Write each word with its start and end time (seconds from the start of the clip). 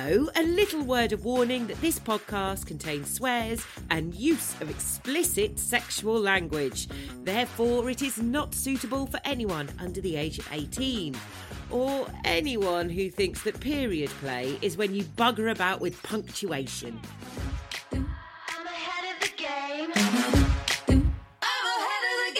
Hello, 0.00 0.28
a 0.36 0.44
little 0.44 0.84
word 0.84 1.12
of 1.12 1.24
warning 1.24 1.66
that 1.66 1.80
this 1.80 1.98
podcast 1.98 2.66
contains 2.66 3.12
swears 3.12 3.66
and 3.90 4.14
use 4.14 4.54
of 4.60 4.70
explicit 4.70 5.58
sexual 5.58 6.20
language. 6.20 6.86
Therefore, 7.24 7.90
it 7.90 8.00
is 8.00 8.16
not 8.22 8.54
suitable 8.54 9.06
for 9.06 9.18
anyone 9.24 9.68
under 9.80 10.00
the 10.00 10.14
age 10.14 10.38
of 10.38 10.48
18. 10.52 11.16
Or 11.72 12.06
anyone 12.24 12.88
who 12.88 13.10
thinks 13.10 13.42
that 13.42 13.58
period 13.58 14.10
play 14.20 14.56
is 14.62 14.76
when 14.76 14.94
you 14.94 15.02
bugger 15.02 15.50
about 15.50 15.80
with 15.80 16.00
punctuation. 16.04 17.00
I'm 17.90 18.06
ahead 18.66 19.16
of 19.16 19.20
the 19.20 19.36
game. 19.36 19.90
I'm 21.42 21.66
ahead 21.76 22.04
of 22.06 22.18
the 22.28 22.34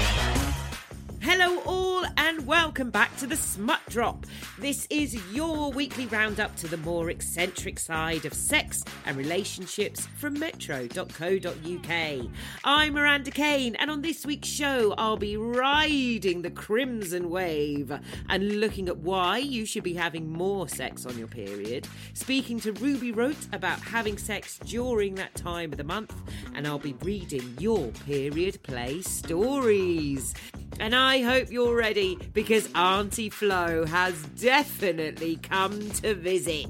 game. 0.00 1.20
Hello, 1.20 1.60
all, 1.66 1.93
and 2.16 2.46
welcome 2.46 2.90
back 2.90 3.16
to 3.16 3.26
the 3.26 3.36
Smut 3.36 3.80
Drop. 3.88 4.26
This 4.58 4.86
is 4.90 5.14
your 5.32 5.70
weekly 5.70 6.06
roundup 6.06 6.54
to 6.56 6.68
the 6.68 6.76
more 6.78 7.10
eccentric 7.10 7.78
side 7.78 8.24
of 8.24 8.34
sex 8.34 8.84
and 9.06 9.16
relationships 9.16 10.06
from 10.18 10.38
metro.co.uk. 10.38 12.30
I'm 12.64 12.92
Miranda 12.92 13.30
Kane, 13.30 13.76
and 13.76 13.90
on 13.90 14.02
this 14.02 14.26
week's 14.26 14.48
show, 14.48 14.94
I'll 14.98 15.16
be 15.16 15.36
riding 15.36 16.42
the 16.42 16.50
crimson 16.50 17.30
wave 17.30 17.92
and 18.28 18.60
looking 18.60 18.88
at 18.88 18.98
why 18.98 19.38
you 19.38 19.64
should 19.64 19.84
be 19.84 19.94
having 19.94 20.32
more 20.32 20.68
sex 20.68 21.06
on 21.06 21.16
your 21.16 21.28
period, 21.28 21.86
speaking 22.12 22.58
to 22.60 22.72
Ruby 22.72 23.12
Raut 23.12 23.36
about 23.52 23.80
having 23.80 24.18
sex 24.18 24.58
during 24.58 25.14
that 25.14 25.34
time 25.34 25.72
of 25.72 25.78
the 25.78 25.84
month, 25.84 26.14
and 26.54 26.66
I'll 26.66 26.78
be 26.78 26.94
reading 27.02 27.56
your 27.58 27.88
period 28.06 28.62
play 28.62 29.00
stories. 29.02 30.34
And 30.80 30.92
I 30.92 31.22
hope 31.22 31.52
you're 31.52 31.76
ready 31.76 31.93
because 32.32 32.68
Auntie 32.74 33.30
Flo 33.30 33.84
has 33.86 34.20
definitely 34.40 35.36
come 35.36 35.90
to 36.02 36.14
visit. 36.14 36.68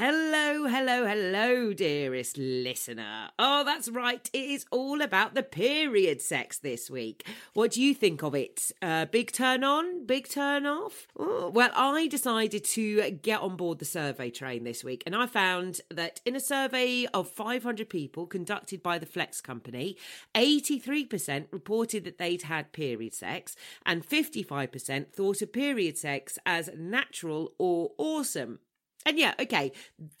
Hello, 0.00 0.68
hello, 0.68 1.08
hello, 1.08 1.72
dearest 1.72 2.38
listener. 2.38 3.30
Oh, 3.36 3.64
that's 3.64 3.88
right. 3.88 4.30
It 4.32 4.48
is 4.48 4.64
all 4.70 5.02
about 5.02 5.34
the 5.34 5.42
period 5.42 6.20
sex 6.20 6.56
this 6.56 6.88
week. 6.88 7.26
What 7.52 7.72
do 7.72 7.82
you 7.82 7.94
think 7.94 8.22
of 8.22 8.32
it? 8.32 8.70
Uh, 8.80 9.06
big 9.06 9.32
turn 9.32 9.64
on? 9.64 10.06
Big 10.06 10.28
turn 10.28 10.66
off? 10.66 11.08
Oh, 11.18 11.50
well, 11.52 11.72
I 11.74 12.06
decided 12.06 12.62
to 12.66 13.10
get 13.10 13.40
on 13.40 13.56
board 13.56 13.80
the 13.80 13.84
survey 13.84 14.30
train 14.30 14.62
this 14.62 14.84
week, 14.84 15.02
and 15.04 15.16
I 15.16 15.26
found 15.26 15.80
that 15.90 16.20
in 16.24 16.36
a 16.36 16.40
survey 16.40 17.08
of 17.12 17.28
500 17.28 17.88
people 17.88 18.28
conducted 18.28 18.84
by 18.84 19.00
the 19.00 19.06
Flex 19.06 19.40
Company, 19.40 19.96
83% 20.32 21.46
reported 21.50 22.04
that 22.04 22.18
they'd 22.18 22.42
had 22.42 22.70
period 22.70 23.14
sex, 23.14 23.56
and 23.84 24.06
55% 24.06 25.12
thought 25.12 25.42
of 25.42 25.52
period 25.52 25.98
sex 25.98 26.38
as 26.46 26.70
natural 26.76 27.52
or 27.58 27.90
awesome. 27.98 28.60
And 29.08 29.18
yeah, 29.18 29.32
okay, 29.40 29.72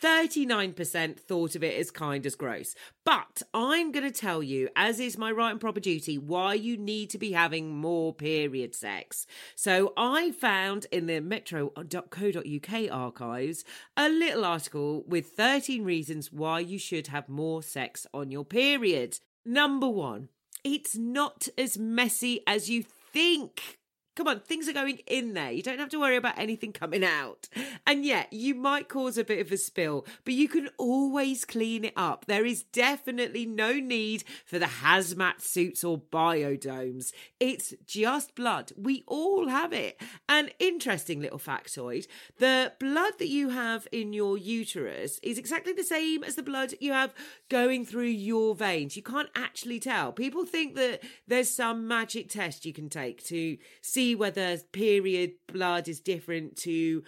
39% 0.02 1.20
thought 1.20 1.54
of 1.54 1.62
it 1.62 1.78
as 1.78 1.90
kind 1.90 2.24
as 2.24 2.34
gross. 2.34 2.74
But 3.04 3.42
I'm 3.52 3.92
going 3.92 4.10
to 4.10 4.10
tell 4.10 4.42
you, 4.42 4.70
as 4.74 4.98
is 4.98 5.18
my 5.18 5.30
right 5.30 5.50
and 5.50 5.60
proper 5.60 5.78
duty, 5.78 6.16
why 6.16 6.54
you 6.54 6.78
need 6.78 7.10
to 7.10 7.18
be 7.18 7.32
having 7.32 7.76
more 7.76 8.14
period 8.14 8.74
sex. 8.74 9.26
So 9.54 9.92
I 9.98 10.30
found 10.30 10.86
in 10.90 11.04
the 11.04 11.20
metro.co.uk 11.20 12.90
archives 12.90 13.64
a 13.94 14.08
little 14.08 14.46
article 14.46 15.04
with 15.06 15.32
13 15.32 15.84
reasons 15.84 16.32
why 16.32 16.60
you 16.60 16.78
should 16.78 17.08
have 17.08 17.28
more 17.28 17.62
sex 17.62 18.06
on 18.14 18.30
your 18.30 18.46
period. 18.46 19.18
Number 19.44 19.88
one, 19.90 20.30
it's 20.64 20.96
not 20.96 21.46
as 21.58 21.76
messy 21.76 22.40
as 22.46 22.70
you 22.70 22.84
think. 23.12 23.77
Come 24.18 24.26
on, 24.26 24.40
things 24.40 24.68
are 24.68 24.72
going 24.72 24.98
in 25.06 25.34
there. 25.34 25.52
You 25.52 25.62
don't 25.62 25.78
have 25.78 25.90
to 25.90 26.00
worry 26.00 26.16
about 26.16 26.36
anything 26.36 26.72
coming 26.72 27.04
out. 27.04 27.48
And 27.86 28.04
yet, 28.04 28.32
you 28.32 28.52
might 28.52 28.88
cause 28.88 29.16
a 29.16 29.22
bit 29.22 29.38
of 29.38 29.52
a 29.52 29.56
spill, 29.56 30.04
but 30.24 30.34
you 30.34 30.48
can 30.48 30.70
always 30.76 31.44
clean 31.44 31.84
it 31.84 31.92
up. 31.94 32.24
There 32.26 32.44
is 32.44 32.64
definitely 32.64 33.46
no 33.46 33.74
need 33.74 34.24
for 34.44 34.58
the 34.58 34.66
hazmat 34.66 35.40
suits 35.40 35.84
or 35.84 35.98
biodomes. 36.00 37.12
It's 37.38 37.74
just 37.86 38.34
blood. 38.34 38.72
We 38.76 39.04
all 39.06 39.46
have 39.46 39.72
it. 39.72 40.02
An 40.28 40.50
interesting 40.58 41.20
little 41.20 41.38
factoid 41.38 42.08
the 42.38 42.72
blood 42.80 43.14
that 43.20 43.28
you 43.28 43.50
have 43.50 43.86
in 43.92 44.12
your 44.12 44.36
uterus 44.36 45.20
is 45.22 45.38
exactly 45.38 45.72
the 45.72 45.84
same 45.84 46.24
as 46.24 46.34
the 46.34 46.42
blood 46.42 46.74
you 46.80 46.92
have 46.92 47.14
going 47.48 47.84
through 47.84 48.06
your 48.06 48.56
veins. 48.56 48.96
You 48.96 49.02
can't 49.02 49.30
actually 49.36 49.78
tell. 49.78 50.10
People 50.10 50.44
think 50.44 50.74
that 50.74 51.02
there's 51.28 51.48
some 51.48 51.86
magic 51.86 52.28
test 52.28 52.66
you 52.66 52.72
can 52.72 52.88
take 52.88 53.22
to 53.24 53.58
see 53.80 54.07
whether 54.14 54.58
period 54.72 55.32
blood 55.46 55.88
is 55.88 56.00
different 56.00 56.56
to 56.56 57.02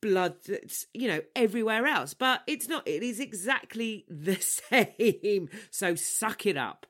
blood 0.00 0.34
that's 0.46 0.86
you 0.92 1.08
know 1.08 1.22
everywhere 1.34 1.86
else 1.86 2.12
but 2.12 2.42
it's 2.46 2.68
not 2.68 2.86
it 2.86 3.02
is 3.02 3.18
exactly 3.18 4.04
the 4.08 4.36
same. 4.40 5.48
So 5.70 5.94
suck 5.94 6.44
it 6.46 6.56
up. 6.56 6.86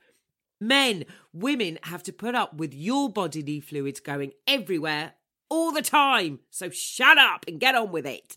Men 0.61 1.05
women 1.33 1.79
have 1.85 2.03
to 2.05 2.13
put 2.13 2.35
up 2.35 2.55
with 2.55 2.75
your 2.75 3.09
bodily 3.11 3.61
fluids 3.61 4.01
going 4.01 4.33
everywhere 4.47 5.15
all 5.49 5.73
the 5.73 5.83
time. 5.83 6.41
So 6.51 6.71
shut 6.71 7.19
up 7.19 7.45
and 7.47 7.61
get 7.61 7.75
on 7.75 7.93
with 7.93 8.07
it 8.07 8.35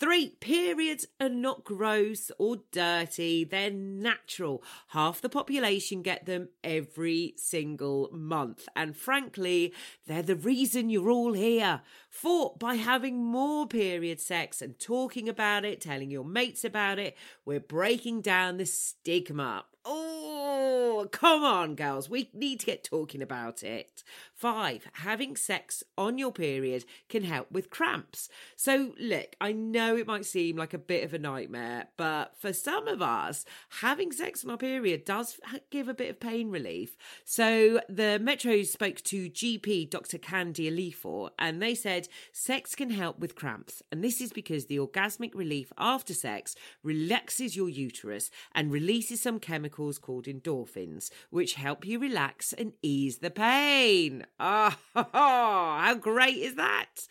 Three, 0.00 0.30
periods 0.40 1.06
are 1.20 1.28
not 1.28 1.62
gross 1.62 2.30
or 2.38 2.62
dirty, 2.72 3.44
they're 3.44 3.70
natural. 3.70 4.62
Half 4.88 5.20
the 5.20 5.28
population 5.28 6.00
get 6.00 6.24
them 6.24 6.48
every 6.64 7.34
single 7.36 8.08
month. 8.10 8.66
And 8.74 8.96
frankly, 8.96 9.74
they're 10.06 10.22
the 10.22 10.36
reason 10.36 10.88
you're 10.88 11.10
all 11.10 11.34
here. 11.34 11.82
Four, 12.08 12.56
by 12.58 12.76
having 12.76 13.22
more 13.22 13.66
period 13.66 14.20
sex 14.20 14.62
and 14.62 14.78
talking 14.78 15.28
about 15.28 15.66
it, 15.66 15.82
telling 15.82 16.10
your 16.10 16.24
mates 16.24 16.64
about 16.64 16.98
it, 16.98 17.14
we're 17.44 17.60
breaking 17.60 18.22
down 18.22 18.56
the 18.56 18.64
stigma. 18.64 19.66
Oh, 19.84 21.08
come 21.12 21.44
on, 21.44 21.74
girls. 21.74 22.08
We 22.08 22.30
need 22.32 22.60
to 22.60 22.66
get 22.66 22.84
talking 22.84 23.22
about 23.22 23.62
it. 23.62 24.02
Five, 24.40 24.88
having 24.94 25.36
sex 25.36 25.82
on 25.98 26.16
your 26.16 26.32
period 26.32 26.86
can 27.10 27.24
help 27.24 27.52
with 27.52 27.68
cramps. 27.68 28.30
So, 28.56 28.94
look, 28.98 29.36
I 29.38 29.52
know 29.52 29.98
it 29.98 30.06
might 30.06 30.24
seem 30.24 30.56
like 30.56 30.72
a 30.72 30.78
bit 30.78 31.04
of 31.04 31.12
a 31.12 31.18
nightmare, 31.18 31.88
but 31.98 32.32
for 32.38 32.54
some 32.54 32.88
of 32.88 33.02
us, 33.02 33.44
having 33.82 34.12
sex 34.12 34.42
on 34.42 34.50
our 34.50 34.56
period 34.56 35.04
does 35.04 35.38
give 35.68 35.88
a 35.88 35.94
bit 35.94 36.08
of 36.08 36.20
pain 36.20 36.48
relief. 36.48 36.96
So, 37.26 37.82
the 37.86 38.18
Metro 38.18 38.62
spoke 38.62 39.02
to 39.02 39.28
GP 39.28 39.90
Dr. 39.90 40.16
Candy 40.16 40.70
Alifor, 40.70 41.32
and 41.38 41.60
they 41.60 41.74
said 41.74 42.08
sex 42.32 42.74
can 42.74 42.88
help 42.88 43.18
with 43.18 43.34
cramps. 43.34 43.82
And 43.92 44.02
this 44.02 44.22
is 44.22 44.32
because 44.32 44.64
the 44.66 44.78
orgasmic 44.78 45.34
relief 45.34 45.70
after 45.76 46.14
sex 46.14 46.54
relaxes 46.82 47.56
your 47.56 47.68
uterus 47.68 48.30
and 48.54 48.72
releases 48.72 49.20
some 49.20 49.38
chemicals 49.38 49.98
called 49.98 50.24
endorphins, 50.24 51.10
which 51.28 51.56
help 51.56 51.84
you 51.84 51.98
relax 51.98 52.54
and 52.54 52.72
ease 52.80 53.18
the 53.18 53.30
pain. 53.30 54.24
Oh, 54.38 54.74
how 54.94 55.94
great 56.00 56.36
is 56.36 56.54
that? 56.56 57.06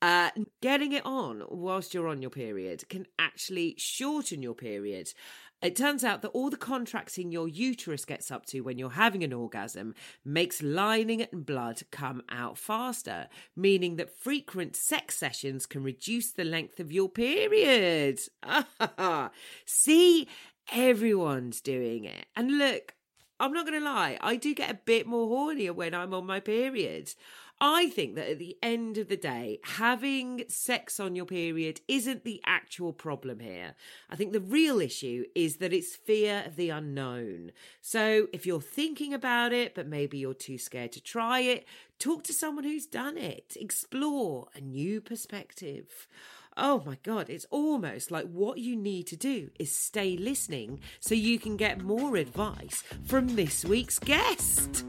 Uh, 0.00 0.30
getting 0.62 0.92
it 0.92 1.04
on 1.04 1.42
whilst 1.48 1.92
you're 1.92 2.06
on 2.06 2.22
your 2.22 2.30
period 2.30 2.88
can 2.88 3.06
actually 3.18 3.74
shorten 3.78 4.42
your 4.42 4.54
period. 4.54 5.12
It 5.60 5.74
turns 5.74 6.04
out 6.04 6.22
that 6.22 6.28
all 6.28 6.50
the 6.50 6.56
contracting 6.56 7.32
your 7.32 7.48
uterus 7.48 8.04
gets 8.04 8.30
up 8.30 8.46
to 8.46 8.60
when 8.60 8.78
you're 8.78 8.90
having 8.90 9.24
an 9.24 9.32
orgasm 9.32 9.94
makes 10.24 10.62
lining 10.62 11.22
and 11.22 11.44
blood 11.44 11.82
come 11.90 12.22
out 12.30 12.56
faster, 12.58 13.26
meaning 13.56 13.96
that 13.96 14.16
frequent 14.16 14.76
sex 14.76 15.16
sessions 15.16 15.66
can 15.66 15.82
reduce 15.82 16.30
the 16.30 16.44
length 16.44 16.78
of 16.78 16.92
your 16.92 17.08
period. 17.08 18.20
See, 19.66 20.28
everyone's 20.72 21.60
doing 21.60 22.04
it. 22.04 22.26
And 22.36 22.56
look, 22.56 22.94
I'm 23.40 23.52
not 23.52 23.66
going 23.66 23.78
to 23.78 23.84
lie, 23.84 24.18
I 24.20 24.36
do 24.36 24.54
get 24.54 24.70
a 24.70 24.74
bit 24.74 25.06
more 25.06 25.28
hornier 25.28 25.74
when 25.74 25.94
I'm 25.94 26.12
on 26.12 26.26
my 26.26 26.40
period. 26.40 27.14
I 27.60 27.88
think 27.88 28.14
that 28.14 28.30
at 28.30 28.38
the 28.38 28.56
end 28.62 28.98
of 28.98 29.08
the 29.08 29.16
day, 29.16 29.58
having 29.64 30.44
sex 30.48 31.00
on 31.00 31.16
your 31.16 31.24
period 31.24 31.80
isn't 31.88 32.22
the 32.22 32.40
actual 32.46 32.92
problem 32.92 33.40
here. 33.40 33.74
I 34.08 34.14
think 34.14 34.32
the 34.32 34.40
real 34.40 34.80
issue 34.80 35.24
is 35.34 35.56
that 35.56 35.72
it's 35.72 35.96
fear 35.96 36.44
of 36.46 36.54
the 36.54 36.70
unknown. 36.70 37.50
So 37.82 38.28
if 38.32 38.46
you're 38.46 38.60
thinking 38.60 39.12
about 39.12 39.52
it, 39.52 39.74
but 39.74 39.88
maybe 39.88 40.18
you're 40.18 40.34
too 40.34 40.58
scared 40.58 40.92
to 40.92 41.00
try 41.00 41.40
it, 41.40 41.66
talk 41.98 42.22
to 42.24 42.32
someone 42.32 42.64
who's 42.64 42.86
done 42.86 43.18
it, 43.18 43.56
explore 43.58 44.48
a 44.54 44.60
new 44.60 45.00
perspective. 45.00 46.06
Oh 46.60 46.82
my 46.84 46.98
God, 47.04 47.30
it's 47.30 47.46
almost 47.50 48.10
like 48.10 48.26
what 48.26 48.58
you 48.58 48.74
need 48.74 49.06
to 49.06 49.16
do 49.16 49.50
is 49.60 49.70
stay 49.70 50.16
listening 50.16 50.80
so 50.98 51.14
you 51.14 51.38
can 51.38 51.56
get 51.56 51.84
more 51.84 52.16
advice 52.16 52.82
from 53.04 53.36
this 53.36 53.64
week's 53.64 54.00
guest. 54.00 54.84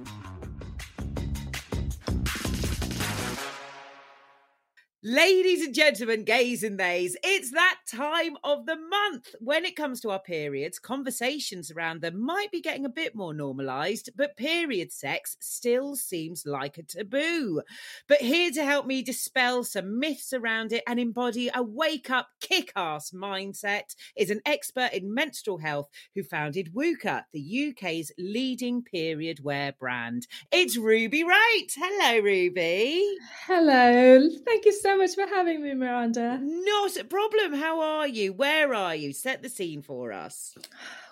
Ladies 5.02 5.66
and 5.66 5.74
gentlemen, 5.74 6.26
gays 6.26 6.62
and 6.62 6.78
theys, 6.78 7.16
it's 7.24 7.52
that 7.52 7.78
time 7.90 8.36
of 8.44 8.66
the 8.66 8.76
month. 8.76 9.34
When 9.40 9.64
it 9.64 9.78
comes 9.78 10.02
to 10.02 10.10
our 10.10 10.20
periods, 10.20 10.78
conversations 10.78 11.72
around 11.72 12.02
them 12.02 12.22
might 12.22 12.52
be 12.52 12.60
getting 12.60 12.84
a 12.84 12.90
bit 12.90 13.16
more 13.16 13.34
normalised, 13.34 14.10
but 14.18 14.36
period 14.36 14.92
sex 14.92 15.38
still 15.40 15.96
seems 15.96 16.46
like 16.46 16.78
a 16.78 16.84
taboo. 16.84 17.62
But 18.10 18.20
here 18.20 18.52
to 18.52 18.66
help 18.66 18.88
me 18.88 19.02
dispel 19.02 19.64
some 19.64 20.02
myths 20.02 20.34
around 20.34 20.74
it 20.74 20.84
and 20.86 21.00
embody 21.00 21.50
a 21.56 21.64
wake 21.64 22.10
up, 22.10 22.28
kick 22.42 22.74
ass 22.76 23.12
mindset 23.12 23.96
is 24.18 24.30
an 24.30 24.42
expert 24.46 24.92
in 24.92 25.14
menstrual 25.14 25.60
health 25.60 25.88
who 26.14 26.24
founded 26.24 26.74
WUKA, 26.74 27.24
the 27.32 27.70
UK's 27.72 28.12
leading 28.18 28.84
period 28.84 29.46
wear 29.46 29.74
brand. 29.80 30.28
It's 30.52 30.76
Ruby 30.76 31.24
Raut. 31.24 31.72
Hello, 31.78 32.20
Ruby. 32.20 33.16
Hello. 33.48 34.28
Thank 34.46 34.66
you 34.66 34.74
so 34.74 34.90
much 35.00 35.16
for 35.16 35.26
having 35.28 35.64
me, 35.64 35.74
Miranda. 35.74 36.40
Not 36.42 36.98
a 36.98 37.06
problem. 37.06 37.54
How 37.54 37.80
are 37.80 38.08
you? 38.08 38.34
Where 38.34 38.74
are 38.74 38.94
you? 38.94 39.14
Set 39.14 39.42
the 39.42 39.50
scene 39.50 39.82
for 39.82 40.12
us. 40.12 40.56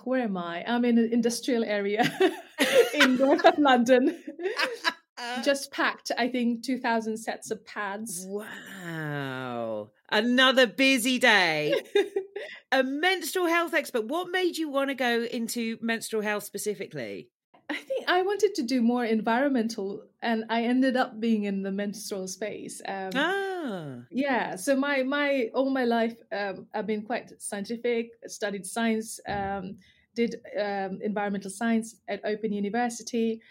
Where 0.03 0.21
am 0.23 0.37
I? 0.37 0.63
I'm 0.67 0.83
in 0.83 0.97
an 0.97 1.09
industrial 1.11 1.63
area 1.63 2.03
in 2.93 3.15
north 3.15 3.45
of 3.45 3.57
London. 3.57 4.21
Just 5.43 5.71
packed, 5.71 6.11
I 6.17 6.27
think, 6.27 6.63
2,000 6.63 7.17
sets 7.17 7.49
of 7.49 7.65
pads. 7.65 8.25
Wow. 8.27 9.89
Another 10.09 10.67
busy 10.67 11.17
day. 11.17 11.73
a 12.71 12.83
menstrual 12.83 13.47
health 13.47 13.73
expert. 13.73 14.05
What 14.05 14.29
made 14.29 14.57
you 14.57 14.69
want 14.69 14.89
to 14.89 14.95
go 14.95 15.23
into 15.23 15.77
menstrual 15.81 16.21
health 16.21 16.43
specifically? 16.43 17.29
I 17.69 17.75
think 17.75 18.05
I 18.07 18.21
wanted 18.21 18.55
to 18.55 18.63
do 18.63 18.81
more 18.81 19.03
environmental, 19.03 20.03
and 20.21 20.45
I 20.49 20.63
ended 20.63 20.95
up 20.95 21.19
being 21.19 21.43
in 21.43 21.63
the 21.63 21.71
menstrual 21.71 22.27
space. 22.27 22.81
Um, 22.87 23.11
Ah. 23.13 24.05
yeah, 24.09 24.55
so 24.55 24.75
my 24.75 25.03
my 25.03 25.49
all 25.53 25.69
my 25.69 25.83
life, 25.83 26.15
um, 26.31 26.67
I've 26.73 26.87
been 26.87 27.01
quite 27.03 27.31
scientific. 27.41 28.11
Studied 28.25 28.65
science, 28.65 29.19
um, 29.27 29.77
did 30.15 30.35
um, 30.57 30.99
environmental 31.03 31.51
science 31.51 31.95
at 32.07 32.21
Open 32.23 32.53
University. 32.53 33.41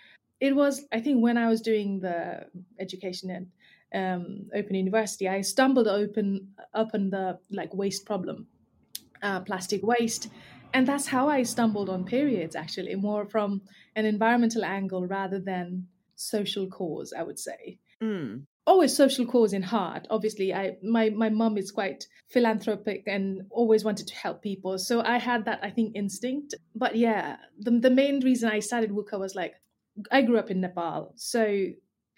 It 0.41 0.55
was, 0.57 0.85
I 0.93 1.01
think, 1.01 1.23
when 1.23 1.37
I 1.37 1.49
was 1.49 1.61
doing 1.61 2.01
the 2.01 2.47
education 2.79 3.31
at 3.31 3.45
um, 3.99 4.49
Open 4.55 4.75
University, 4.75 5.29
I 5.29 5.43
stumbled 5.43 5.89
open 5.89 6.49
upon 6.73 7.11
the 7.11 7.39
like 7.51 7.73
waste 7.75 8.05
problem, 8.07 8.47
uh, 9.23 9.41
plastic 9.41 9.83
waste, 9.83 10.29
and 10.73 10.87
that's 10.87 11.07
how 11.07 11.29
I 11.29 11.43
stumbled 11.43 11.89
on 11.89 12.05
periods. 12.05 12.55
Actually, 12.57 12.95
more 12.95 13.27
from 13.27 13.63
an 13.95 14.05
environmental 14.05 14.65
angle 14.65 15.07
rather 15.07 15.39
than 15.39 15.87
social 16.17 16.67
cause. 16.69 17.13
I 17.17 17.23
would 17.23 17.39
say 17.39 17.79
Mm. 18.03 18.45
always 18.67 18.95
social 18.95 19.25
cause 19.25 19.55
in 19.55 19.63
heart 19.63 20.07
obviously 20.11 20.53
i 20.53 20.77
my 20.83 21.09
my 21.09 21.31
mum 21.31 21.57
is 21.57 21.71
quite 21.71 22.07
philanthropic 22.29 23.05
and 23.07 23.41
always 23.49 23.85
wanted 23.85 24.07
to 24.07 24.15
help 24.15 24.43
people 24.43 24.77
so 24.77 25.01
i 25.01 25.17
had 25.17 25.47
that 25.47 25.59
i 25.63 25.71
think 25.71 25.97
instinct 25.97 26.55
but 26.75 26.95
yeah 26.95 27.37
the, 27.59 27.71
the 27.71 27.89
main 27.89 28.21
reason 28.21 28.51
i 28.51 28.59
started 28.59 28.91
wuka 28.91 29.19
was 29.19 29.35
like 29.35 29.55
i 30.11 30.21
grew 30.21 30.37
up 30.39 30.51
in 30.51 30.61
nepal 30.61 31.15
so 31.17 31.65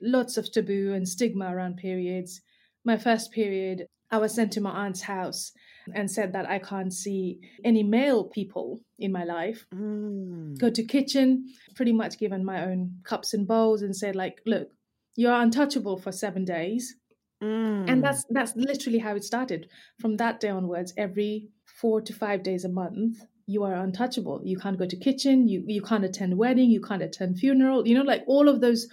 lots 0.02 0.36
of 0.36 0.50
taboo 0.50 0.92
and 0.94 1.08
stigma 1.08 1.54
around 1.54 1.76
periods 1.76 2.40
my 2.84 2.96
first 2.96 3.30
period 3.30 3.86
i 4.10 4.18
was 4.18 4.34
sent 4.34 4.50
to 4.52 4.60
my 4.60 4.70
aunt's 4.84 5.02
house 5.02 5.52
and 5.94 6.10
said 6.10 6.32
that 6.32 6.48
i 6.48 6.58
can't 6.58 6.92
see 6.92 7.40
any 7.64 7.82
male 7.82 8.24
people 8.24 8.80
in 8.98 9.12
my 9.12 9.24
life 9.24 9.66
Mm. 9.74 10.58
go 10.58 10.70
to 10.70 10.82
kitchen 10.84 11.46
pretty 11.74 11.92
much 11.92 12.18
given 12.18 12.44
my 12.44 12.64
own 12.64 12.80
cups 13.04 13.34
and 13.34 13.46
bowls 13.46 13.82
and 13.82 13.94
said 13.96 14.14
like 14.16 14.40
look 14.46 14.68
you're 15.16 15.32
untouchable 15.44 15.96
for 15.98 16.12
seven 16.12 16.44
days 16.44 16.96
Mm. 17.42 17.88
and 17.88 18.02
that's 18.02 18.24
that's 18.30 18.56
literally 18.56 18.98
how 18.98 19.14
it 19.14 19.22
started 19.22 19.68
from 20.00 20.16
that 20.16 20.40
day 20.40 20.48
onwards 20.48 20.92
every 20.96 21.48
four 21.80 22.00
to 22.00 22.12
five 22.12 22.42
days 22.42 22.64
a 22.64 22.68
month 22.68 23.18
you 23.54 23.64
are 23.64 23.72
untouchable 23.86 24.40
you 24.44 24.58
can't 24.62 24.78
go 24.78 24.86
to 24.86 24.96
kitchen 25.06 25.48
you 25.48 25.58
you 25.66 25.80
can't 25.80 26.04
attend 26.04 26.36
wedding 26.36 26.70
you 26.70 26.82
can't 26.88 27.02
attend 27.02 27.38
funeral 27.38 27.78
you 27.88 27.94
know 27.96 28.02
like 28.12 28.22
all 28.26 28.46
of 28.52 28.60
those 28.60 28.86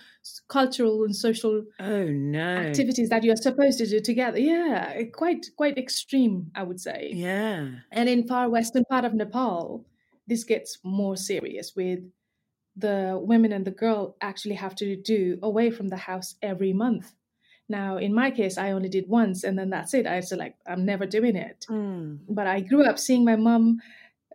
cultural 0.47 1.03
and 1.03 1.13
social 1.13 1.55
Oh 1.79 2.05
no. 2.07 2.39
activities 2.67 3.09
that 3.09 3.23
you're 3.25 3.35
supposed 3.47 3.77
to 3.79 3.85
do 3.93 3.99
together 3.99 4.39
yeah 4.39 5.03
quite 5.21 5.43
quite 5.57 5.77
extreme 5.77 6.35
i 6.55 6.63
would 6.63 6.79
say 6.79 7.11
Yeah. 7.13 7.67
and 7.91 8.07
in 8.07 8.25
far 8.27 8.49
western 8.49 8.85
part 8.85 9.03
of 9.05 9.13
Nepal, 9.13 9.85
this 10.31 10.43
gets 10.45 10.79
more 10.83 11.17
serious 11.17 11.73
with 11.75 11.99
the 12.77 13.19
women 13.31 13.51
and 13.51 13.65
the 13.65 13.71
girl 13.83 14.15
actually 14.21 14.55
have 14.55 14.75
to 14.75 14.95
do 14.95 15.37
away 15.43 15.69
from 15.71 15.87
the 15.89 15.97
house 16.09 16.35
every 16.41 16.73
month. 16.73 17.13
Now, 17.69 17.97
in 17.97 18.13
my 18.13 18.29
case, 18.31 18.57
I 18.57 18.71
only 18.71 18.89
did 18.89 19.07
once 19.07 19.43
and 19.43 19.57
then 19.57 19.69
that's 19.69 19.93
it. 19.93 20.05
I 20.05 20.19
said 20.19 20.39
like 20.39 20.55
I'm 20.67 20.83
never 20.85 21.05
doing 21.05 21.35
it. 21.35 21.65
Mm. 21.69 22.19
But 22.29 22.47
I 22.47 22.59
grew 22.59 22.83
up 22.89 22.99
seeing 22.99 23.23
my 23.25 23.35
mum 23.37 23.79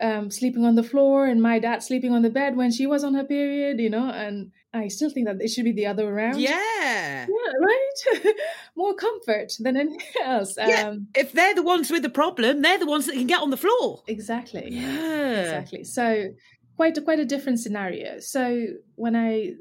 um, 0.00 0.30
sleeping 0.30 0.64
on 0.64 0.74
the 0.74 0.82
floor 0.82 1.26
and 1.26 1.40
my 1.42 1.58
dad 1.58 1.82
sleeping 1.82 2.12
on 2.12 2.22
the 2.22 2.30
bed 2.30 2.56
when 2.56 2.70
she 2.72 2.86
was 2.86 3.04
on 3.04 3.14
her 3.14 3.24
period, 3.24 3.78
you 3.80 3.90
know, 3.90 4.08
and 4.10 4.52
I 4.72 4.88
still 4.88 5.10
think 5.10 5.26
that 5.26 5.40
it 5.40 5.48
should 5.48 5.64
be 5.64 5.72
the 5.72 5.86
other 5.86 6.06
way 6.06 6.12
around. 6.12 6.40
Yeah. 6.40 7.26
Yeah, 7.28 7.52
right? 7.60 8.34
More 8.76 8.94
comfort 8.94 9.52
than 9.58 9.76
anything 9.76 10.00
else. 10.24 10.54
Yeah. 10.56 10.88
Um, 10.88 11.08
If 11.14 11.32
they're 11.32 11.54
the 11.54 11.62
ones 11.62 11.90
with 11.90 12.02
the 12.02 12.10
problem, 12.10 12.62
they're 12.62 12.78
the 12.78 12.86
ones 12.86 13.06
that 13.06 13.14
can 13.14 13.26
get 13.26 13.42
on 13.42 13.50
the 13.50 13.56
floor. 13.56 14.02
exactly. 14.06 14.68
Yeah. 14.70 15.40
exactly 15.42 15.84
so 15.84 16.30
quite 16.76 16.96
a, 16.96 17.02
quite 17.02 17.18
a 17.20 17.24
different 17.26 17.58
scenario 17.60 18.20
so 18.20 18.66
when 18.94 19.14
i 19.14 19.52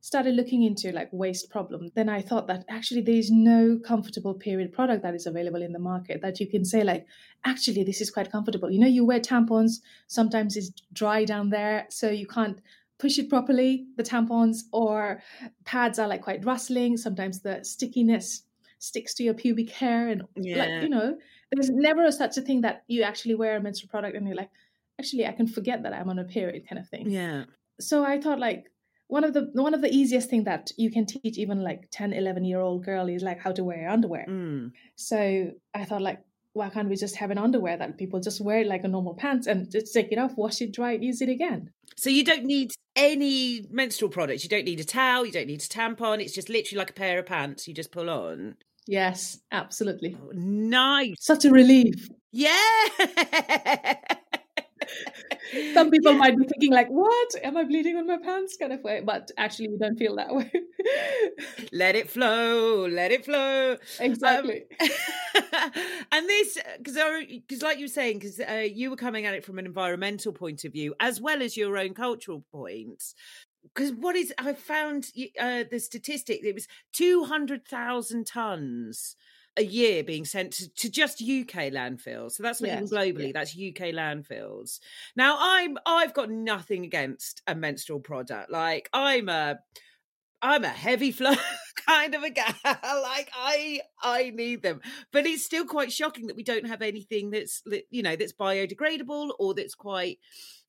started 0.00 0.34
looking 0.34 0.62
into 0.62 0.92
like 0.92 1.08
waste 1.12 1.50
problem 1.50 1.90
then 1.94 2.08
i 2.08 2.20
thought 2.20 2.46
that 2.46 2.64
actually 2.68 3.00
there 3.00 3.16
is 3.16 3.30
no 3.30 3.78
comfortable 3.84 4.34
period 4.34 4.72
product 4.72 5.02
that 5.02 5.14
is 5.14 5.26
available 5.26 5.62
in 5.62 5.72
the 5.72 5.78
market 5.78 6.20
that 6.22 6.38
you 6.38 6.46
can 6.46 6.64
say 6.64 6.84
like 6.84 7.06
actually 7.44 7.82
this 7.82 8.00
is 8.00 8.10
quite 8.10 8.30
comfortable 8.30 8.70
you 8.70 8.78
know 8.78 8.86
you 8.86 9.04
wear 9.04 9.20
tampons 9.20 9.80
sometimes 10.06 10.56
it's 10.56 10.70
dry 10.92 11.24
down 11.24 11.50
there 11.50 11.86
so 11.88 12.08
you 12.08 12.26
can't 12.26 12.60
push 12.98 13.18
it 13.18 13.28
properly 13.28 13.86
the 13.96 14.02
tampons 14.02 14.62
or 14.72 15.22
pads 15.64 15.98
are 15.98 16.08
like 16.08 16.22
quite 16.22 16.44
rustling 16.44 16.96
sometimes 16.96 17.40
the 17.40 17.62
stickiness 17.64 18.42
sticks 18.78 19.14
to 19.14 19.22
your 19.22 19.34
pubic 19.34 19.70
hair 19.70 20.08
and 20.08 20.22
Yeah. 20.36 20.58
like 20.58 20.82
you 20.82 20.88
know 20.88 21.16
there's 21.52 21.70
never 21.70 22.10
such 22.10 22.36
a 22.36 22.42
thing 22.42 22.62
that 22.62 22.84
you 22.88 23.02
actually 23.02 23.34
wear 23.34 23.56
a 23.56 23.60
menstrual 23.60 23.88
product 23.90 24.16
and 24.16 24.26
you're 24.26 24.36
like 24.36 24.50
actually 25.00 25.26
i 25.26 25.32
can 25.32 25.46
forget 25.46 25.82
that 25.82 25.92
i'm 25.92 26.08
on 26.08 26.18
a 26.18 26.24
period 26.24 26.62
kind 26.68 26.78
of 26.78 26.88
thing 26.88 27.10
yeah. 27.10 27.44
so 27.80 28.04
i 28.04 28.20
thought 28.20 28.38
like 28.38 28.66
one 29.08 29.24
of 29.24 29.32
the 29.34 29.48
one 29.54 29.74
of 29.74 29.80
the 29.82 29.92
easiest 29.92 30.28
thing 30.30 30.44
that 30.44 30.70
you 30.76 30.90
can 30.90 31.06
teach 31.06 31.38
even 31.38 31.62
like 31.62 31.88
10 31.92 32.12
11 32.12 32.44
year 32.44 32.60
old 32.60 32.84
girl 32.84 33.08
is 33.08 33.22
like 33.22 33.38
how 33.40 33.52
to 33.52 33.62
wear 33.64 33.88
underwear 33.88 34.26
Mm. 34.28 34.72
so 34.96 35.50
i 35.74 35.84
thought 35.84 36.02
like 36.02 36.20
why 36.54 36.68
can't 36.70 36.88
we 36.88 36.96
just 36.96 37.16
have 37.16 37.30
an 37.30 37.38
underwear 37.38 37.76
that 37.76 37.98
people 37.98 38.18
just 38.18 38.40
wear 38.40 38.64
like 38.64 38.82
a 38.84 38.88
normal 38.88 39.14
pants 39.14 39.46
and 39.46 39.70
just 39.70 39.92
take 39.92 40.10
it 40.10 40.18
off 40.18 40.32
wash 40.36 40.60
it 40.62 40.72
dry 40.72 40.92
it 40.92 41.02
use 41.02 41.20
it 41.20 41.28
again 41.28 41.70
So 41.96 42.10
you 42.10 42.24
don't 42.24 42.44
need 42.44 42.72
any 42.96 43.62
menstrual 43.70 44.10
products. 44.10 44.42
You 44.42 44.48
don't 44.50 44.64
need 44.64 44.80
a 44.80 44.84
towel. 44.84 45.24
You 45.26 45.32
don't 45.32 45.46
need 45.46 45.60
a 45.62 45.68
tampon. 45.78 46.20
It's 46.22 46.34
just 46.34 46.48
literally 46.48 46.78
like 46.78 46.90
a 46.90 46.94
pair 46.94 47.18
of 47.18 47.26
pants 47.26 47.68
you 47.68 47.74
just 47.74 47.92
pull 47.92 48.08
on. 48.10 48.56
yes 48.86 49.38
absolutely 49.52 50.16
Oh, 50.20 50.30
nice. 50.34 51.14
such 51.20 51.44
a 51.44 51.50
relief 51.50 52.08
Yeah. 52.32 52.56
some 55.74 55.90
people 55.90 56.12
Yeah. 56.12 56.18
might 56.18 56.36
be 56.36 56.44
thinking 56.44 56.72
like 56.72 56.88
what 56.88 57.34
am 57.42 57.56
i 57.56 57.64
bleeding 57.64 57.96
on 57.96 58.06
my 58.06 58.18
pants 58.18 58.56
kind 58.56 58.72
of 58.72 58.82
way 58.82 59.00
but 59.04 59.30
actually 59.36 59.68
you 59.70 59.78
don't 59.78 59.96
feel 59.98 60.16
that 60.16 60.34
way 60.34 60.50
Let 61.72 61.96
it 61.96 62.08
flow. 62.10 62.86
Let 62.86 63.10
it 63.12 63.24
flow. 63.24 63.76
exactly 63.98 64.64
and 66.12 66.28
this, 66.28 66.58
because 66.78 66.96
because 67.28 67.62
like 67.62 67.78
you 67.78 67.84
were 67.84 67.88
saying, 67.88 68.18
because 68.18 68.40
uh, 68.40 68.66
you 68.72 68.90
were 68.90 68.96
coming 68.96 69.26
at 69.26 69.34
it 69.34 69.44
from 69.44 69.58
an 69.58 69.66
environmental 69.66 70.32
point 70.32 70.64
of 70.64 70.72
view 70.72 70.94
as 71.00 71.20
well 71.20 71.42
as 71.42 71.56
your 71.56 71.76
own 71.76 71.94
cultural 71.94 72.44
points. 72.52 73.14
Because 73.74 73.92
what 73.92 74.14
is 74.16 74.32
I 74.38 74.52
found 74.52 75.08
uh, 75.40 75.64
the 75.70 75.80
statistic? 75.80 76.40
It 76.44 76.54
was 76.54 76.68
two 76.92 77.24
hundred 77.24 77.66
thousand 77.66 78.26
tons 78.26 79.16
a 79.56 79.64
year 79.64 80.04
being 80.04 80.24
sent 80.24 80.52
to, 80.52 80.68
to 80.74 80.90
just 80.90 81.22
UK 81.22 81.72
landfills. 81.72 82.32
So 82.32 82.42
that's 82.42 82.60
not 82.60 82.70
even 82.70 82.84
globally. 82.84 83.26
yeah. 83.26 83.32
That's 83.34 83.52
UK 83.52 83.94
landfills. 83.94 84.80
Now 85.16 85.36
I'm 85.40 85.78
I've 85.86 86.14
got 86.14 86.30
nothing 86.30 86.84
against 86.84 87.42
a 87.46 87.54
menstrual 87.54 88.00
product. 88.00 88.50
Like 88.50 88.88
I'm 88.92 89.28
a 89.28 89.58
I'm 90.42 90.64
a 90.64 90.68
heavy 90.68 91.10
flow 91.10 91.34
kind 91.88 92.14
of 92.14 92.22
a 92.22 92.30
gal. 92.30 92.54
like 92.64 93.30
I 93.34 93.80
I 94.02 94.30
need 94.34 94.62
them. 94.62 94.80
But 95.12 95.26
it's 95.26 95.44
still 95.44 95.64
quite 95.64 95.92
shocking 95.92 96.26
that 96.26 96.36
we 96.36 96.42
don't 96.42 96.66
have 96.66 96.82
anything 96.82 97.30
that's 97.30 97.62
you 97.90 98.02
know 98.02 98.16
that's 98.16 98.32
biodegradable 98.32 99.30
or 99.38 99.54
that's 99.54 99.74
quite 99.74 100.18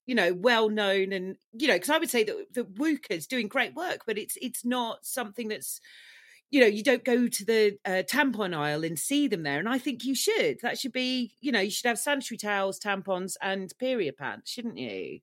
you 0.05 0.15
know 0.15 0.33
well 0.33 0.69
known 0.69 1.11
and 1.11 1.35
you 1.51 1.67
know 1.67 1.75
because 1.75 1.89
I 1.89 1.97
would 1.97 2.09
say 2.09 2.23
that 2.23 2.53
the 2.53 2.63
WUKA's 2.63 3.27
doing 3.27 3.49
great 3.49 3.75
work 3.75 4.03
but 4.07 4.17
it's 4.17 4.37
it's 4.41 4.63
not 4.63 5.05
something 5.05 5.49
that's 5.49 5.81
you 6.49 6.59
know 6.59 6.67
you 6.67 6.83
don't 6.83 7.03
go 7.03 7.27
to 7.27 7.45
the 7.45 7.77
uh, 7.85 8.03
tampon 8.11 8.55
aisle 8.55 8.83
and 8.83 8.97
see 8.97 9.27
them 9.27 9.43
there 9.43 9.59
and 9.59 9.69
I 9.69 9.77
think 9.77 10.03
you 10.03 10.15
should 10.15 10.57
that 10.61 10.79
should 10.79 10.93
be 10.93 11.33
you 11.41 11.51
know 11.51 11.59
you 11.59 11.71
should 11.71 11.87
have 11.87 11.99
sanitary 11.99 12.37
towels 12.37 12.79
tampons 12.79 13.33
and 13.41 13.71
period 13.79 14.17
pants 14.17 14.51
shouldn't 14.51 14.77
you 14.77 15.19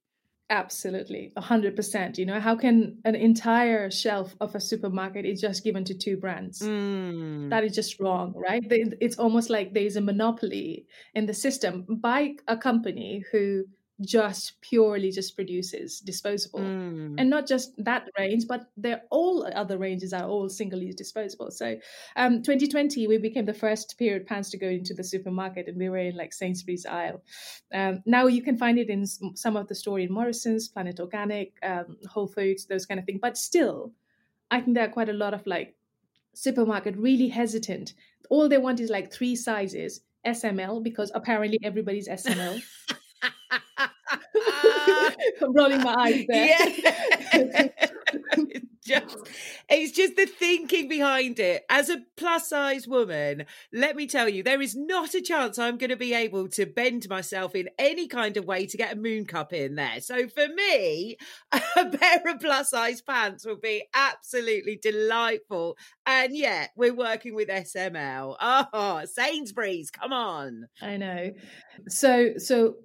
Absolutely, 0.51 1.33
a 1.37 1.41
hundred 1.41 1.75
percent. 1.75 2.19
You 2.19 2.27
know, 2.27 2.39
how 2.39 2.55
can 2.55 2.99
an 3.07 3.15
entire 3.15 3.91
shelf 3.91 4.37
of 4.43 4.55
a 4.55 4.61
supermarket 4.61 5.25
is 5.25 5.41
just 5.41 5.65
given 5.65 5.85
to 5.85 5.95
two 5.95 6.19
brands? 6.19 6.61
Mm. 6.61 7.49
That 7.49 7.65
is 7.65 7.75
just 7.75 7.99
wrong, 7.99 8.35
right? 8.37 8.63
It's 8.69 9.19
almost 9.19 9.49
like 9.49 9.73
there 9.73 9.85
is 9.85 9.97
a 9.97 10.03
monopoly 10.03 10.85
in 11.15 11.25
the 11.25 11.33
system 11.33 11.87
by 11.89 12.35
a 12.47 12.59
company 12.59 13.25
who 13.33 13.65
just 14.01 14.61
purely 14.61 15.11
just 15.11 15.37
produces 15.37 16.01
disposable. 16.01 16.61
Mm. 16.61 17.15
And 17.19 17.31
not 17.31 17.47
just 17.47 17.73
that 17.85 18.09
range, 18.19 18.47
but 18.49 18.67
they're 18.77 19.03
all 19.11 19.47
other 19.55 19.79
ranges 19.79 20.13
are 20.13 20.25
all 20.25 20.49
single-use 20.49 20.97
disposable. 20.97 21.51
So, 21.51 21.77
um, 22.17 22.43
2020 22.43 23.07
we 23.07 23.19
became 23.19 23.45
the 23.45 23.55
first 23.55 23.97
period 23.99 24.27
pants 24.27 24.51
to 24.51 24.59
go 24.59 24.67
into 24.67 24.95
the 24.95 25.05
supermarket, 25.05 25.69
and 25.69 25.79
we 25.79 25.89
were 25.89 25.99
in 25.99 26.17
like 26.17 26.33
Sainsbury's 26.33 26.87
aisle. 26.87 27.23
Um, 27.73 28.03
now 28.05 28.27
you 28.27 28.43
can 28.43 28.57
find 28.57 28.79
it 28.79 28.91
in 28.91 29.07
some 29.07 29.57
of 29.57 29.69
the 29.69 29.75
store 29.75 30.01
in 30.01 30.13
Morrison's, 30.13 30.69
Planet 30.69 30.99
Organic, 30.99 31.53
um, 31.63 31.97
Whole 32.11 32.27
Foods, 32.29 32.67
those 32.67 32.87
kind 32.87 32.99
of 32.99 33.07
things. 33.07 33.21
But 33.23 33.39
still, 33.39 33.93
I 34.51 34.61
think 34.61 34.75
there 34.75 34.87
are 34.87 34.93
quite 34.93 35.09
a 35.09 35.13
lot 35.13 35.35
of 35.35 35.47
like 35.47 35.77
supermarket 36.33 36.97
really 36.97 37.29
hesitant. 37.29 37.95
All 38.29 38.49
they 38.49 38.59
want 38.59 38.81
is 38.81 38.91
like 38.91 39.13
three 39.13 39.37
sizes. 39.37 40.01
SML 40.25 40.83
because 40.83 41.13
apparently 41.15 41.59
everybody's 41.63 42.09
SML. 42.09 42.63
I'm 45.43 45.53
rolling 45.53 45.83
my 45.83 45.95
eyes 45.95 46.25
there. 46.29 46.47
Yeah. 46.47 46.65
it's 47.33 48.65
just 48.85 49.17
it's 49.69 49.93
just 49.93 50.17
the 50.17 50.27
thinking 50.27 50.89
behind 50.89 51.39
it. 51.39 51.65
As 51.69 51.89
a 51.89 52.03
plus 52.17 52.49
size 52.49 52.87
woman, 52.87 53.47
let 53.73 53.97
me 53.97 54.07
tell 54.07 54.29
you, 54.29 54.43
there 54.43 54.61
is 54.61 54.77
not 54.77 55.15
a 55.15 55.21
chance 55.21 55.59
I'm 55.59 55.79
going 55.79 55.91
to 55.91 55.97
be 55.97 56.15
able 56.15 56.49
to 56.49 56.67
bend 56.67 57.09
myself 57.09 57.55
in 57.55 57.69
any 57.79 58.07
kind 58.07 58.37
of 58.37 58.45
way 58.45 58.67
to 58.67 58.77
get 58.77 58.93
a 58.93 58.97
moon 58.97 59.25
cup 59.25 59.53
in 59.53 59.75
there. 59.75 60.01
So 60.01 60.29
for 60.29 60.47
me, 60.49 61.17
a 61.53 61.89
pair 61.91 62.23
of 62.27 62.41
plus 62.41 62.71
size 62.71 63.01
pants 63.01 63.45
will 63.45 63.57
be 63.57 63.85
absolutely 63.95 64.79
delightful. 64.81 65.77
And 66.07 66.37
yeah, 66.37 66.67
we're 66.77 66.95
working 66.95 67.35
with 67.35 67.49
SML. 67.49 68.37
Oh, 68.41 68.67
ah, 68.73 69.03
Sainsbury's, 69.07 69.91
come 69.91 70.13
on. 70.13 70.69
I 70.83 70.97
know. 70.97 71.33
So 71.89 72.35
so 72.39 72.77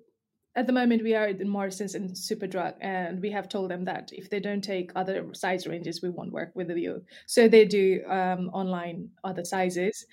at 0.60 0.68
the 0.68 0.74
moment 0.74 1.04
we 1.04 1.16
are 1.16 1.28
in 1.28 1.50
Morrison's 1.50 1.96
and 1.96 2.10
Superdrug, 2.12 2.74
and 2.82 3.22
we 3.22 3.32
have 3.32 3.48
told 3.50 3.72
them 3.72 3.86
that 3.86 4.12
if 4.14 4.30
they 4.30 4.40
don't 4.48 4.64
take 4.74 4.92
other 4.96 5.16
size 5.34 5.66
ranges, 5.72 6.02
we 6.04 6.10
won't 6.10 6.34
work 6.40 6.52
with 6.56 6.70
you. 6.86 7.04
So 7.26 7.48
they 7.48 7.66
do 7.66 7.86
um, 8.08 8.50
online 8.62 9.10
other 9.24 9.46
sizes, 9.46 10.06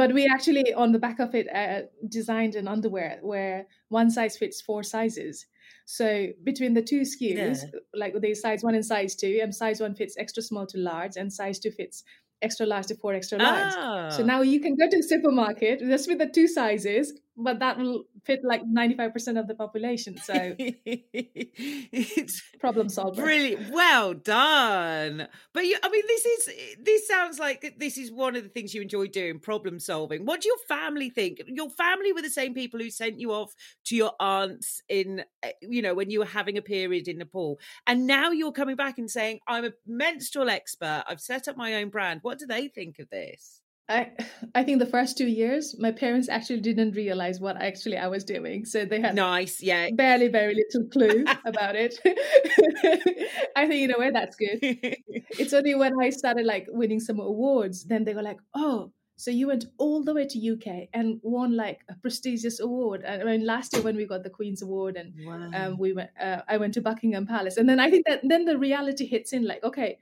but 0.00 0.12
we 0.12 0.26
actually 0.26 0.72
on 0.74 0.92
the 0.92 0.98
back 1.06 1.18
of 1.18 1.34
it 1.34 1.46
uh, 1.62 1.82
designed 2.08 2.54
an 2.54 2.68
underwear 2.68 3.18
where 3.22 3.66
one 3.88 4.10
size 4.10 4.36
fits 4.36 4.60
four 4.60 4.82
sizes. 4.82 5.46
So 5.86 6.28
between 6.44 6.74
the 6.74 6.82
two 6.82 7.00
SKUs, 7.00 7.58
like 7.94 8.14
the 8.20 8.34
size 8.34 8.62
one 8.62 8.74
and 8.74 8.84
size 8.84 9.16
two, 9.16 9.40
and 9.42 9.54
size 9.54 9.80
one 9.80 9.94
fits 9.94 10.16
extra 10.18 10.42
small 10.42 10.66
to 10.66 10.78
large, 10.78 11.16
and 11.16 11.32
size 11.32 11.58
two 11.58 11.70
fits 11.70 12.04
extra 12.42 12.66
large 12.66 12.86
to 12.86 12.94
four 12.94 13.14
extra 13.14 13.38
large. 13.38 13.72
So 14.16 14.22
Ah. 14.22 14.26
now 14.32 14.42
you 14.42 14.60
can 14.60 14.76
go 14.76 14.86
to 14.88 14.96
the 14.96 15.02
supermarket 15.02 15.80
just 15.80 16.08
with 16.08 16.18
the 16.18 16.28
two 16.28 16.46
sizes, 16.46 17.12
but 17.38 17.60
that 17.60 17.78
will 17.78 18.04
fit 18.24 18.40
like 18.42 18.62
95% 18.64 19.38
of 19.38 19.46
the 19.46 19.54
population. 19.54 20.18
So 20.18 20.54
it's 20.58 22.42
problem 22.60 22.88
solver. 22.88 23.22
really 23.22 23.56
Well 23.70 24.12
done. 24.14 25.28
But 25.54 25.64
you, 25.64 25.78
I 25.82 25.88
mean, 25.88 26.02
this 26.06 26.26
is 26.26 26.48
this 26.82 27.06
sounds 27.06 27.38
like 27.38 27.74
this 27.78 27.96
is 27.96 28.10
one 28.10 28.34
of 28.34 28.42
the 28.42 28.48
things 28.48 28.74
you 28.74 28.82
enjoy 28.82 29.06
doing, 29.06 29.38
problem 29.38 29.78
solving. 29.78 30.26
What 30.26 30.40
do 30.40 30.48
your 30.48 30.58
family 30.68 31.10
think? 31.10 31.40
Your 31.46 31.70
family 31.70 32.12
were 32.12 32.22
the 32.22 32.28
same 32.28 32.54
people 32.54 32.80
who 32.80 32.90
sent 32.90 33.20
you 33.20 33.32
off 33.32 33.54
to 33.84 33.96
your 33.96 34.12
aunts 34.18 34.82
in, 34.88 35.24
eh, 35.44 35.52
you 35.62 35.80
know, 35.80 35.94
when 35.94 36.10
you 36.10 36.18
were 36.18 36.26
having 36.26 36.58
a 36.58 36.62
period 36.62 37.06
in 37.06 37.18
Nepal, 37.18 37.60
and 37.86 38.06
now 38.06 38.30
you're 38.30 38.52
coming 38.52 38.76
back 38.76 38.98
and 38.98 39.10
saying, 39.10 39.38
"I'm 39.46 39.64
a 39.64 39.72
menstrual 39.86 40.50
expert. 40.50 41.04
I've 41.06 41.20
set 41.20 41.46
up 41.46 41.56
my 41.56 41.74
own 41.74 41.90
brand." 41.90 42.20
What 42.22 42.38
do 42.38 42.46
they 42.46 42.66
think 42.66 42.98
of 42.98 43.08
this? 43.10 43.60
I 43.88 44.10
I 44.54 44.64
think 44.64 44.78
the 44.80 44.86
first 44.86 45.16
two 45.16 45.26
years, 45.26 45.74
my 45.78 45.92
parents 45.92 46.28
actually 46.28 46.60
didn't 46.60 46.92
realize 46.92 47.40
what 47.40 47.56
actually 47.60 47.96
I 47.96 48.08
was 48.08 48.24
doing. 48.24 48.64
So 48.64 48.84
they 48.84 49.00
had 49.00 49.14
Nice, 49.14 49.62
yeah. 49.62 49.88
barely, 49.94 50.28
very 50.28 50.54
little 50.54 50.88
clue 50.90 51.24
about 51.46 51.74
it. 51.76 51.98
I 53.56 53.66
think 53.66 53.84
in 53.84 53.94
a 53.94 53.98
way 53.98 54.10
that's 54.10 54.36
good. 54.36 54.58
It's 55.38 55.52
only 55.52 55.74
when 55.74 55.92
I 56.00 56.10
started 56.10 56.46
like 56.46 56.66
winning 56.68 57.00
some 57.00 57.20
awards, 57.20 57.84
then 57.84 58.04
they 58.04 58.14
were 58.14 58.22
like, 58.22 58.38
"Oh, 58.54 58.92
so 59.16 59.30
you 59.30 59.46
went 59.48 59.64
all 59.78 60.02
the 60.04 60.14
way 60.14 60.26
to 60.26 60.38
UK 60.52 60.88
and 60.92 61.18
won 61.22 61.56
like 61.56 61.80
a 61.88 61.94
prestigious 61.94 62.60
award." 62.60 63.02
And 63.04 63.22
I 63.22 63.24
mean, 63.24 63.46
last 63.46 63.72
year 63.72 63.82
when 63.82 63.96
we 63.96 64.06
got 64.06 64.22
the 64.22 64.30
Queen's 64.30 64.62
Award, 64.62 64.96
and 64.96 65.12
wow. 65.26 65.50
um, 65.54 65.78
we 65.78 65.92
went, 65.92 66.10
uh, 66.20 66.42
I 66.48 66.56
went 66.58 66.74
to 66.74 66.80
Buckingham 66.80 67.26
Palace, 67.26 67.56
and 67.56 67.68
then 67.68 67.80
I 67.80 67.90
think 67.90 68.06
that 68.06 68.20
then 68.24 68.44
the 68.44 68.58
reality 68.58 69.06
hits 69.06 69.32
in, 69.32 69.44
like, 69.44 69.62
okay, 69.64 69.98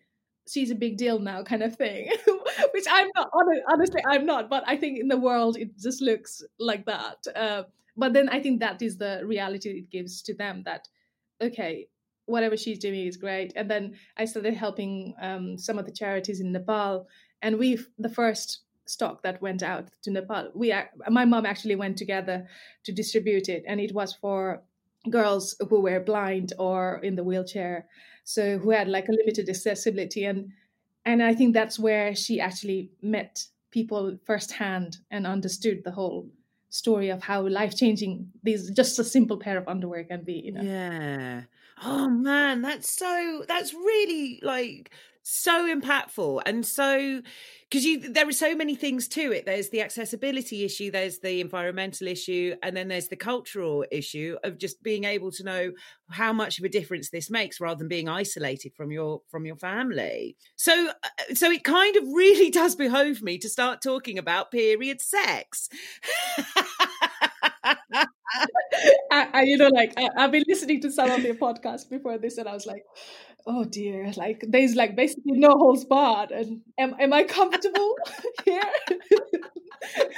she's 0.49 0.71
a 0.71 0.75
big 0.75 0.97
deal 0.97 1.19
now, 1.19 1.43
kind 1.43 1.63
of 1.63 1.77
thing. 1.77 2.11
Which 2.73 2.87
I'm 2.91 3.09
not. 3.15 3.31
Honestly, 3.69 4.03
I'm 4.07 4.27
not. 4.27 4.49
But 4.49 4.65
I 4.67 4.77
think 4.77 4.99
in 4.99 5.09
the 5.09 5.17
world, 5.17 5.57
it 5.57 5.79
just 5.79 6.01
looks 6.01 6.43
like 6.59 6.87
that. 6.87 7.27
Uh, 7.35 7.63
but 7.97 8.13
then 8.13 8.29
I 8.29 8.41
think 8.41 8.61
that 8.61 8.83
is 8.83 8.99
the 8.99 9.23
reality 9.25 9.71
it 9.71 9.91
gives 9.91 10.23
to 10.23 10.35
them 10.35 10.63
that, 10.65 10.89
okay, 11.41 11.89
whatever 12.27 12.57
she's 12.57 12.79
doing 12.79 13.07
is 13.07 13.17
great. 13.17 13.53
And 13.57 13.71
then 13.71 13.95
I 14.17 14.25
started 14.27 14.55
helping 14.55 15.15
um, 15.21 15.59
some 15.59 15.79
of 15.79 15.87
the 15.87 15.93
charities 15.93 16.41
in 16.41 16.53
Nepal, 16.53 17.09
and 17.43 17.59
we 17.59 17.79
the 17.99 18.09
first 18.09 18.61
stock 18.85 19.23
that 19.23 19.43
went 19.43 19.63
out 19.63 19.91
to 20.03 20.11
Nepal. 20.11 20.51
We 20.55 20.75
my 21.09 21.25
mom 21.25 21.47
actually 21.47 21.77
went 21.77 21.97
together 21.97 22.47
to 22.85 22.93
distribute 22.93 23.49
it, 23.49 23.65
and 23.67 23.81
it 23.81 23.95
was 23.95 24.13
for 24.13 24.63
girls 25.09 25.57
who 25.71 25.81
were 25.81 26.01
blind 26.01 26.53
or 26.59 26.99
in 27.03 27.15
the 27.15 27.25
wheelchair, 27.25 27.87
so 28.27 28.59
who 28.59 28.71
had 28.71 28.89
like 28.89 29.09
a 29.09 29.13
limited 29.13 29.49
accessibility, 29.49 30.25
and 30.25 30.53
and 31.05 31.23
I 31.23 31.33
think 31.33 31.55
that's 31.55 31.79
where 31.79 32.15
she 32.15 32.41
actually 32.41 32.91
met 33.01 33.47
people 33.71 34.19
firsthand 34.25 34.99
and 35.13 35.27
understood 35.27 35.83
the 35.85 35.93
whole 35.93 36.29
story 36.69 37.09
of 37.09 37.23
how 37.23 37.47
life 37.47 37.77
changing 37.77 38.29
these 38.43 38.69
just 38.71 38.99
a 38.99 39.05
simple 39.05 39.39
pair 39.39 39.57
of 39.57 39.69
underwear 39.69 40.03
can 40.03 40.25
be. 40.25 40.43
You 40.45 40.53
know. 40.53 40.63
Yeah. 40.63 41.43
Oh 41.85 42.09
man, 42.09 42.63
that's 42.63 42.91
so 42.91 43.45
that's 43.47 43.73
really 43.73 44.41
like 44.43 44.91
so 45.29 45.67
impactful 45.75 46.41
and 46.47 46.65
so 46.65 47.21
because 47.69 47.85
you 47.85 47.99
there 48.13 48.29
are 48.29 48.33
so 48.33 48.55
many 48.55 48.77
things 48.77 49.09
to 49.09 49.33
it. 49.33 49.45
There's 49.45 49.71
the 49.71 49.81
accessibility 49.81 50.65
issue 50.65 50.93
there's 50.93 51.19
the 51.19 51.41
environmental 51.41 52.07
issue 52.07 52.55
and 52.63 52.77
then 52.77 52.87
there's 52.87 53.09
the 53.09 53.17
cultural 53.17 53.85
issue 53.91 54.37
of 54.45 54.57
just 54.57 54.81
being 54.85 55.03
able 55.03 55.33
to 55.33 55.43
know 55.43 55.73
how 56.11 56.33
much 56.33 56.61
of 56.61 56.65
a 56.65 56.69
difference 56.69 57.11
this 57.11 57.29
makes 57.29 57.61
rather 57.61 57.79
than 57.79 57.89
being 57.89 58.09
isolated 58.09 58.73
from 58.77 58.93
your 58.93 59.21
from 59.29 59.45
your 59.45 59.57
family. 59.57 60.37
So 60.55 60.91
uh, 60.91 61.35
so 61.35 61.51
it 61.51 61.65
kind 61.65 61.97
of 61.97 62.05
really 62.05 62.51
does 62.63 62.77
behove 62.77 63.21
me 63.21 63.37
to 63.39 63.49
start 63.49 63.83
talking 63.83 64.19
about 64.19 64.53
period 64.53 65.01
sex 65.01 65.69
I, 69.11 69.29
I, 69.33 69.43
you 69.43 69.57
know, 69.57 69.69
like 69.69 69.93
I, 69.97 70.09
I've 70.17 70.33
been 70.33 70.45
listening 70.49 70.81
to 70.83 70.91
some 70.91 71.11
of 71.11 71.21
your 71.23 71.35
podcasts 71.35 71.89
before 71.89 72.19
this, 72.19 72.39
and 72.39 72.49
I 72.49 72.53
was 72.55 72.67
like, 72.67 72.85
"Oh 73.47 73.65
dear!" 73.65 74.13
Like 74.17 74.45
there's 74.49 74.75
like 74.75 74.97
basically 74.97 75.33
no 75.39 75.51
holds 75.51 75.85
barred, 75.85 76.31
and 76.31 76.61
am 76.79 76.95
am 77.01 77.13
I 77.13 77.25
comfortable 77.25 77.95
here? 78.45 78.63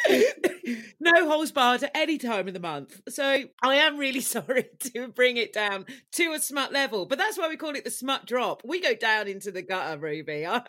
no 1.00 1.28
holes 1.28 1.52
barred 1.52 1.82
at 1.82 1.90
any 1.94 2.18
time 2.18 2.48
of 2.48 2.54
the 2.54 2.60
month. 2.60 3.00
So 3.08 3.44
I 3.62 3.74
am 3.76 3.96
really 3.96 4.20
sorry 4.36 4.66
to 4.94 5.08
bring 5.08 5.36
it 5.36 5.52
down 5.52 5.86
to 6.12 6.32
a 6.32 6.38
smut 6.38 6.72
level, 6.72 7.06
but 7.06 7.18
that's 7.18 7.38
why 7.38 7.48
we 7.48 7.56
call 7.56 7.74
it 7.76 7.84
the 7.84 7.90
smut 7.90 8.26
drop. 8.26 8.62
We 8.64 8.80
go 8.80 8.94
down 8.94 9.28
into 9.28 9.50
the 9.50 9.62
gutter, 9.62 9.98
Ruby. 9.98 10.46
I 10.46 10.62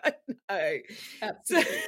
know. 0.49 0.77
So, 1.45 1.57
Absolutely. 1.61 1.79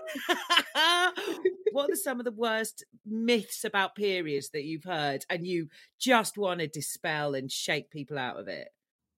what 1.71 1.89
are 1.91 1.95
some 1.95 2.19
of 2.19 2.25
the 2.25 2.31
worst 2.31 2.83
myths 3.05 3.63
about 3.63 3.95
periods 3.95 4.49
that 4.49 4.63
you've 4.63 4.83
heard 4.83 5.25
and 5.29 5.45
you 5.45 5.67
just 5.99 6.37
want 6.37 6.59
to 6.59 6.67
dispel 6.67 7.33
and 7.35 7.51
shake 7.51 7.89
people 7.91 8.17
out 8.17 8.39
of 8.39 8.47
it? 8.47 8.69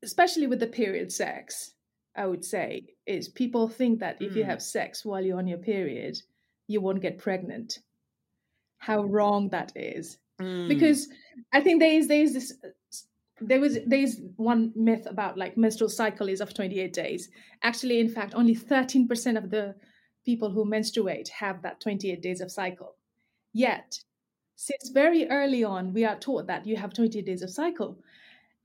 Especially 0.03 0.47
with 0.47 0.59
the 0.59 0.67
period 0.67 1.11
sex, 1.11 1.71
I 2.15 2.25
would 2.27 2.43
say 2.45 2.87
is 3.07 3.27
people 3.29 3.67
think 3.69 3.99
that 3.99 4.21
if 4.21 4.35
you 4.35 4.43
Mm. 4.43 4.47
have 4.47 4.61
sex 4.61 5.03
while 5.05 5.23
you're 5.23 5.37
on 5.37 5.47
your 5.47 5.57
period, 5.57 6.17
you 6.67 6.81
won't 6.81 7.01
get 7.01 7.17
pregnant. 7.17 7.79
How 8.77 9.03
wrong 9.03 9.49
that 9.49 9.71
is. 9.75 10.17
Mm. 10.41 10.67
because 10.67 11.09
I 11.53 11.61
think 11.61 11.79
there 11.79 11.91
is 11.91 12.07
there 12.07 12.21
is 12.21 12.33
this 12.33 12.53
there 13.39 13.59
was 13.59 13.77
there 13.85 13.99
is 13.99 14.21
one 14.37 14.71
myth 14.75 15.05
about 15.05 15.37
like 15.37 15.57
menstrual 15.57 15.89
cycle 15.89 16.27
is 16.27 16.41
of 16.41 16.53
28 16.53 16.91
days. 16.91 17.29
Actually, 17.61 17.99
in 17.99 18.09
fact, 18.09 18.33
only 18.35 18.55
13% 18.55 19.37
of 19.37 19.49
the 19.49 19.75
people 20.25 20.49
who 20.49 20.65
menstruate 20.65 21.27
have 21.29 21.61
that 21.61 21.81
28 21.81 22.21
days 22.21 22.41
of 22.41 22.51
cycle. 22.51 22.95
Yet, 23.51 23.99
since 24.55 24.89
very 24.89 25.29
early 25.29 25.63
on, 25.63 25.93
we 25.93 26.05
are 26.05 26.17
taught 26.17 26.47
that 26.47 26.65
you 26.65 26.77
have 26.77 26.93
28 26.93 27.25
days 27.25 27.41
of 27.41 27.49
cycle, 27.49 27.99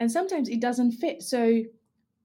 and 0.01 0.11
sometimes 0.11 0.49
it 0.49 0.61
doesn't 0.61 0.93
fit. 0.93 1.23
So 1.23 1.63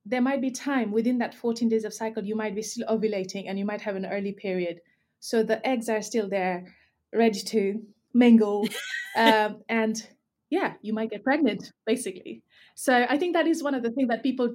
there 0.06 0.22
might 0.22 0.42
be 0.42 0.52
time 0.52 0.92
within 0.92 1.18
that 1.18 1.34
14 1.34 1.70
days 1.70 1.86
of 1.86 1.94
cycle 1.94 2.24
you 2.24 2.36
might 2.36 2.56
be 2.56 2.62
still 2.62 2.86
ovulating 2.88 3.46
and 3.48 3.58
you 3.58 3.66
might 3.66 3.82
have 3.82 3.96
an 3.96 4.06
early 4.06 4.34
period. 4.34 4.82
So 5.24 5.42
the 5.42 5.66
eggs 5.66 5.88
are 5.88 6.02
still 6.02 6.28
there, 6.28 6.66
ready 7.14 7.40
to 7.40 7.82
mingle 8.14 8.68
um, 9.16 9.62
and 9.70 10.06
yeah, 10.50 10.74
you 10.82 10.92
might 10.92 11.12
get 11.12 11.24
pregnant, 11.24 11.72
basically. 11.86 12.44
So 12.76 13.06
I 13.08 13.18
think 13.18 13.34
that 13.34 13.48
is 13.48 13.64
one 13.64 13.74
of 13.74 13.84
the 13.84 13.92
things 13.92 14.10
that 14.10 14.22
people 14.22 14.54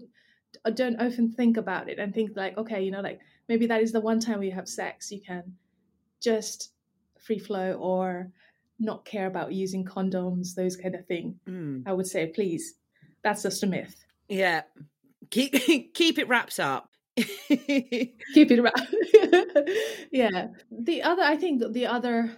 don't 0.75 1.01
often 1.01 1.33
think 1.33 1.57
about 1.57 1.89
it 1.89 1.99
and 1.99 2.13
think 2.13 2.33
like, 2.37 2.59
okay, 2.59 2.83
you 2.83 2.91
know, 2.91 3.01
like 3.01 3.19
maybe 3.49 3.67
that 3.67 3.81
is 3.81 3.93
the 3.93 4.03
one 4.03 4.21
time 4.21 4.41
we 4.41 4.51
have 4.51 4.69
sex, 4.69 5.11
you 5.11 5.23
can 5.27 5.55
just 6.21 6.73
free 7.19 7.39
flow 7.39 7.73
or 7.73 8.31
not 8.79 9.07
care 9.07 9.27
about 9.27 9.55
using 9.55 9.87
condoms, 9.87 10.55
those 10.55 10.77
kind 10.77 10.95
of 10.95 11.07
thing. 11.07 11.41
Mm. 11.49 11.85
I 11.87 11.95
would 11.95 12.07
say, 12.07 12.27
please, 12.27 12.75
that's 13.25 13.43
just 13.43 13.63
a 13.63 13.67
myth. 13.67 14.05
Yeah. 14.29 14.65
Keep 15.31 15.55
keep 15.95 16.19
it 16.19 16.29
wrapped 16.29 16.61
up. 16.61 16.88
Keep 18.35 18.51
it 18.51 18.59
around. 18.59 19.69
yeah. 20.13 20.49
The 20.71 21.03
other, 21.03 21.23
I 21.23 21.37
think, 21.37 21.63
the 21.73 21.87
other 21.87 22.37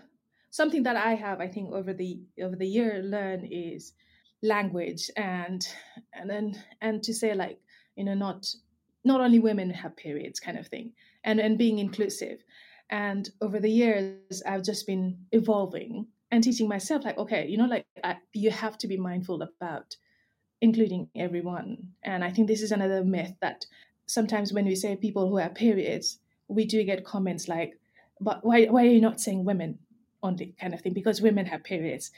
something 0.51 0.83
that 0.83 0.97
I 0.97 1.15
have, 1.15 1.41
I 1.41 1.49
think, 1.49 1.73
over 1.73 1.93
the 1.93 2.21
over 2.43 2.57
the 2.57 2.67
year 2.67 3.03
learn 3.03 3.45
is 3.45 3.93
language 4.43 5.11
and 5.17 5.67
and 6.13 6.31
then 6.31 6.55
and 6.81 7.03
to 7.03 7.13
say 7.13 7.35
like 7.35 7.59
you 7.97 8.05
know 8.05 8.15
not 8.15 8.47
not 9.05 9.21
only 9.21 9.39
women 9.39 9.71
have 9.71 9.97
periods 9.97 10.41
kind 10.41 10.59
of 10.59 10.67
thing 10.67 10.93
and 11.25 11.41
and 11.41 11.59
being 11.59 11.79
inclusive 11.79 12.39
and 12.89 13.31
over 13.43 13.61
the 13.61 13.71
years 13.71 14.43
i've 14.47 14.65
just 14.65 14.87
been 14.87 15.19
evolving 15.33 16.07
and 16.31 16.43
teaching 16.43 16.69
myself 16.69 17.05
like 17.05 17.19
okay 17.19 17.47
you 17.49 17.59
know 17.59 17.67
like 17.67 17.85
I, 18.03 18.17
you 18.33 18.51
have 18.51 18.79
to 18.79 18.89
be 18.89 18.97
mindful 18.97 19.43
about 19.43 19.97
including 20.63 21.11
everyone 21.15 21.77
and 22.03 22.25
i 22.25 22.31
think 22.31 22.49
this 22.49 22.63
is 22.63 22.73
another 22.73 23.05
myth 23.05 23.35
that 23.43 23.67
sometimes 24.11 24.53
when 24.53 24.67
we 24.67 24.75
say 24.75 24.97
people 24.97 25.29
who 25.29 25.37
have 25.37 25.55
periods 25.55 26.19
we 26.49 26.65
do 26.65 26.83
get 26.85 27.05
comments 27.05 27.49
like 27.49 27.79
but 28.21 28.45
why 28.45 28.67
why 28.67 28.83
are 28.83 28.97
you 28.97 29.01
not 29.01 29.21
saying 29.21 29.45
women 29.45 29.79
only 30.23 30.55
kind 30.61 30.75
of 30.75 30.81
thing 30.81 30.93
because 30.93 31.23
women 31.23 31.47
have 31.47 31.65
periods 31.65 32.11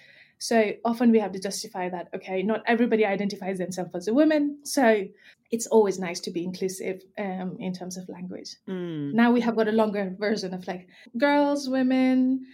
so 0.42 0.72
often 0.84 1.12
we 1.12 1.20
have 1.20 1.30
to 1.32 1.38
justify 1.38 1.88
that, 1.90 2.08
okay, 2.16 2.42
not 2.42 2.64
everybody 2.66 3.06
identifies 3.06 3.58
themselves 3.58 3.94
as 3.94 4.08
a 4.08 4.12
woman. 4.12 4.58
So 4.64 5.04
it's 5.52 5.68
always 5.68 6.00
nice 6.00 6.18
to 6.22 6.32
be 6.32 6.42
inclusive 6.42 7.00
um, 7.16 7.58
in 7.60 7.72
terms 7.72 7.96
of 7.96 8.08
language. 8.08 8.56
Mm. 8.68 9.14
Now 9.14 9.30
we 9.30 9.40
have 9.42 9.54
got 9.54 9.68
a 9.68 9.78
longer 9.80 10.16
version 10.18 10.52
of 10.52 10.66
like 10.66 10.88
girls, 11.16 11.68
women, 11.68 12.44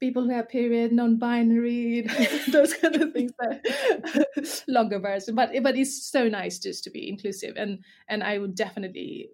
people 0.00 0.24
who 0.24 0.30
have 0.30 0.48
period, 0.48 0.92
non-binary, 0.92 2.02
those 2.52 2.74
kind 2.74 2.96
of 2.96 3.12
things. 3.12 3.32
That 3.38 4.64
longer 4.68 4.98
version, 4.98 5.34
but 5.34 5.50
but 5.62 5.76
it's 5.76 6.10
so 6.10 6.28
nice 6.28 6.58
just 6.58 6.84
to 6.84 6.90
be 6.90 7.08
inclusive, 7.08 7.54
and 7.56 7.78
and 8.08 8.22
I 8.22 8.38
would 8.38 8.54
definitely 8.54 9.30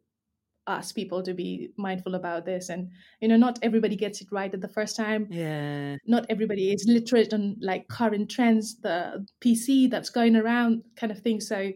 ask 0.66 0.94
people 0.94 1.22
to 1.22 1.34
be 1.34 1.70
mindful 1.78 2.14
about 2.14 2.44
this 2.44 2.68
and 2.68 2.90
you 3.20 3.26
know 3.26 3.36
not 3.36 3.58
everybody 3.62 3.96
gets 3.96 4.20
it 4.20 4.28
right 4.30 4.52
at 4.54 4.60
the 4.60 4.68
first 4.68 4.94
time 4.94 5.26
Yeah. 5.30 5.96
not 6.06 6.26
everybody 6.28 6.70
is 6.72 6.84
literate 6.86 7.32
on 7.32 7.56
like 7.60 7.88
current 7.88 8.30
trends, 8.30 8.78
the 8.80 9.26
PC 9.40 9.90
that's 9.90 10.10
going 10.10 10.36
around 10.36 10.84
kind 10.96 11.10
of 11.10 11.18
thing. 11.20 11.40
So 11.40 11.72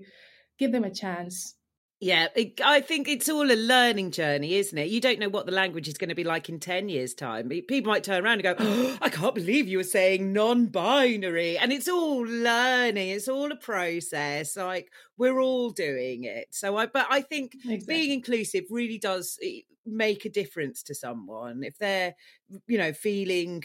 give 0.58 0.70
them 0.70 0.84
a 0.84 0.90
chance. 0.94 1.56
Yeah, 2.00 2.26
it, 2.34 2.60
I 2.62 2.80
think 2.80 3.08
it's 3.08 3.28
all 3.28 3.50
a 3.50 3.54
learning 3.54 4.10
journey, 4.10 4.54
isn't 4.54 4.76
it? 4.76 4.88
You 4.88 5.00
don't 5.00 5.18
know 5.18 5.28
what 5.28 5.46
the 5.46 5.52
language 5.52 5.88
is 5.88 5.96
going 5.96 6.08
to 6.10 6.14
be 6.14 6.24
like 6.24 6.48
in 6.48 6.60
10 6.60 6.88
years' 6.88 7.14
time. 7.14 7.48
People 7.48 7.92
might 7.92 8.04
turn 8.04 8.24
around 8.24 8.40
and 8.40 8.42
go, 8.42 8.56
oh, 8.58 8.98
I 9.02 9.08
can't 9.08 9.34
believe 9.34 9.68
you 9.68 9.78
were 9.78 9.84
saying 9.84 10.32
non 10.32 10.66
binary. 10.66 11.56
And 11.56 11.72
it's 11.72 11.88
all 11.88 12.18
learning, 12.20 13.08
it's 13.10 13.28
all 13.28 13.50
a 13.50 13.56
process. 13.56 14.56
Like, 14.56 14.90
we're 15.16 15.40
all 15.40 15.70
doing 15.70 16.24
it. 16.24 16.48
So, 16.50 16.76
I, 16.76 16.86
but 16.86 17.06
I 17.08 17.22
think 17.22 17.54
Exactly. 17.54 17.84
being 17.86 18.12
inclusive 18.12 18.64
really 18.70 18.98
does 18.98 19.38
eh, 19.42 19.60
make 19.86 20.24
a 20.24 20.30
difference 20.30 20.82
to 20.84 20.94
someone 20.94 21.62
if 21.62 21.78
they're, 21.78 22.14
you 22.66 22.76
know, 22.76 22.92
feeling. 22.92 23.62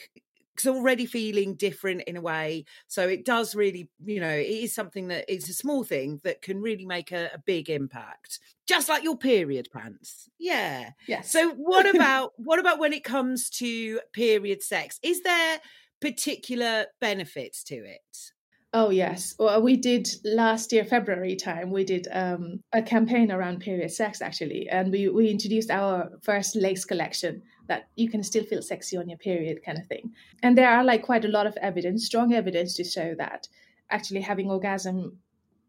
'Cause 0.60 0.76
already 0.76 1.06
feeling 1.06 1.56
different 1.56 2.02
in 2.04 2.18
a 2.18 2.22
way 2.22 2.66
so 2.88 3.08
it 3.08 3.26
does 3.26 3.56
really 3.56 3.90
you 4.06 4.20
know 4.20 4.30
it 4.30 4.48
is 4.48 4.74
something 4.74 5.08
that 5.08 5.32
is 5.32 5.50
a 5.50 5.54
small 5.54 5.84
thing 5.84 6.20
that 6.24 6.42
can 6.42 6.62
really 6.62 6.86
make 6.86 7.12
a, 7.12 7.30
a 7.34 7.40
big 7.40 7.70
impact 7.70 8.40
just 8.68 8.90
like 8.90 9.04
your 9.04 9.18
period 9.18 9.68
pants 9.72 10.30
yeah 10.38 10.92
yes. 11.08 11.32
so 11.32 11.52
what 11.52 11.86
about 11.96 12.34
what 12.38 12.60
about 12.60 12.80
when 12.80 12.94
it 12.94 13.04
comes 13.04 13.50
to 13.50 14.00
period 14.14 14.62
sex 14.62 15.00
is 15.02 15.22
there 15.24 15.60
particular 16.02 16.86
benefits 17.00 17.64
to 17.64 17.76
it 17.76 18.32
Oh 18.72 18.92
yes. 18.92 19.34
Well, 19.40 19.64
we 19.64 19.78
did 19.78 20.08
last 20.24 20.72
year, 20.72 20.86
February 20.86 21.36
time. 21.36 21.72
We 21.72 21.84
did 21.84 22.08
um, 22.12 22.60
a 22.72 22.84
campaign 22.84 23.32
around 23.32 23.62
period 23.62 23.90
sex 23.90 24.22
actually, 24.22 24.70
and 24.70 24.92
we 24.92 25.10
we 25.10 25.32
introduced 25.32 25.72
our 25.72 26.12
first 26.22 26.56
lace 26.56 26.86
collection 26.86 27.42
that 27.70 27.88
you 27.96 28.10
can 28.10 28.24
still 28.24 28.44
feel 28.44 28.62
sexy 28.62 28.98
on 28.98 29.08
your 29.08 29.18
period, 29.18 29.64
kind 29.64 29.78
of 29.78 29.88
thing. 29.88 30.12
And 30.44 30.58
there 30.58 30.70
are 30.70 30.84
like 30.84 31.04
quite 31.04 31.24
a 31.24 31.30
lot 31.30 31.48
of 31.48 31.56
evidence, 31.62 32.06
strong 32.06 32.34
evidence 32.34 32.76
to 32.76 32.84
show 32.84 33.16
that 33.18 33.48
actually 33.90 34.22
having 34.22 34.52
orgasm 34.52 35.18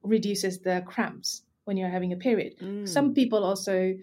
reduces 0.02 0.60
the 0.60 0.82
cramps 0.86 1.42
when 1.64 1.76
you're 1.76 1.88
having 1.88 2.12
a 2.12 2.16
period. 2.16 2.54
Mm. 2.60 2.88
Some 2.88 3.14
people 3.14 3.44
also 3.44 3.94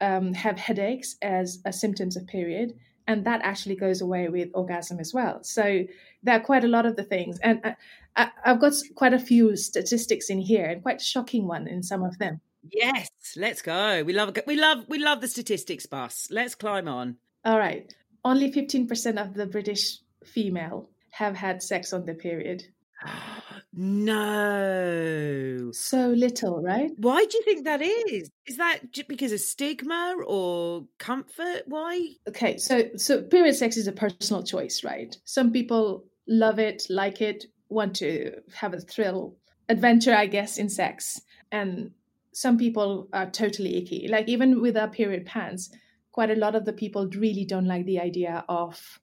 um, 0.00 0.34
have 0.34 0.58
headaches 0.58 1.16
as 1.22 1.60
a 1.64 1.72
symptoms 1.72 2.16
of 2.16 2.26
period, 2.26 2.74
and 3.06 3.24
that 3.24 3.40
actually 3.42 3.76
goes 3.76 4.00
away 4.00 4.28
with 4.28 4.50
orgasm 4.54 4.98
as 4.98 5.14
well. 5.14 5.42
So 5.42 5.84
there 6.22 6.36
are 6.36 6.40
quite 6.40 6.64
a 6.64 6.68
lot 6.68 6.86
of 6.86 6.96
the 6.96 7.04
things, 7.04 7.38
and 7.42 7.60
I, 7.64 7.76
I, 8.16 8.30
I've 8.44 8.60
got 8.60 8.74
quite 8.94 9.14
a 9.14 9.18
few 9.18 9.56
statistics 9.56 10.28
in 10.28 10.38
here, 10.38 10.66
and 10.66 10.82
quite 10.82 11.00
a 11.00 11.04
shocking 11.04 11.46
one 11.46 11.66
in 11.68 11.82
some 11.82 12.02
of 12.02 12.18
them. 12.18 12.40
yes 12.72 13.10
let's 13.36 13.60
go 13.60 14.02
we 14.04 14.14
love 14.14 14.34
we 14.46 14.56
love 14.56 14.86
we 14.88 14.98
love 14.98 15.20
the 15.20 15.28
statistics 15.28 15.84
bus 15.84 16.28
let's 16.30 16.54
climb 16.54 16.88
on 16.88 17.16
All 17.44 17.58
right, 17.58 17.94
only 18.24 18.50
fifteen 18.50 18.86
percent 18.86 19.18
of 19.18 19.34
the 19.34 19.46
British 19.46 19.98
female 20.24 20.88
have 21.10 21.36
had 21.36 21.62
sex 21.62 21.92
on 21.92 22.04
the 22.06 22.14
period. 22.14 22.64
no 23.72 25.70
So 25.72 26.08
little, 26.08 26.62
right? 26.62 26.90
why 26.96 27.24
do 27.24 27.36
you 27.36 27.42
think 27.44 27.64
that 27.64 27.82
is 27.82 28.30
is 28.46 28.56
that 28.56 28.80
because 29.08 29.32
of 29.32 29.40
stigma 29.40 30.14
or 30.26 30.84
comfort 30.98 31.62
why 31.66 32.08
Okay, 32.28 32.56
so 32.56 32.88
so 32.96 33.22
period 33.22 33.54
sex 33.54 33.76
is 33.76 33.88
a 33.88 33.92
personal 33.92 34.42
choice, 34.42 34.84
right? 34.84 35.16
Some 35.24 35.52
people 35.52 36.04
love 36.26 36.58
it, 36.58 36.84
like 36.88 37.20
it, 37.20 37.44
want 37.68 37.94
to 37.96 38.40
have 38.54 38.72
a 38.74 38.80
thrill, 38.80 39.36
adventure, 39.68 40.14
I 40.14 40.26
guess, 40.26 40.58
in 40.58 40.68
sex, 40.68 41.20
and 41.52 41.90
some 42.32 42.58
people 42.58 43.08
are 43.12 43.30
totally 43.30 43.76
icky. 43.76 44.08
Like 44.08 44.28
even 44.28 44.60
with 44.60 44.76
our 44.76 44.88
period 44.88 45.26
pants, 45.26 45.70
quite 46.14 46.30
a 46.30 46.42
lot 46.44 46.54
of 46.54 46.64
the 46.64 46.72
people 46.72 47.08
really 47.08 47.44
don't 47.44 47.66
like 47.66 47.84
the 47.86 47.98
idea 47.98 48.44
of 48.48 49.00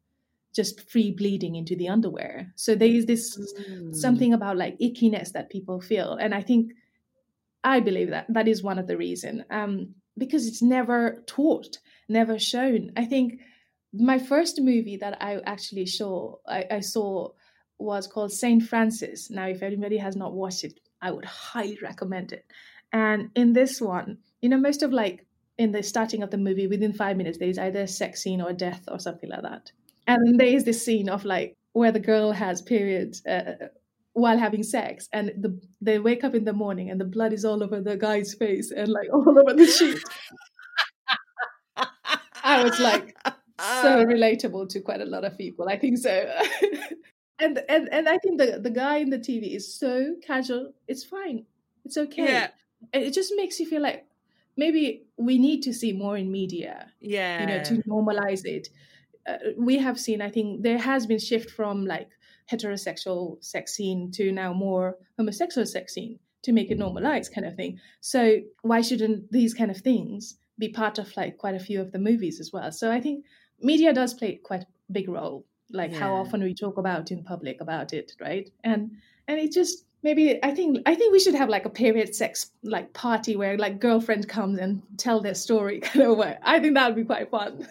just 0.55 0.89
free 0.89 1.11
bleeding 1.11 1.55
into 1.55 1.75
the 1.75 1.89
underwear. 1.89 2.53
So 2.55 2.73
there 2.73 2.95
is 2.99 3.05
this 3.05 3.37
Mm. 3.37 3.93
something 3.95 4.33
about 4.33 4.57
like 4.57 4.79
ickiness 4.79 5.33
that 5.33 5.49
people 5.49 5.81
feel, 5.81 6.13
and 6.23 6.33
I 6.33 6.41
think 6.41 6.71
I 7.63 7.81
believe 7.81 8.09
that 8.11 8.27
that 8.29 8.47
is 8.47 8.63
one 8.63 8.79
of 8.79 8.87
the 8.87 8.97
reason 8.97 9.45
um, 9.49 9.95
because 10.17 10.47
it's 10.47 10.61
never 10.61 11.23
taught, 11.27 11.79
never 12.07 12.39
shown. 12.39 12.91
I 12.95 13.05
think 13.05 13.41
my 13.93 14.17
first 14.17 14.61
movie 14.61 14.97
that 14.97 15.21
I 15.21 15.41
actually 15.45 15.87
saw 15.87 16.35
I, 16.47 16.65
I 16.77 16.79
saw 16.79 17.31
was 17.77 18.07
called 18.07 18.31
Saint 18.31 18.63
Francis. 18.63 19.29
Now, 19.29 19.47
if 19.47 19.61
anybody 19.63 19.97
has 19.97 20.15
not 20.15 20.33
watched 20.33 20.63
it, 20.63 20.79
I 21.01 21.11
would 21.11 21.25
highly 21.25 21.77
recommend 21.81 22.31
it. 22.31 22.45
And 22.93 23.31
in 23.35 23.53
this 23.53 23.81
one, 23.81 24.19
you 24.41 24.49
know, 24.49 24.61
most 24.67 24.81
of 24.83 24.91
like 24.93 25.25
in 25.61 25.71
the 25.71 25.83
starting 25.83 26.23
of 26.23 26.31
the 26.31 26.37
movie, 26.37 26.67
within 26.67 26.91
five 26.91 27.17
minutes, 27.17 27.37
there 27.37 27.47
is 27.47 27.59
either 27.59 27.81
a 27.81 27.87
sex 27.87 28.23
scene 28.23 28.41
or 28.41 28.51
death 28.51 28.83
or 28.87 28.99
something 28.99 29.29
like 29.29 29.43
that. 29.43 29.71
And 30.07 30.25
then 30.25 30.37
there 30.37 30.47
is 30.47 30.63
this 30.63 30.83
scene 30.83 31.07
of 31.07 31.23
like 31.23 31.55
where 31.73 31.91
the 31.91 31.99
girl 31.99 32.31
has 32.31 32.63
periods 32.63 33.23
uh, 33.27 33.67
while 34.13 34.39
having 34.39 34.63
sex, 34.63 35.07
and 35.13 35.31
the 35.37 35.59
they 35.79 35.99
wake 35.99 36.23
up 36.23 36.33
in 36.33 36.45
the 36.45 36.53
morning 36.53 36.89
and 36.89 36.99
the 36.99 37.05
blood 37.05 37.31
is 37.31 37.45
all 37.45 37.63
over 37.63 37.79
the 37.79 37.95
guy's 37.95 38.33
face 38.33 38.71
and 38.71 38.89
like 38.89 39.07
all 39.13 39.37
over 39.39 39.53
the 39.53 39.67
sheet. 39.67 40.03
I 42.43 42.63
was 42.63 42.79
like, 42.79 43.15
so 43.25 44.03
relatable 44.15 44.67
to 44.69 44.81
quite 44.81 45.01
a 45.01 45.05
lot 45.05 45.23
of 45.23 45.37
people. 45.37 45.69
I 45.69 45.77
think 45.77 45.99
so. 45.99 46.27
and 47.39 47.61
and 47.69 47.87
and 47.91 48.09
I 48.09 48.17
think 48.17 48.39
the 48.39 48.59
the 48.59 48.71
guy 48.71 48.97
in 48.97 49.11
the 49.11 49.19
TV 49.19 49.55
is 49.55 49.79
so 49.79 50.15
casual. 50.25 50.73
It's 50.87 51.03
fine. 51.03 51.45
It's 51.85 51.97
okay. 51.97 52.25
Yeah. 52.25 52.47
And 52.93 53.03
it 53.03 53.13
just 53.13 53.33
makes 53.35 53.59
you 53.59 53.67
feel 53.67 53.83
like 53.83 54.07
maybe 54.63 54.83
we 55.17 55.35
need 55.47 55.61
to 55.67 55.73
see 55.81 55.91
more 56.03 56.15
in 56.21 56.27
media. 56.41 56.75
yeah 57.15 57.39
You 57.39 57.45
know, 57.49 57.61
to 57.69 57.73
normalize 57.95 58.43
it. 58.57 58.65
Uh, 59.29 59.37
we 59.57 59.75
have 59.85 59.97
seen. 60.05 60.19
I 60.27 60.31
think 60.35 60.47
there 60.67 60.81
has 60.91 61.01
been 61.11 61.21
shift 61.29 61.49
from 61.59 61.75
like 61.95 62.09
heterosexual 62.51 63.21
sex 63.53 63.65
scene 63.75 64.01
to 64.17 64.23
now 64.43 64.51
more 64.67 64.85
homosexual 65.17 65.65
sex 65.75 65.85
scene 65.95 66.13
to 66.45 66.51
make 66.57 66.69
it 66.71 66.77
normalized 66.85 67.29
kind 67.35 67.47
of 67.47 67.55
thing. 67.55 67.79
So 68.13 68.19
why 68.69 68.79
shouldn't 68.87 69.31
these 69.31 69.53
kind 69.59 69.71
of 69.71 69.79
things 69.89 70.21
be 70.63 70.69
part 70.81 70.95
of 70.99 71.07
like 71.21 71.33
quite 71.43 71.57
a 71.59 71.65
few 71.67 71.79
of 71.81 71.91
the 71.91 72.03
movies 72.09 72.39
as 72.43 72.49
well? 72.53 72.71
So 72.71 72.85
I 72.97 72.99
think 73.05 73.25
media 73.71 73.91
does 73.93 74.13
play 74.19 74.31
quite 74.49 74.63
a 74.63 74.93
big 74.97 75.07
role, 75.17 75.45
like 75.81 75.93
how 76.01 76.11
often 76.21 76.39
we 76.43 76.53
talk 76.63 76.77
about 76.83 77.11
in 77.11 77.23
public 77.33 77.57
about 77.61 77.93
it, 77.99 78.07
right? 78.27 78.47
And 78.63 78.81
and 79.27 79.39
it 79.39 79.51
just 79.61 79.85
maybe 80.03 80.43
I 80.43 80.51
think 80.51 80.79
I 80.85 80.95
think 80.95 81.11
we 81.11 81.19
should 81.19 81.35
have 81.35 81.49
like 81.49 81.65
a 81.65 81.69
period 81.69 82.15
sex 82.15 82.51
like 82.63 82.93
party 82.93 83.35
where 83.35 83.57
like 83.57 83.79
girlfriend 83.79 84.27
comes 84.27 84.59
and 84.59 84.81
tell 84.97 85.21
their 85.21 85.35
story 85.35 85.79
kind 85.81 86.05
of 86.05 86.17
way. 86.17 86.37
I 86.41 86.59
think 86.59 86.75
that 86.75 86.87
would 86.87 86.95
be 86.95 87.03
quite 87.03 87.29
fun. 87.29 87.67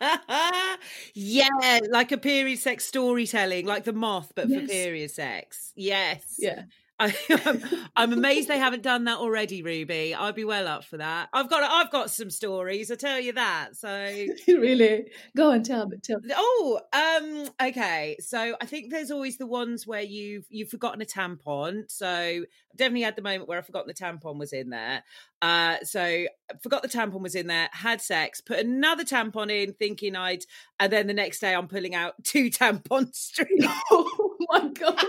yeah, 1.14 1.80
like 1.90 2.12
a 2.12 2.18
period 2.18 2.58
sex 2.58 2.84
storytelling, 2.84 3.66
like 3.66 3.84
the 3.84 3.92
moth, 3.92 4.32
but 4.34 4.48
for 4.48 4.60
period 4.66 5.10
sex. 5.10 5.72
Yes. 5.76 6.36
Yeah. 6.38 6.62
I, 7.00 7.14
I'm, 7.44 7.62
I'm 7.96 8.12
amazed 8.12 8.48
they 8.48 8.58
haven't 8.58 8.82
done 8.82 9.04
that 9.04 9.18
already, 9.18 9.62
Ruby. 9.62 10.14
I'd 10.14 10.34
be 10.34 10.44
well 10.44 10.66
up 10.66 10.84
for 10.84 10.96
that. 10.96 11.28
I've 11.32 11.48
got 11.48 11.62
I've 11.62 11.92
got 11.92 12.10
some 12.10 12.30
stories. 12.30 12.90
I 12.90 12.96
tell 12.96 13.20
you 13.20 13.32
that. 13.34 13.76
So 13.76 13.88
really. 14.48 15.06
Go 15.36 15.50
and 15.50 15.64
tell 15.64 15.86
me. 15.86 15.98
Tell. 16.02 16.20
Oh, 16.34 16.80
um, 16.92 17.48
okay. 17.68 18.16
So 18.20 18.56
I 18.60 18.66
think 18.66 18.90
there's 18.90 19.10
always 19.10 19.36
the 19.38 19.46
ones 19.46 19.86
where 19.86 20.02
you've 20.02 20.46
you've 20.50 20.70
forgotten 20.70 21.00
a 21.00 21.04
tampon. 21.06 21.90
So 21.90 22.08
I've 22.08 22.76
definitely 22.76 23.02
had 23.02 23.16
the 23.16 23.22
moment 23.22 23.48
where 23.48 23.58
I 23.58 23.62
forgot 23.62 23.86
the 23.86 23.94
tampon 23.94 24.38
was 24.38 24.52
in 24.52 24.70
there. 24.70 25.04
Uh, 25.40 25.76
so 25.84 26.26
forgot 26.62 26.82
the 26.82 26.88
tampon 26.88 27.20
was 27.20 27.36
in 27.36 27.46
there, 27.46 27.68
had 27.72 28.00
sex, 28.00 28.40
put 28.40 28.58
another 28.58 29.04
tampon 29.04 29.50
in, 29.50 29.72
thinking 29.72 30.16
I'd, 30.16 30.44
and 30.80 30.92
then 30.92 31.06
the 31.06 31.14
next 31.14 31.38
day 31.38 31.54
I'm 31.54 31.68
pulling 31.68 31.94
out 31.94 32.14
two 32.24 32.50
tampon 32.50 33.14
strings. 33.14 33.64
Oh 33.90 34.36
my 34.50 34.68
god. 34.68 35.04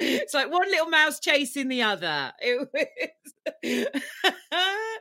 It's 0.00 0.34
like 0.34 0.50
one 0.50 0.68
little 0.68 0.88
mouse 0.88 1.20
chasing 1.20 1.68
the 1.68 1.82
other. 1.82 2.32
It 2.40 2.68
was. 2.72 2.86
And 3.62 3.88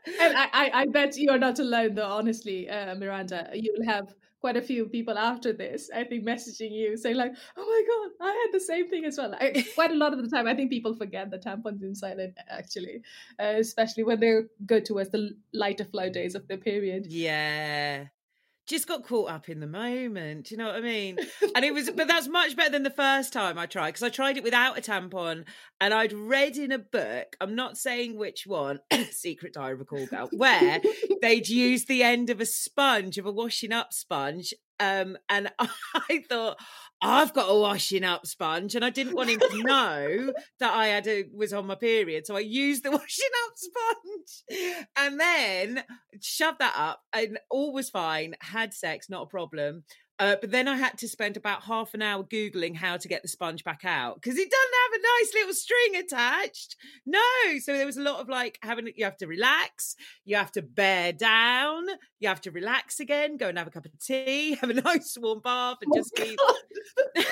I, 0.19 0.71
I, 0.73 0.85
bet 0.87 1.17
you 1.17 1.31
are 1.31 1.37
not 1.37 1.59
alone, 1.59 1.95
though. 1.95 2.05
Honestly, 2.05 2.69
uh, 2.69 2.95
Miranda, 2.95 3.49
you 3.53 3.73
will 3.77 3.85
have 3.85 4.13
quite 4.41 4.55
a 4.57 4.61
few 4.61 4.85
people 4.85 5.17
after 5.17 5.53
this. 5.53 5.89
I 5.93 6.03
think 6.03 6.25
messaging 6.25 6.71
you 6.71 6.97
saying 6.97 7.15
like, 7.15 7.33
"Oh 7.57 7.65
my 7.65 7.83
god, 7.87 8.27
I 8.27 8.31
had 8.31 8.53
the 8.53 8.63
same 8.63 8.89
thing 8.89 9.05
as 9.05 9.17
well." 9.17 9.33
I, 9.39 9.65
quite 9.75 9.91
a 9.91 9.95
lot 9.95 10.13
of 10.13 10.21
the 10.21 10.29
time, 10.29 10.47
I 10.47 10.55
think 10.55 10.69
people 10.69 10.95
forget 10.95 11.29
the 11.31 11.37
tampons 11.37 11.81
in 11.81 11.95
silent. 11.95 12.37
Actually, 12.47 13.01
uh, 13.39 13.55
especially 13.57 14.03
when 14.03 14.19
they 14.19 14.41
go 14.65 14.79
towards 14.79 15.09
the 15.09 15.31
lighter 15.53 15.85
flow 15.85 16.09
days 16.09 16.35
of 16.35 16.47
their 16.47 16.57
period. 16.57 17.07
Yeah. 17.07 18.05
Just 18.69 18.87
got 18.87 19.03
caught 19.03 19.31
up 19.31 19.49
in 19.49 19.61
the 19.61 19.67
moment. 19.67 20.45
Do 20.45 20.53
you 20.53 20.59
know 20.59 20.67
what 20.67 20.75
I 20.75 20.81
mean? 20.81 21.17
And 21.55 21.65
it 21.65 21.73
was, 21.73 21.89
but 21.89 22.07
that's 22.07 22.27
much 22.27 22.55
better 22.55 22.69
than 22.69 22.83
the 22.83 22.91
first 22.91 23.33
time 23.33 23.57
I 23.57 23.65
tried 23.65 23.89
because 23.89 24.03
I 24.03 24.09
tried 24.09 24.37
it 24.37 24.43
without 24.43 24.77
a 24.77 24.81
tampon 24.81 25.45
and 25.81 25.93
I'd 25.93 26.13
read 26.13 26.57
in 26.57 26.71
a 26.71 26.77
book, 26.77 27.35
I'm 27.41 27.55
not 27.55 27.77
saying 27.77 28.15
which 28.15 28.45
one, 28.45 28.79
Secret 29.11 29.53
Diary 29.53 29.73
of 29.73 29.81
a 29.81 29.85
Call 29.85 30.05
Girl, 30.05 30.29
where 30.31 30.79
they'd 31.21 31.49
use 31.49 31.85
the 31.85 32.03
end 32.03 32.29
of 32.29 32.39
a 32.39 32.45
sponge, 32.45 33.17
of 33.17 33.25
a 33.25 33.31
washing 33.31 33.73
up 33.73 33.91
sponge. 33.91 34.53
Um, 34.79 35.17
and 35.29 35.51
I 35.59 36.23
thought, 36.29 36.57
I've 37.01 37.33
got 37.33 37.47
a 37.47 37.57
washing 37.57 38.03
up 38.03 38.25
sponge, 38.27 38.75
and 38.75 38.83
I 38.83 38.89
didn't 38.89 39.15
want 39.15 39.29
him 39.29 39.39
to 39.39 39.63
know 39.63 40.33
that 40.59 40.73
I 40.73 40.87
had 40.87 41.07
a, 41.07 41.25
was 41.33 41.53
on 41.53 41.67
my 41.67 41.75
period, 41.75 42.25
so 42.25 42.35
I 42.35 42.41
used 42.41 42.83
the 42.83 42.91
washing 42.91 43.29
up 43.45 43.53
sponge, 43.55 44.87
and 44.97 45.19
then 45.19 45.83
shoved 46.21 46.59
that 46.59 46.75
up, 46.75 47.01
and 47.13 47.39
all 47.49 47.73
was 47.73 47.89
fine. 47.89 48.35
Had 48.41 48.73
sex, 48.73 49.09
not 49.09 49.23
a 49.23 49.27
problem. 49.27 49.83
Uh, 50.19 50.35
but 50.41 50.51
then 50.51 50.67
I 50.67 50.75
had 50.75 50.97
to 50.97 51.07
spend 51.07 51.37
about 51.37 51.63
half 51.63 51.93
an 51.93 52.01
hour 52.01 52.23
googling 52.23 52.75
how 52.75 52.97
to 52.97 53.07
get 53.07 53.21
the 53.21 53.29
sponge 53.29 53.63
back 53.63 53.85
out 53.85 54.15
because 54.15 54.37
it 54.37 54.49
doesn't 54.51 54.73
have 54.83 54.99
a 54.99 55.21
nice 55.21 55.33
little 55.33 55.53
string 55.53 55.95
attached. 55.95 56.75
No, 57.05 57.19
so 57.59 57.71
there 57.73 57.85
was 57.85 57.95
a 57.97 58.01
lot 58.01 58.19
of 58.19 58.27
like 58.27 58.59
having 58.61 58.91
you 58.97 59.05
have 59.05 59.15
to 59.17 59.27
relax, 59.27 59.95
you 60.25 60.35
have 60.35 60.51
to 60.53 60.61
bear 60.61 61.13
down, 61.13 61.85
you 62.19 62.27
have 62.27 62.41
to 62.41 62.51
relax 62.51 62.99
again, 62.99 63.37
go 63.37 63.47
and 63.47 63.57
have 63.57 63.67
a 63.67 63.71
cup 63.71 63.85
of 63.85 63.97
tea, 63.99 64.55
have 64.61 64.69
a 64.69 64.73
nice 64.73 65.17
warm 65.19 65.39
bath, 65.41 65.77
and 65.81 65.91
Oh, 65.93 65.97
just 65.97 66.13
keep. 66.15 66.37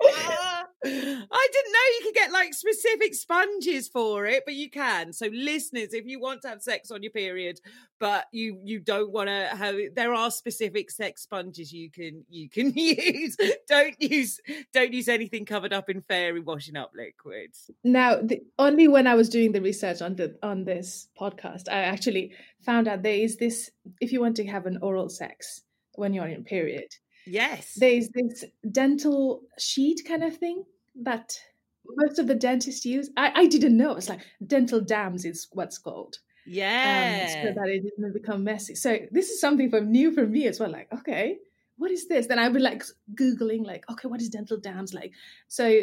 I 0.84 1.48
didn't 1.52 1.72
know 1.72 1.78
you 1.98 2.00
could 2.02 2.14
get 2.14 2.32
like 2.32 2.52
specific 2.52 3.14
sponges 3.14 3.88
for 3.88 4.26
it, 4.26 4.42
but 4.44 4.54
you 4.54 4.70
can. 4.70 5.12
So, 5.12 5.26
listeners, 5.32 5.94
if 5.94 6.06
you 6.06 6.20
want 6.20 6.42
to 6.42 6.48
have 6.48 6.62
sex 6.62 6.90
on 6.90 7.02
your 7.02 7.12
period, 7.12 7.60
but 7.98 8.26
you 8.32 8.58
you 8.62 8.80
don't 8.80 9.10
want 9.10 9.28
to 9.28 9.56
have, 9.56 9.76
there 9.94 10.12
are 10.12 10.30
specific 10.30 10.90
sex 10.90 11.22
sponges 11.22 11.72
you 11.72 11.90
can 11.90 12.24
you 12.28 12.48
can 12.48 12.72
use. 12.76 13.36
don't 13.68 14.00
use 14.00 14.40
don't 14.72 14.92
use 14.92 15.08
anything 15.08 15.44
covered 15.44 15.72
up 15.72 15.88
in 15.88 16.02
fairy 16.02 16.40
washing 16.40 16.76
up 16.76 16.92
liquids. 16.94 17.70
Now, 17.82 18.16
the, 18.16 18.42
only 18.58 18.88
when 18.88 19.06
I 19.06 19.14
was 19.14 19.28
doing 19.28 19.52
the 19.52 19.62
research 19.62 20.02
on 20.02 20.16
the 20.16 20.36
on 20.42 20.64
this 20.64 21.08
podcast, 21.18 21.68
I 21.70 21.78
actually 21.84 22.32
found 22.60 22.88
out 22.88 23.02
there 23.02 23.14
is 23.14 23.36
this. 23.36 23.70
If 24.00 24.12
you 24.12 24.20
want 24.20 24.36
to 24.36 24.46
have 24.46 24.66
an 24.66 24.78
oral 24.82 25.08
sex 25.08 25.62
when 25.94 26.12
you're 26.12 26.26
in 26.26 26.44
period, 26.44 26.88
Yes, 27.26 27.74
there 27.76 27.92
is 27.92 28.10
this 28.10 28.44
dental 28.70 29.42
sheet 29.58 30.02
kind 30.06 30.22
of 30.22 30.36
thing 30.36 30.64
that 31.02 31.38
most 31.86 32.18
of 32.18 32.26
the 32.26 32.34
dentists 32.34 32.84
use. 32.84 33.10
I, 33.16 33.32
I 33.34 33.46
didn't 33.46 33.76
know. 33.76 33.96
It's 33.96 34.08
like 34.08 34.20
dental 34.46 34.80
dams 34.80 35.24
is 35.24 35.48
what's 35.52 35.78
called. 35.78 36.18
yeah. 36.46 37.26
Um, 37.26 37.54
so 37.54 37.60
that 37.60 37.68
it 37.68 37.82
didn't 37.82 38.12
become 38.12 38.44
messy. 38.44 38.74
So 38.74 38.98
this 39.10 39.30
is 39.30 39.40
something 39.40 39.70
for 39.70 39.80
new 39.80 40.12
for 40.12 40.26
me 40.26 40.46
as 40.46 40.60
well. 40.60 40.70
Like, 40.70 40.92
okay, 40.92 41.38
what 41.76 41.90
is 41.90 42.08
this? 42.08 42.26
Then 42.26 42.38
I'd 42.38 42.52
be 42.52 42.60
like 42.60 42.84
Googling, 43.14 43.66
like, 43.66 43.88
okay, 43.90 44.08
what 44.08 44.20
is 44.20 44.28
dental 44.28 44.58
dams 44.58 44.94
like? 44.94 45.12
So 45.48 45.82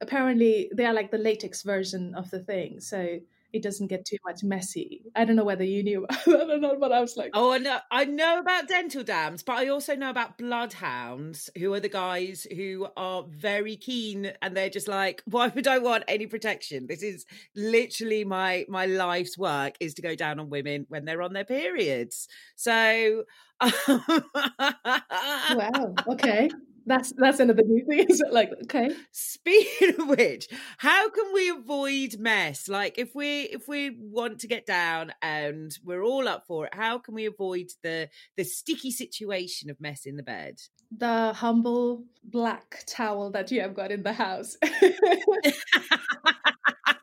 apparently 0.00 0.70
they 0.74 0.84
are 0.84 0.94
like 0.94 1.10
the 1.10 1.18
latex 1.18 1.62
version 1.62 2.14
of 2.14 2.30
the 2.30 2.40
thing. 2.40 2.80
So 2.80 3.18
it 3.54 3.62
doesn't 3.62 3.86
get 3.86 4.04
too 4.04 4.16
much 4.26 4.42
messy. 4.42 5.04
I 5.14 5.24
don't 5.24 5.36
know 5.36 5.44
whether 5.44 5.62
you 5.62 5.84
knew 5.84 6.04
about 6.04 6.24
that 6.26 6.50
or 6.50 6.58
not, 6.58 6.80
but 6.80 6.90
I 6.90 7.00
was 7.00 7.16
like, 7.16 7.30
Oh, 7.34 7.52
I 7.52 7.58
know, 7.58 7.78
I 7.90 8.04
know 8.04 8.40
about 8.40 8.66
dental 8.66 9.04
dams, 9.04 9.44
but 9.44 9.56
I 9.56 9.68
also 9.68 9.94
know 9.94 10.10
about 10.10 10.38
bloodhounds, 10.38 11.48
who 11.56 11.72
are 11.72 11.78
the 11.78 11.88
guys 11.88 12.48
who 12.56 12.88
are 12.96 13.22
very 13.28 13.76
keen, 13.76 14.32
and 14.42 14.56
they're 14.56 14.68
just 14.68 14.88
like, 14.88 15.22
"Why 15.26 15.46
would 15.48 15.68
I 15.68 15.78
want 15.78 16.02
any 16.08 16.26
protection? 16.26 16.88
This 16.88 17.04
is 17.04 17.26
literally 17.54 18.24
my 18.24 18.66
my 18.68 18.86
life's 18.86 19.38
work 19.38 19.74
is 19.78 19.94
to 19.94 20.02
go 20.02 20.16
down 20.16 20.40
on 20.40 20.50
women 20.50 20.86
when 20.88 21.04
they're 21.04 21.22
on 21.22 21.32
their 21.32 21.44
periods." 21.44 22.26
So, 22.56 23.22
wow, 23.88 25.94
okay. 26.08 26.50
That's 26.86 27.12
that's 27.16 27.40
another 27.40 27.62
new 27.64 27.84
thing. 27.86 28.06
Is 28.10 28.22
like, 28.30 28.52
okay. 28.64 28.90
Speaking 29.12 29.94
of 29.98 30.08
which, 30.08 30.48
how 30.78 31.08
can 31.10 31.32
we 31.32 31.50
avoid 31.50 32.16
mess? 32.18 32.68
Like 32.68 32.98
if 32.98 33.14
we 33.14 33.42
if 33.42 33.68
we 33.68 33.96
want 33.98 34.40
to 34.40 34.46
get 34.46 34.66
down 34.66 35.12
and 35.22 35.76
we're 35.84 36.02
all 36.02 36.28
up 36.28 36.46
for 36.46 36.66
it, 36.66 36.74
how 36.74 36.98
can 36.98 37.14
we 37.14 37.26
avoid 37.26 37.66
the 37.82 38.08
the 38.36 38.44
sticky 38.44 38.90
situation 38.90 39.70
of 39.70 39.80
mess 39.80 40.06
in 40.06 40.16
the 40.16 40.22
bed? 40.22 40.60
The 40.96 41.32
humble 41.32 42.04
black 42.22 42.84
towel 42.86 43.30
that 43.32 43.50
you 43.50 43.60
have 43.62 43.74
got 43.74 43.90
in 43.90 44.02
the 44.02 44.12
house. 44.12 44.56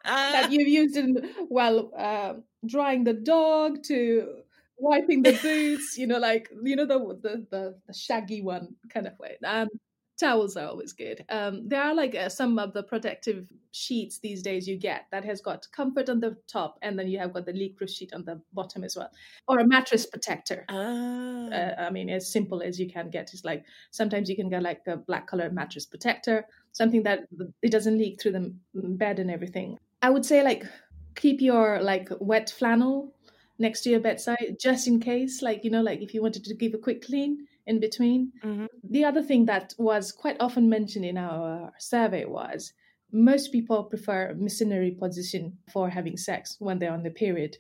that 0.05 0.51
you've 0.51 0.67
used 0.67 0.95
in 0.97 1.17
well 1.49 1.91
uh, 1.97 2.33
drying 2.65 3.03
the 3.03 3.13
dog 3.13 3.83
to 3.83 4.43
wiping 4.81 5.21
the 5.21 5.33
boots 5.41 5.97
you 5.97 6.07
know 6.07 6.17
like 6.19 6.49
you 6.63 6.75
know 6.75 6.85
the 6.85 6.99
the 7.21 7.45
the, 7.51 7.75
the 7.87 7.93
shaggy 7.93 8.41
one 8.41 8.75
kind 8.89 9.07
of 9.07 9.17
way 9.19 9.37
um 9.45 9.67
towels 10.19 10.55
are 10.55 10.67
always 10.67 10.93
good 10.93 11.25
um 11.29 11.67
there 11.67 11.81
are 11.81 11.95
like 11.95 12.13
uh, 12.13 12.29
some 12.29 12.59
of 12.59 12.73
the 12.73 12.83
protective 12.83 13.47
sheets 13.71 14.19
these 14.19 14.43
days 14.43 14.67
you 14.67 14.77
get 14.77 15.05
that 15.11 15.25
has 15.25 15.41
got 15.41 15.65
comfort 15.71 16.09
on 16.09 16.19
the 16.19 16.37
top 16.47 16.77
and 16.83 16.99
then 16.99 17.07
you 17.07 17.17
have 17.17 17.33
got 17.33 17.45
the 17.45 17.53
leak 17.53 17.75
proof 17.75 17.89
sheet 17.89 18.13
on 18.13 18.23
the 18.25 18.39
bottom 18.53 18.83
as 18.83 18.95
well 18.95 19.09
or 19.47 19.59
a 19.59 19.67
mattress 19.67 20.05
protector 20.05 20.65
Ah. 20.69 21.49
uh, 21.49 21.75
I 21.87 21.89
mean, 21.89 22.09
as 22.09 22.31
simple 22.31 22.61
as 22.61 22.79
you 22.79 22.87
can 22.89 23.09
get 23.09 23.33
is 23.33 23.43
like 23.43 23.65
sometimes 23.91 24.29
you 24.29 24.35
can 24.35 24.49
get 24.49 24.61
like 24.63 24.81
a 24.87 24.97
black 24.97 25.27
color 25.27 25.49
mattress 25.49 25.85
protector, 25.85 26.45
something 26.71 27.03
that 27.03 27.21
it 27.61 27.71
doesn't 27.71 27.97
leak 27.97 28.21
through 28.21 28.33
the 28.33 28.53
bed 28.73 29.19
and 29.19 29.31
everything. 29.31 29.77
I 30.01 30.09
would 30.09 30.25
say 30.25 30.43
like 30.43 30.65
keep 31.15 31.41
your 31.41 31.81
like 31.81 32.09
wet 32.19 32.49
flannel 32.49 33.13
next 33.61 33.81
to 33.81 33.89
your 33.89 33.99
bedside 34.01 34.57
just 34.59 34.87
in 34.87 34.99
case, 34.99 35.41
like 35.41 35.63
you 35.63 35.71
know, 35.71 35.81
like 35.81 36.01
if 36.01 36.13
you 36.13 36.21
wanted 36.21 36.43
to 36.45 36.55
give 36.55 36.73
a 36.73 36.77
quick 36.77 37.01
clean 37.05 37.47
in 37.65 37.79
between. 37.79 38.33
Mhm. 38.43 38.67
The 38.83 39.05
other 39.05 39.21
thing 39.23 39.45
that 39.45 39.73
was 39.77 40.11
quite 40.11 40.37
often 40.39 40.69
mentioned 40.69 41.05
in 41.05 41.17
our 41.17 41.71
survey 41.79 42.25
was 42.25 42.73
most 43.11 43.51
people 43.51 43.83
prefer 43.85 44.33
missionary 44.35 44.91
position 44.91 45.59
for 45.71 45.89
having 45.89 46.17
sex 46.17 46.55
when 46.59 46.79
they're 46.79 46.93
on 46.93 47.03
the 47.03 47.11
period 47.11 47.57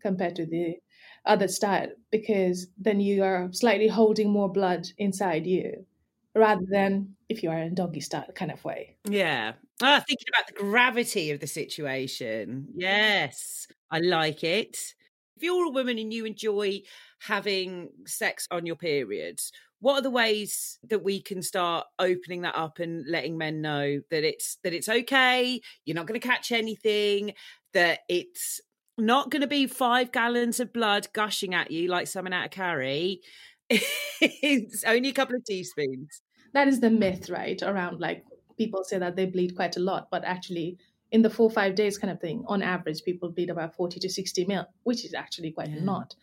compared 0.00 0.36
to 0.36 0.46
the 0.46 0.76
other 1.24 1.48
style 1.48 1.88
because 2.10 2.68
then 2.78 3.00
you 3.00 3.22
are 3.22 3.52
slightly 3.52 3.88
holding 3.88 4.30
more 4.30 4.50
blood 4.52 4.88
inside 4.98 5.46
you 5.46 5.86
rather 6.34 6.66
than 6.70 7.16
if 7.28 7.42
you 7.42 7.50
are 7.50 7.58
in 7.58 7.74
doggy 7.74 8.00
style 8.00 8.30
kind 8.34 8.50
of 8.52 8.64
way. 8.64 8.96
Yeah. 9.08 9.54
Ah, 9.80 10.02
thinking 10.06 10.26
about 10.32 10.46
the 10.46 10.52
gravity 10.54 11.30
of 11.30 11.40
the 11.40 11.46
situation. 11.46 12.68
Yes, 12.74 13.66
I 13.90 13.98
like 13.98 14.44
it. 14.44 14.94
If 15.42 15.46
you're 15.46 15.66
a 15.66 15.70
woman 15.70 15.98
and 15.98 16.12
you 16.12 16.24
enjoy 16.24 16.82
having 17.18 17.88
sex 18.06 18.46
on 18.52 18.64
your 18.64 18.76
periods, 18.76 19.50
what 19.80 19.94
are 19.98 20.00
the 20.02 20.08
ways 20.08 20.78
that 20.88 21.02
we 21.02 21.20
can 21.20 21.42
start 21.42 21.84
opening 21.98 22.42
that 22.42 22.54
up 22.54 22.78
and 22.78 23.04
letting 23.08 23.36
men 23.36 23.60
know 23.60 24.02
that 24.12 24.22
it's 24.22 24.58
that 24.62 24.72
it's 24.72 24.88
okay, 24.88 25.60
you're 25.84 25.96
not 25.96 26.06
going 26.06 26.20
to 26.20 26.24
catch 26.24 26.52
anything, 26.52 27.32
that 27.72 28.02
it's 28.08 28.60
not 28.96 29.32
going 29.32 29.40
to 29.40 29.48
be 29.48 29.66
5 29.66 30.12
gallons 30.12 30.60
of 30.60 30.72
blood 30.72 31.08
gushing 31.12 31.54
at 31.54 31.72
you 31.72 31.88
like 31.88 32.06
someone 32.06 32.32
out 32.32 32.44
of 32.44 32.50
Carrie. 32.52 33.20
it's 33.68 34.84
only 34.84 35.08
a 35.08 35.12
couple 35.12 35.34
of 35.34 35.44
teaspoons. 35.44 36.22
That 36.54 36.68
is 36.68 36.78
the 36.78 36.90
myth, 36.90 37.28
right? 37.28 37.60
Around 37.60 37.98
like 37.98 38.22
people 38.56 38.84
say 38.84 38.98
that 38.98 39.16
they 39.16 39.26
bleed 39.26 39.56
quite 39.56 39.76
a 39.76 39.80
lot, 39.80 40.06
but 40.08 40.22
actually 40.24 40.78
in 41.12 41.22
the 41.22 41.30
four 41.30 41.48
five 41.50 41.74
days 41.76 41.98
kind 41.98 42.10
of 42.12 42.20
thing, 42.20 42.42
on 42.48 42.62
average, 42.62 43.04
people 43.04 43.30
bleed 43.30 43.50
about 43.50 43.76
40 43.76 44.00
to 44.00 44.08
60 44.08 44.44
mil, 44.46 44.66
which 44.82 45.04
is 45.04 45.14
actually 45.14 45.52
quite 45.52 45.68
Yeah. 45.70 45.80
a 45.80 45.84
lot. 45.84 46.14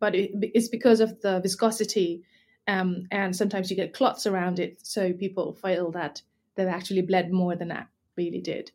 but 0.00 0.14
it, 0.14 0.30
it's 0.54 0.68
because 0.68 1.00
of 1.00 1.20
the 1.22 1.40
viscosity, 1.40 2.22
um, 2.68 3.06
and 3.10 3.34
sometimes 3.34 3.68
you 3.70 3.76
get 3.76 3.92
clots 3.92 4.26
around 4.26 4.58
it, 4.60 4.78
so 4.86 5.12
people 5.12 5.52
feel 5.54 5.90
that 5.92 6.22
they've 6.54 6.68
actually 6.78 7.02
bled 7.02 7.32
more 7.32 7.56
than 7.56 7.68
that 7.68 7.88
really 8.16 8.40
did. 8.40 8.70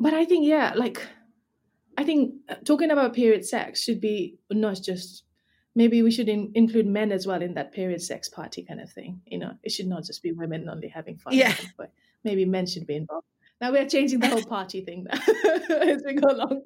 But 0.00 0.12
I 0.14 0.24
think, 0.26 0.46
yeah, 0.46 0.72
like 0.76 1.06
I 1.96 2.04
think 2.04 2.34
uh, 2.48 2.56
talking 2.64 2.90
about 2.90 3.14
period 3.14 3.44
sex 3.44 3.82
should 3.82 4.00
be 4.00 4.38
not 4.50 4.80
just 4.82 5.24
maybe 5.74 6.02
we 6.02 6.10
should 6.10 6.28
in, 6.28 6.50
include 6.54 6.86
men 6.86 7.12
as 7.12 7.26
well 7.26 7.40
in 7.42 7.54
that 7.54 7.72
period 7.72 8.02
sex 8.02 8.28
party 8.28 8.62
kind 8.62 8.80
of 8.80 8.90
thing. 8.92 9.20
You 9.26 9.38
know, 9.38 9.52
it 9.62 9.70
should 9.72 9.86
not 9.88 10.04
just 10.04 10.22
be 10.22 10.32
women 10.32 10.68
only 10.68 10.88
having 10.88 11.16
fun. 11.18 11.32
Yeah. 11.34 11.54
but 11.78 11.92
maybe 12.24 12.44
men 12.44 12.66
should 12.66 12.86
be 12.86 12.96
involved. 12.96 13.26
Now 13.60 13.72
we're 13.72 13.88
changing 13.88 14.20
the 14.20 14.28
whole 14.28 14.44
party 14.44 14.82
thing 14.82 15.04
now 15.04 15.18
as 15.80 16.02
we 16.04 16.14
go 16.14 16.30
along. 16.30 16.62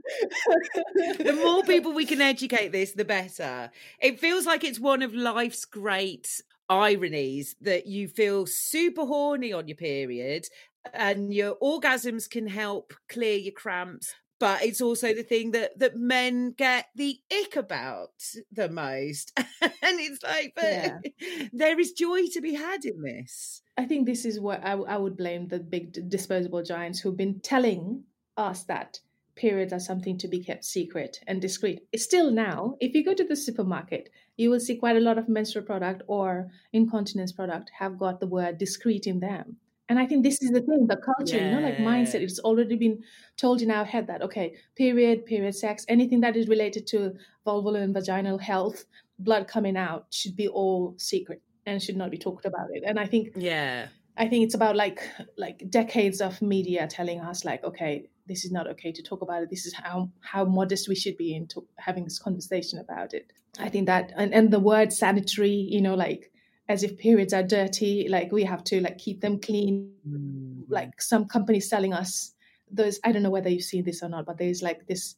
the 1.18 1.40
more 1.42 1.62
people 1.62 1.92
we 1.92 2.04
can 2.04 2.20
educate 2.20 2.70
this, 2.70 2.92
the 2.92 3.04
better. 3.04 3.70
It 3.98 4.20
feels 4.20 4.44
like 4.44 4.62
it's 4.62 4.78
one 4.78 5.00
of 5.02 5.14
life's 5.14 5.64
great 5.64 6.42
ironies 6.68 7.56
that 7.62 7.86
you 7.86 8.08
feel 8.08 8.46
super 8.46 9.04
horny 9.04 9.52
on 9.52 9.68
your 9.68 9.76
period 9.76 10.46
and 10.92 11.32
your 11.32 11.56
orgasms 11.62 12.28
can 12.28 12.46
help 12.46 12.92
clear 13.08 13.36
your 13.36 13.52
cramps 13.52 14.14
but 14.42 14.64
it's 14.64 14.80
also 14.80 15.14
the 15.14 15.22
thing 15.22 15.52
that 15.52 15.78
that 15.78 15.96
men 15.96 16.52
get 16.58 16.86
the 16.96 17.16
ick 17.40 17.54
about 17.54 18.10
the 18.50 18.68
most 18.68 19.32
and 19.38 20.00
it's 20.00 20.20
like 20.24 20.52
but 20.56 20.64
Yeah. 20.64 20.98
there 21.52 21.78
is 21.78 21.92
joy 21.92 22.26
to 22.32 22.40
be 22.40 22.54
had 22.54 22.84
in 22.84 23.00
this 23.02 23.62
I 23.78 23.84
think 23.84 24.04
this 24.04 24.24
is 24.24 24.40
what 24.40 24.60
I, 24.64 24.72
I 24.72 24.96
would 24.96 25.16
blame 25.16 25.46
the 25.46 25.60
big 25.60 26.08
disposable 26.08 26.64
giants 26.64 26.98
who've 26.98 27.16
been 27.16 27.38
telling 27.40 28.02
us 28.36 28.64
that 28.64 28.98
periods 29.36 29.72
are 29.72 29.80
something 29.80 30.18
to 30.18 30.28
be 30.28 30.44
kept 30.44 30.64
secret 30.64 31.20
and 31.26 31.40
discreet. 31.40 31.80
Still 31.96 32.30
now, 32.30 32.76
if 32.80 32.94
you 32.94 33.02
go 33.02 33.14
to 33.14 33.24
the 33.24 33.36
supermarket, 33.36 34.10
you 34.36 34.50
will 34.50 34.60
see 34.60 34.76
quite 34.76 34.96
a 34.96 35.00
lot 35.00 35.18
of 35.18 35.28
menstrual 35.28 35.64
product 35.64 36.02
or 36.06 36.50
incontinence 36.72 37.32
product 37.32 37.70
have 37.78 37.98
got 37.98 38.20
the 38.20 38.26
word 38.26 38.58
discreet 38.58 39.06
in 39.06 39.20
them. 39.20 39.56
And 39.88 39.98
I 39.98 40.06
think 40.06 40.22
this 40.22 40.40
is 40.40 40.50
the 40.50 40.60
thing, 40.60 40.86
the 40.86 40.96
culture, 40.96 41.36
you 41.36 41.50
know, 41.50 41.60
like 41.60 41.76
mindset. 41.76 42.20
It's 42.20 42.38
already 42.38 42.76
been 42.76 43.02
told 43.36 43.62
in 43.62 43.70
our 43.70 43.84
head 43.84 44.06
that 44.06 44.22
okay, 44.22 44.54
period, 44.76 45.26
period 45.26 45.54
sex, 45.54 45.84
anything 45.88 46.20
that 46.20 46.36
is 46.36 46.48
related 46.48 46.86
to 46.88 47.12
vulval 47.46 47.76
and 47.76 47.92
vaginal 47.92 48.38
health, 48.38 48.84
blood 49.18 49.48
coming 49.48 49.76
out 49.76 50.06
should 50.10 50.36
be 50.36 50.48
all 50.48 50.94
secret 50.98 51.42
and 51.66 51.82
should 51.82 51.96
not 51.96 52.10
be 52.10 52.18
talked 52.18 52.46
about 52.46 52.68
it. 52.72 52.82
And 52.86 52.98
I 52.98 53.06
think 53.06 53.32
yeah 53.36 53.88
I 54.16 54.28
think 54.28 54.44
it's 54.44 54.54
about 54.54 54.76
like 54.76 55.00
like 55.36 55.70
decades 55.70 56.20
of 56.20 56.42
media 56.42 56.86
telling 56.86 57.20
us 57.20 57.44
like, 57.44 57.64
okay, 57.64 58.08
this 58.26 58.44
is 58.44 58.52
not 58.52 58.66
okay 58.68 58.92
to 58.92 59.02
talk 59.02 59.22
about 59.22 59.42
it. 59.42 59.50
This 59.50 59.66
is 59.66 59.74
how 59.74 60.10
how 60.20 60.44
modest 60.44 60.88
we 60.88 60.94
should 60.94 61.16
be 61.16 61.34
in 61.34 61.46
to 61.48 61.66
having 61.76 62.04
this 62.04 62.18
conversation 62.18 62.78
about 62.78 63.14
it. 63.14 63.32
I 63.58 63.68
think 63.68 63.86
that 63.86 64.12
and, 64.16 64.34
and 64.34 64.50
the 64.50 64.60
word 64.60 64.92
sanitary, 64.92 65.50
you 65.50 65.80
know, 65.80 65.94
like 65.94 66.31
as 66.72 66.82
if 66.82 66.96
periods 66.96 67.34
are 67.34 67.42
dirty, 67.42 68.08
like 68.08 68.32
we 68.32 68.44
have 68.44 68.64
to 68.64 68.80
like 68.80 68.96
keep 68.96 69.20
them 69.20 69.38
clean. 69.38 69.92
Mm. 70.08 70.64
Like 70.68 71.02
some 71.02 71.26
companies 71.26 71.68
selling 71.68 71.92
us 71.92 72.32
those. 72.70 72.98
I 73.04 73.12
don't 73.12 73.22
know 73.22 73.30
whether 73.30 73.50
you've 73.50 73.62
seen 73.62 73.84
this 73.84 74.02
or 74.02 74.08
not, 74.08 74.24
but 74.24 74.38
there's 74.38 74.62
like 74.62 74.86
this 74.86 75.14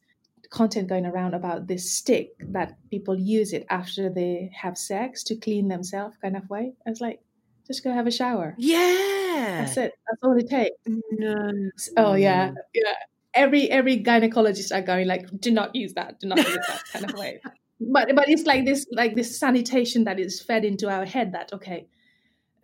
content 0.49 0.89
going 0.89 1.05
around 1.05 1.33
about 1.33 1.67
this 1.67 1.91
stick 1.91 2.31
that 2.39 2.75
people 2.89 3.17
use 3.17 3.53
it 3.53 3.65
after 3.69 4.09
they 4.09 4.51
have 4.53 4.77
sex 4.77 5.23
to 5.23 5.35
clean 5.37 5.69
themselves, 5.69 6.17
kind 6.21 6.35
of 6.35 6.49
way. 6.49 6.73
I 6.85 6.89
was 6.89 6.99
like, 6.99 7.21
just 7.65 7.83
go 7.83 7.91
have 7.93 8.05
a 8.05 8.11
shower. 8.11 8.53
yeah 8.57 9.61
That's 9.61 9.77
it. 9.77 9.93
That's 10.07 10.23
all 10.23 10.37
it 10.37 10.49
takes. 10.49 10.75
no 11.11 11.69
Oh 11.95 12.15
yeah, 12.15 12.51
yeah. 12.73 12.93
Every 13.33 13.71
every 13.71 14.03
gynecologist 14.03 14.75
are 14.75 14.81
going 14.81 15.07
like, 15.07 15.25
do 15.39 15.51
not 15.51 15.73
use 15.73 15.93
that, 15.93 16.19
do 16.19 16.27
not 16.27 16.37
use 16.37 16.65
that 16.67 16.81
kind 16.91 17.05
of 17.09 17.17
way. 17.17 17.39
But 17.79 18.15
but 18.15 18.29
it's 18.29 18.45
like 18.45 18.65
this 18.65 18.85
like 18.91 19.15
this 19.15 19.37
sanitation 19.37 20.05
that 20.05 20.19
is 20.19 20.41
fed 20.41 20.63
into 20.63 20.89
our 20.89 21.05
head 21.05 21.33
that 21.33 21.51
okay, 21.53 21.87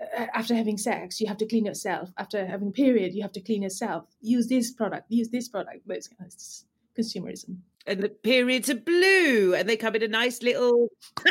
uh, 0.01 0.27
after 0.33 0.55
having 0.55 0.77
sex 0.77 1.19
you 1.19 1.27
have 1.27 1.37
to 1.37 1.47
clean 1.47 1.65
yourself. 1.65 2.11
After 2.17 2.45
having 2.45 2.71
period 2.71 3.13
you 3.13 3.21
have 3.21 3.33
to 3.33 3.41
clean 3.41 3.61
yourself. 3.63 4.05
Use 4.21 4.47
this 4.47 4.71
product. 4.71 5.05
Use 5.09 5.29
this 5.29 5.49
product. 5.49 5.81
But 5.85 5.97
it's, 5.97 6.09
it's 6.19 6.65
consumerism. 6.97 7.57
and 7.87 8.01
the 8.01 8.09
periods 8.09 8.69
are 8.69 8.75
blue 8.75 9.55
and 9.55 9.67
they 9.67 9.75
come 9.75 9.95
in 9.95 10.03
a 10.03 10.07
nice 10.07 10.41
little 10.43 10.89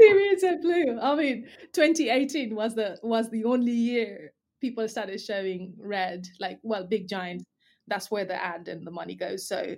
Periods 0.00 0.44
are 0.44 0.56
blue. 0.56 0.98
I 1.00 1.14
mean, 1.14 1.46
2018 1.72 2.54
was 2.54 2.74
the 2.74 2.98
was 3.02 3.30
the 3.30 3.44
only 3.44 3.72
year 3.72 4.32
people 4.60 4.88
started 4.88 5.20
showing 5.20 5.74
red. 5.78 6.26
Like, 6.38 6.58
well, 6.62 6.86
big 6.86 7.08
giant. 7.08 7.44
That's 7.86 8.10
where 8.10 8.24
the 8.24 8.42
ad 8.42 8.68
and 8.68 8.86
the 8.86 8.90
money 8.90 9.14
goes. 9.14 9.46
So 9.48 9.76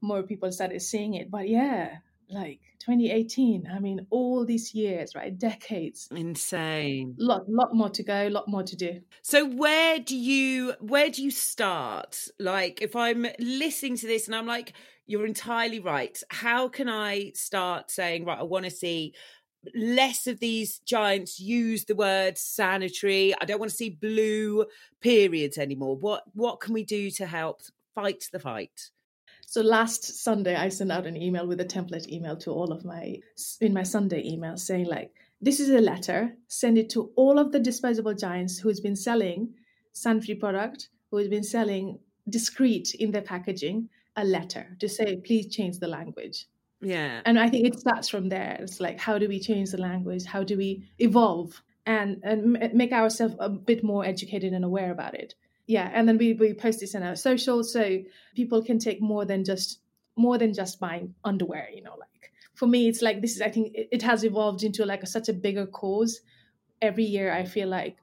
more 0.00 0.22
people 0.22 0.50
started 0.52 0.80
seeing 0.82 1.14
it. 1.14 1.30
But 1.30 1.48
yeah, 1.48 1.98
like 2.30 2.60
2018. 2.80 3.68
I 3.72 3.78
mean, 3.78 4.06
all 4.10 4.44
these 4.44 4.74
years, 4.74 5.14
right? 5.14 5.36
Decades. 5.36 6.08
insane 6.10 7.14
Lot, 7.18 7.48
lot 7.48 7.74
more 7.74 7.90
to 7.90 8.02
go. 8.02 8.28
Lot 8.30 8.48
more 8.48 8.62
to 8.62 8.76
do. 8.76 9.00
So 9.22 9.46
where 9.46 9.98
do 9.98 10.16
you 10.16 10.74
where 10.80 11.10
do 11.10 11.22
you 11.22 11.30
start? 11.30 12.28
Like 12.38 12.82
if 12.82 12.94
I'm 12.94 13.26
listening 13.38 13.96
to 13.98 14.06
this 14.06 14.26
and 14.26 14.34
I'm 14.34 14.46
like, 14.46 14.72
you're 15.06 15.26
entirely 15.26 15.80
right. 15.80 16.20
How 16.30 16.68
can 16.68 16.88
I 16.88 17.32
start 17.34 17.90
saying, 17.90 18.24
right, 18.26 18.38
I 18.38 18.42
want 18.42 18.66
to 18.66 18.70
see 18.70 19.14
less 19.74 20.26
of 20.26 20.38
these 20.38 20.78
giants 20.80 21.40
use 21.40 21.84
the 21.84 21.94
word 21.94 22.38
sanitary. 22.38 23.34
I 23.40 23.44
don't 23.44 23.58
want 23.58 23.70
to 23.70 23.76
see 23.76 23.90
blue 23.90 24.66
periods 25.00 25.58
anymore. 25.58 25.96
What 25.96 26.24
what 26.34 26.60
can 26.60 26.74
we 26.74 26.84
do 26.84 27.10
to 27.12 27.26
help 27.26 27.62
fight 27.94 28.24
the 28.32 28.38
fight? 28.38 28.90
So 29.50 29.62
last 29.62 30.22
Sunday, 30.22 30.54
I 30.54 30.68
sent 30.68 30.92
out 30.92 31.06
an 31.06 31.16
email 31.16 31.46
with 31.46 31.58
a 31.58 31.64
template 31.64 32.06
email 32.08 32.36
to 32.36 32.50
all 32.50 32.70
of 32.70 32.84
my 32.84 33.16
in 33.62 33.72
my 33.72 33.82
Sunday 33.82 34.22
email 34.22 34.58
saying 34.58 34.84
like, 34.84 35.10
this 35.40 35.58
is 35.58 35.70
a 35.70 35.80
letter. 35.80 36.36
Send 36.48 36.76
it 36.76 36.90
to 36.90 37.10
all 37.16 37.38
of 37.38 37.50
the 37.50 37.58
disposable 37.58 38.12
giants 38.12 38.58
who's 38.58 38.78
been 38.78 38.94
selling 38.94 39.54
sanitary 39.94 40.36
product, 40.36 40.90
who 41.10 41.16
has 41.16 41.28
been 41.28 41.42
selling 41.42 41.98
discreet 42.28 42.94
in 42.96 43.10
their 43.10 43.22
packaging, 43.22 43.88
a 44.16 44.24
letter 44.24 44.76
to 44.80 44.86
say, 44.86 45.16
please 45.16 45.46
change 45.46 45.78
the 45.78 45.88
language. 45.88 46.46
Yeah. 46.82 47.22
And 47.24 47.40
I 47.40 47.48
think 47.48 47.66
it 47.66 47.80
starts 47.80 48.06
from 48.06 48.28
there. 48.28 48.58
It's 48.60 48.80
like, 48.80 49.00
how 49.00 49.16
do 49.16 49.28
we 49.28 49.40
change 49.40 49.70
the 49.70 49.80
language? 49.80 50.26
How 50.26 50.44
do 50.44 50.58
we 50.58 50.90
evolve 50.98 51.62
and 51.86 52.20
and 52.22 52.74
make 52.74 52.92
ourselves 52.92 53.36
a 53.38 53.48
bit 53.48 53.82
more 53.82 54.04
educated 54.04 54.52
and 54.52 54.62
aware 54.62 54.92
about 54.92 55.14
it? 55.14 55.34
Yeah 55.68 55.88
and 55.94 56.08
then 56.08 56.18
we, 56.18 56.32
we 56.32 56.52
post 56.52 56.80
this 56.80 56.94
in 56.94 57.04
our 57.04 57.14
social 57.14 57.62
so 57.62 57.98
people 58.34 58.62
can 58.62 58.78
take 58.78 59.00
more 59.00 59.24
than 59.24 59.44
just 59.44 59.80
more 60.16 60.36
than 60.36 60.52
just 60.52 60.80
buying 60.80 61.14
underwear 61.22 61.68
you 61.72 61.82
know 61.82 61.94
like 62.00 62.32
for 62.54 62.66
me 62.66 62.88
it's 62.88 63.02
like 63.02 63.20
this 63.20 63.36
is 63.36 63.42
i 63.42 63.48
think 63.50 63.72
it, 63.74 63.88
it 63.92 64.02
has 64.02 64.24
evolved 64.24 64.64
into 64.64 64.84
like 64.84 65.04
a, 65.04 65.06
such 65.06 65.28
a 65.28 65.32
bigger 65.32 65.66
cause. 65.66 66.20
Every 66.80 67.04
year 67.04 67.32
i 67.32 67.44
feel 67.44 67.68
like 67.68 67.98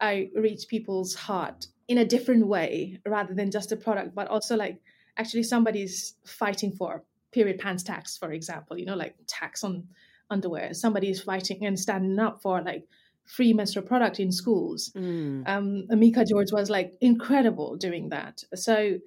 i 0.00 0.30
reach 0.36 0.68
people's 0.68 1.14
heart 1.14 1.66
in 1.88 1.98
a 1.98 2.04
different 2.04 2.46
way 2.46 3.00
rather 3.06 3.34
than 3.34 3.50
just 3.50 3.72
a 3.72 3.76
product 3.76 4.14
but 4.14 4.28
also 4.28 4.56
like 4.56 4.80
actually 5.16 5.44
somebody's 5.44 6.14
fighting 6.24 6.72
for 6.72 7.02
period 7.32 7.58
pants 7.58 7.82
tax 7.82 8.18
for 8.18 8.32
example 8.32 8.78
you 8.78 8.84
know 8.84 8.96
like 8.96 9.14
tax 9.26 9.64
on 9.64 9.86
underwear. 10.30 10.74
Somebody 10.74 11.10
is 11.10 11.22
fighting 11.22 11.64
and 11.64 11.78
standing 11.78 12.18
up 12.18 12.42
for 12.42 12.62
like 12.62 12.86
free 13.26 13.52
menstrual 13.52 13.84
product 13.84 14.20
in 14.20 14.30
schools 14.32 14.92
Mm. 14.94 15.48
um, 15.48 15.86
Amika 15.90 16.26
George 16.26 16.52
was 16.52 16.70
like 16.70 16.94
incredible 17.00 17.76
doing 17.76 18.08
that. 18.10 18.44
So 18.54 18.98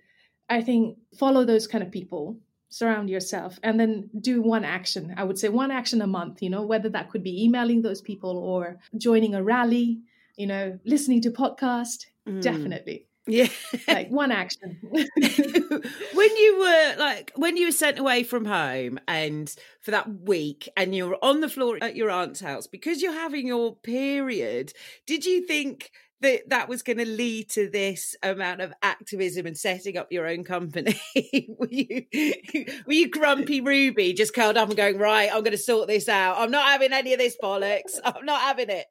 I 0.49 0.61
think 0.61 0.97
follow 1.17 1.45
those 1.45 1.67
kind 1.67 1.83
of 1.83 1.91
people, 1.91 2.37
surround 2.69 3.09
yourself, 3.09 3.59
and 3.63 3.79
then 3.79 4.09
do 4.19 4.41
one 4.41 4.63
action. 4.65 5.13
I 5.17 5.23
would 5.23 5.37
say 5.37 5.49
one 5.49 5.71
action 5.71 6.01
a 6.01 6.07
month, 6.07 6.41
you 6.41 6.49
know, 6.49 6.63
whether 6.65 6.89
that 6.89 7.09
could 7.11 7.23
be 7.23 7.43
emailing 7.43 7.81
those 7.81 8.01
people 8.01 8.37
or 8.37 8.79
joining 8.97 9.35
a 9.35 9.43
rally, 9.43 10.01
you 10.37 10.47
know, 10.47 10.79
listening 10.85 11.21
to 11.21 11.31
podcast. 11.31 12.05
Mm. 12.27 12.41
Definitely. 12.41 13.05
Yeah. 13.29 13.47
Like 13.87 14.09
one 14.09 14.31
action. 14.31 14.77
when 14.81 16.37
you 16.37 16.59
were 16.59 16.95
like 16.97 17.31
when 17.35 17.57
you 17.57 17.67
were 17.67 17.71
sent 17.71 17.99
away 17.99 18.23
from 18.23 18.45
home 18.45 18.99
and 19.07 19.53
for 19.81 19.91
that 19.91 20.21
week 20.21 20.67
and 20.75 20.95
you 20.95 21.07
were 21.07 21.17
on 21.23 21.41
the 21.41 21.49
floor 21.49 21.77
at 21.81 21.95
your 21.95 22.09
aunt's 22.09 22.39
house 22.39 22.65
because 22.65 23.01
you're 23.01 23.13
having 23.13 23.47
your 23.47 23.75
period 23.75 24.73
did 25.05 25.25
you 25.25 25.45
think 25.45 25.91
that 26.21 26.49
that 26.49 26.69
was 26.69 26.81
going 26.81 26.97
to 26.97 27.05
lead 27.05 27.49
to 27.51 27.69
this 27.69 28.15
amount 28.23 28.61
of 28.61 28.73
activism 28.81 29.45
and 29.45 29.57
setting 29.57 29.97
up 29.97 30.11
your 30.11 30.27
own 30.27 30.43
company. 30.43 30.99
Were 31.57 31.67
you 31.69 32.05
were 32.85 32.93
you 32.93 33.09
grumpy 33.09 33.61
ruby 33.61 34.13
just 34.13 34.33
curled 34.33 34.57
up 34.57 34.67
and 34.69 34.77
going 34.77 34.97
right 34.97 35.29
i'm 35.31 35.43
going 35.43 35.51
to 35.51 35.57
sort 35.57 35.87
this 35.87 36.07
out. 36.09 36.37
I'm 36.37 36.51
not 36.51 36.65
having 36.65 36.93
any 36.93 37.13
of 37.13 37.19
this 37.19 37.37
bollocks. 37.41 37.99
I'm 38.03 38.25
not 38.25 38.41
having 38.41 38.69
it. 38.69 38.85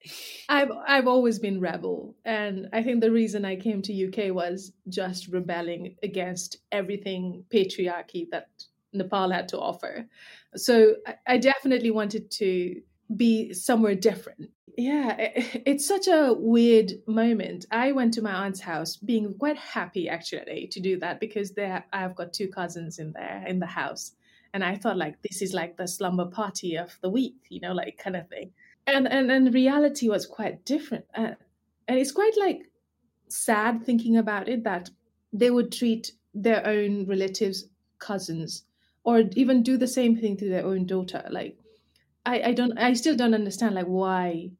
I've 0.48 0.70
I've 0.86 1.06
always 1.06 1.38
been 1.38 1.60
rebel, 1.60 2.14
and 2.24 2.68
I 2.72 2.82
think 2.82 3.00
the 3.00 3.10
reason 3.10 3.44
I 3.44 3.56
came 3.56 3.82
to 3.82 4.08
UK 4.08 4.34
was 4.34 4.72
just 4.88 5.28
rebelling 5.28 5.96
against 6.02 6.58
everything 6.72 7.44
patriarchy 7.50 8.28
that 8.30 8.48
Nepal 8.92 9.30
had 9.30 9.48
to 9.48 9.58
offer. 9.58 10.06
So 10.56 10.96
I, 11.06 11.14
I 11.26 11.38
definitely 11.38 11.90
wanted 11.90 12.30
to 12.32 12.80
be 13.14 13.52
somewhere 13.52 13.94
different. 13.94 14.50
Yeah, 14.76 15.16
it, 15.18 15.62
it's 15.66 15.86
such 15.86 16.06
a 16.06 16.32
weird 16.32 16.92
moment. 17.06 17.66
I 17.70 17.92
went 17.92 18.14
to 18.14 18.22
my 18.22 18.46
aunt's 18.46 18.60
house, 18.60 18.96
being 18.96 19.34
quite 19.34 19.56
happy 19.56 20.08
actually 20.08 20.68
to 20.72 20.80
do 20.80 20.98
that 21.00 21.20
because 21.20 21.52
there 21.52 21.84
I've 21.92 22.14
got 22.14 22.32
two 22.32 22.48
cousins 22.48 22.98
in 22.98 23.12
there 23.12 23.44
in 23.46 23.58
the 23.58 23.66
house, 23.66 24.12
and 24.54 24.62
I 24.62 24.76
thought 24.76 24.96
like 24.96 25.20
this 25.22 25.42
is 25.42 25.52
like 25.52 25.76
the 25.76 25.88
slumber 25.88 26.26
party 26.26 26.76
of 26.76 26.96
the 27.02 27.10
week, 27.10 27.36
you 27.48 27.60
know, 27.60 27.72
like 27.72 27.98
kind 27.98 28.16
of 28.16 28.28
thing. 28.28 28.52
And 28.86 29.08
and 29.08 29.30
and 29.30 29.52
reality 29.52 30.08
was 30.08 30.26
quite 30.26 30.64
different, 30.64 31.06
uh, 31.14 31.32
and 31.88 31.98
it's 31.98 32.12
quite 32.12 32.36
like 32.38 32.70
sad 33.28 33.84
thinking 33.84 34.16
about 34.16 34.48
it 34.48 34.64
that 34.64 34.90
they 35.32 35.50
would 35.50 35.72
treat 35.72 36.12
their 36.34 36.64
own 36.66 37.04
relatives, 37.06 37.66
cousins, 37.98 38.62
or 39.04 39.24
even 39.34 39.62
do 39.62 39.76
the 39.76 39.88
same 39.88 40.16
thing 40.16 40.36
to 40.36 40.48
their 40.48 40.64
own 40.64 40.86
daughter. 40.86 41.26
Like 41.30 41.58
I 42.28 42.42
I 42.50 42.52
don't 42.52 42.76
I 42.78 42.92
still 42.92 43.16
don't 43.16 43.34
understand 43.34 43.74
like 43.74 43.86
why 43.86 44.50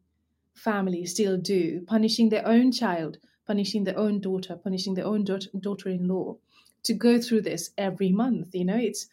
families 0.55 1.13
still 1.13 1.37
do 1.37 1.83
punishing 1.87 2.31
their 2.31 2.47
own 2.47 2.73
child, 2.73 3.19
punishing 3.47 3.85
their 3.85 3.99
own 3.99 4.21
daughter, 4.21 4.57
punishing 4.57 4.95
their 4.95 5.07
own 5.07 5.25
daughter, 5.25 5.51
daughter-in-law 5.59 6.37
to 6.85 6.95
go 6.95 7.21
through 7.21 7.43
this 7.43 7.71
every 7.77 8.11
month. 8.11 8.55
You 8.55 8.65
know, 8.65 8.77
it's 8.89 9.09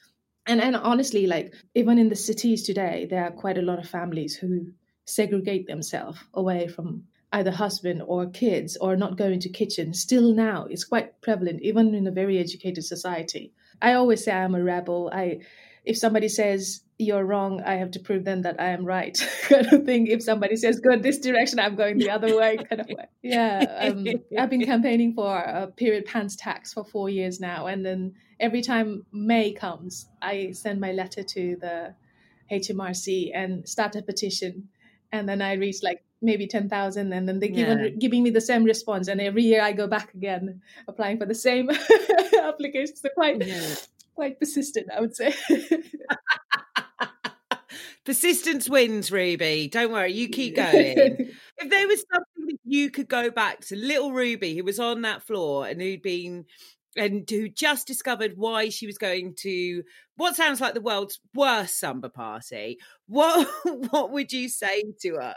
and 0.47 0.61
and 0.61 0.75
honestly 0.75 1.27
like 1.27 1.53
even 1.73 1.99
in 1.99 2.09
the 2.09 2.15
cities 2.29 2.63
today 2.63 3.07
there 3.09 3.25
are 3.25 3.31
quite 3.43 3.57
a 3.57 3.67
lot 3.69 3.79
of 3.79 3.89
families 3.89 4.35
who 4.35 4.71
segregate 5.05 5.67
themselves 5.67 6.19
away 6.33 6.67
from 6.67 7.03
either 7.33 7.51
husband 7.51 8.01
or 8.05 8.29
kids 8.29 8.77
or 8.77 8.95
not 8.95 9.17
going 9.17 9.41
to 9.41 9.49
kitchen. 9.49 9.93
Still 9.93 10.33
now 10.33 10.65
it's 10.69 10.85
quite 10.85 11.19
prevalent 11.21 11.61
even 11.61 11.93
in 11.93 12.07
a 12.07 12.11
very 12.21 12.37
educated 12.39 12.85
society. 12.85 13.51
I 13.81 13.93
always 13.93 14.23
say 14.23 14.31
i'm 14.31 14.55
a 14.55 14.63
rebel. 14.63 15.11
I 15.13 15.41
if 15.86 15.98
somebody 15.98 16.28
says 16.30 16.82
you're 16.98 17.26
wrong 17.26 17.62
i 17.65 17.76
have 17.76 17.91
to 17.91 18.00
prove 18.00 18.24
them 18.24 18.41
that 18.43 18.60
i 18.60 18.67
am 18.67 18.86
right 18.86 19.17
kind 19.50 19.67
of 19.74 19.84
thing. 19.86 20.08
If 20.08 20.24
somebody 20.24 20.56
says 20.56 20.80
go 20.80 20.98
this 20.98 21.19
direction 21.19 21.60
i'm 21.60 21.76
going 21.76 21.98
the 21.98 22.10
other 22.10 22.36
way 22.38 22.58
kind 22.58 22.82
of 22.82 22.88
way. 22.88 23.06
Yeah 23.21 23.91
um, 23.91 24.06
i've 24.39 24.50
been 24.50 24.65
campaigning 24.65 25.13
for 25.13 25.38
a 25.38 25.67
period 25.67 26.06
pants 26.06 26.36
tax 26.36 26.74
for 26.74 26.84
four 26.86 27.10
years 27.10 27.39
now 27.39 27.67
and 27.67 27.86
then 27.86 28.13
every 28.39 28.62
time 28.62 29.06
may 29.12 29.52
comes 29.54 30.08
i 30.21 30.52
send 30.52 30.80
my 30.80 30.91
letter 30.91 31.24
to 31.24 31.58
the 31.60 31.93
hmrc 32.52 33.32
and 33.34 33.67
start 33.67 33.95
a 33.95 34.02
petition. 34.02 34.69
And 35.12 35.28
then 35.30 35.41
i 35.41 35.54
reach 35.54 35.82
like 35.84 36.04
maybe 36.21 36.48
10,000 36.48 37.13
and 37.13 37.28
then 37.28 37.39
they 37.39 37.50
give 37.50 37.67
Yeah. 37.67 37.89
giving 38.00 38.24
me 38.24 38.30
the 38.32 38.41
same 38.41 38.63
response. 38.63 39.08
And 39.08 39.19
every 39.21 39.43
year 39.43 39.62
i 39.62 39.71
go 39.71 39.88
back 39.88 40.13
again 40.13 40.62
applying 40.88 41.17
for 41.17 41.26
the 41.26 41.36
same 41.36 41.69
applications. 42.50 43.02
They're 43.02 43.12
quite 43.15 43.45
Yeah. 43.45 43.76
Quite 44.15 44.39
persistent 44.39 44.88
i 44.95 44.99
would 45.01 45.15
say 45.15 45.34
Persistence 48.06 48.69
wins, 48.69 49.12
Ruby. 49.12 49.67
Don't 49.67 49.91
worry, 49.91 50.13
you 50.13 50.30
keep 50.30 50.56
going. 50.56 50.71
if 51.58 51.69
there 51.69 51.88
was 51.88 52.06
something 52.13 52.45
that 52.47 52.60
you 52.63 52.91
could 52.91 53.08
go 53.08 53.32
back 53.32 53.62
to 53.62 53.75
little 53.75 54.12
Ruby 54.12 54.56
who 54.56 54.63
was 54.63 54.80
on 54.80 55.01
that 55.01 55.23
floor 55.23 55.65
and 55.67 55.82
who'd 55.82 56.04
been 56.04 56.45
and 56.95 57.28
who 57.28 57.49
just 57.49 57.88
discovered 57.88 58.34
why 58.38 58.69
she 58.69 58.86
was 58.86 58.99
going 58.99 59.34
to 59.39 59.82
what 60.17 60.36
sounds 60.36 60.62
like 60.62 60.75
the 60.75 60.82
world's 60.82 61.19
worst 61.34 61.80
samba 61.80 62.10
party, 62.10 62.78
what 63.08 63.47
what 63.89 64.12
would 64.12 64.32
you 64.32 64.49
say 64.49 64.84
to 65.01 65.15
her? 65.15 65.36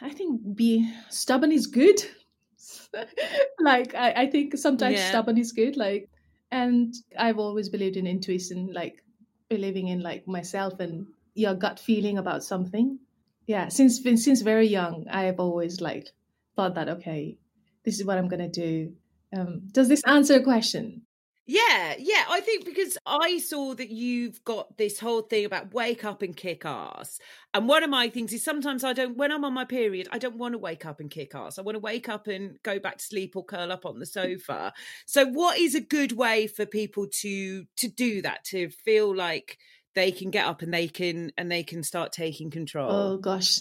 I 0.00 0.10
think 0.10 0.40
be 0.54 0.88
stubborn 1.10 1.50
is 1.50 1.66
good. 1.66 2.00
like 3.60 3.96
I, 3.96 4.12
I 4.12 4.26
think 4.30 4.56
sometimes 4.56 4.94
Yeah. 4.98 5.08
stubborn 5.08 5.38
is 5.38 5.50
good. 5.50 5.76
Like 5.76 6.08
and 6.50 6.94
I've 7.18 7.38
always 7.38 7.68
believed 7.68 7.96
in 7.96 8.06
intuition, 8.06 8.72
like 8.72 9.02
believing 9.48 9.88
in 9.88 10.00
like 10.00 10.26
myself 10.26 10.80
and 10.80 11.06
your 11.34 11.54
gut 11.54 11.78
feeling 11.78 12.18
about 12.18 12.44
something. 12.44 12.98
Yeah, 13.46 13.68
since 13.68 14.02
since 14.02 14.42
very 14.42 14.66
young, 14.66 15.06
I 15.10 15.24
have 15.24 15.40
always 15.40 15.80
like 15.80 16.08
thought 16.56 16.74
that 16.74 16.88
okay, 16.88 17.38
this 17.84 17.98
is 17.98 18.04
what 18.04 18.18
I'm 18.18 18.28
gonna 18.28 18.48
do. 18.48 18.94
Um, 19.36 19.68
does 19.72 19.88
this 19.88 20.02
answer 20.04 20.34
a 20.34 20.42
question? 20.42 21.05
Yeah, 21.48 21.94
yeah. 21.96 22.24
I 22.28 22.40
think 22.40 22.64
because 22.64 22.98
I 23.06 23.38
saw 23.38 23.74
that 23.74 23.90
you've 23.90 24.42
got 24.44 24.76
this 24.78 24.98
whole 24.98 25.22
thing 25.22 25.44
about 25.44 25.72
wake 25.72 26.04
up 26.04 26.22
and 26.22 26.36
kick 26.36 26.64
ass. 26.64 27.20
And 27.54 27.68
one 27.68 27.84
of 27.84 27.90
my 27.90 28.08
things 28.08 28.32
is 28.32 28.42
sometimes 28.42 28.82
I 28.82 28.92
don't, 28.92 29.16
when 29.16 29.30
I'm 29.30 29.44
on 29.44 29.54
my 29.54 29.64
period, 29.64 30.08
I 30.10 30.18
don't 30.18 30.38
want 30.38 30.54
to 30.54 30.58
wake 30.58 30.84
up 30.84 30.98
and 30.98 31.08
kick 31.08 31.36
ass. 31.36 31.56
I 31.58 31.62
want 31.62 31.76
to 31.76 31.80
wake 31.80 32.08
up 32.08 32.26
and 32.26 32.60
go 32.64 32.80
back 32.80 32.98
to 32.98 33.04
sleep 33.04 33.36
or 33.36 33.44
curl 33.44 33.70
up 33.70 33.86
on 33.86 34.00
the 34.00 34.06
sofa. 34.06 34.72
So, 35.06 35.24
what 35.24 35.58
is 35.58 35.76
a 35.76 35.80
good 35.80 36.12
way 36.12 36.48
for 36.48 36.66
people 36.66 37.06
to 37.20 37.64
to 37.76 37.88
do 37.88 38.22
that? 38.22 38.44
To 38.46 38.68
feel 38.70 39.14
like 39.14 39.58
they 39.94 40.10
can 40.10 40.30
get 40.30 40.46
up 40.46 40.62
and 40.62 40.74
they 40.74 40.88
can 40.88 41.30
and 41.38 41.50
they 41.50 41.62
can 41.62 41.84
start 41.84 42.12
taking 42.12 42.50
control. 42.50 42.90
Oh 42.90 43.18
gosh, 43.18 43.60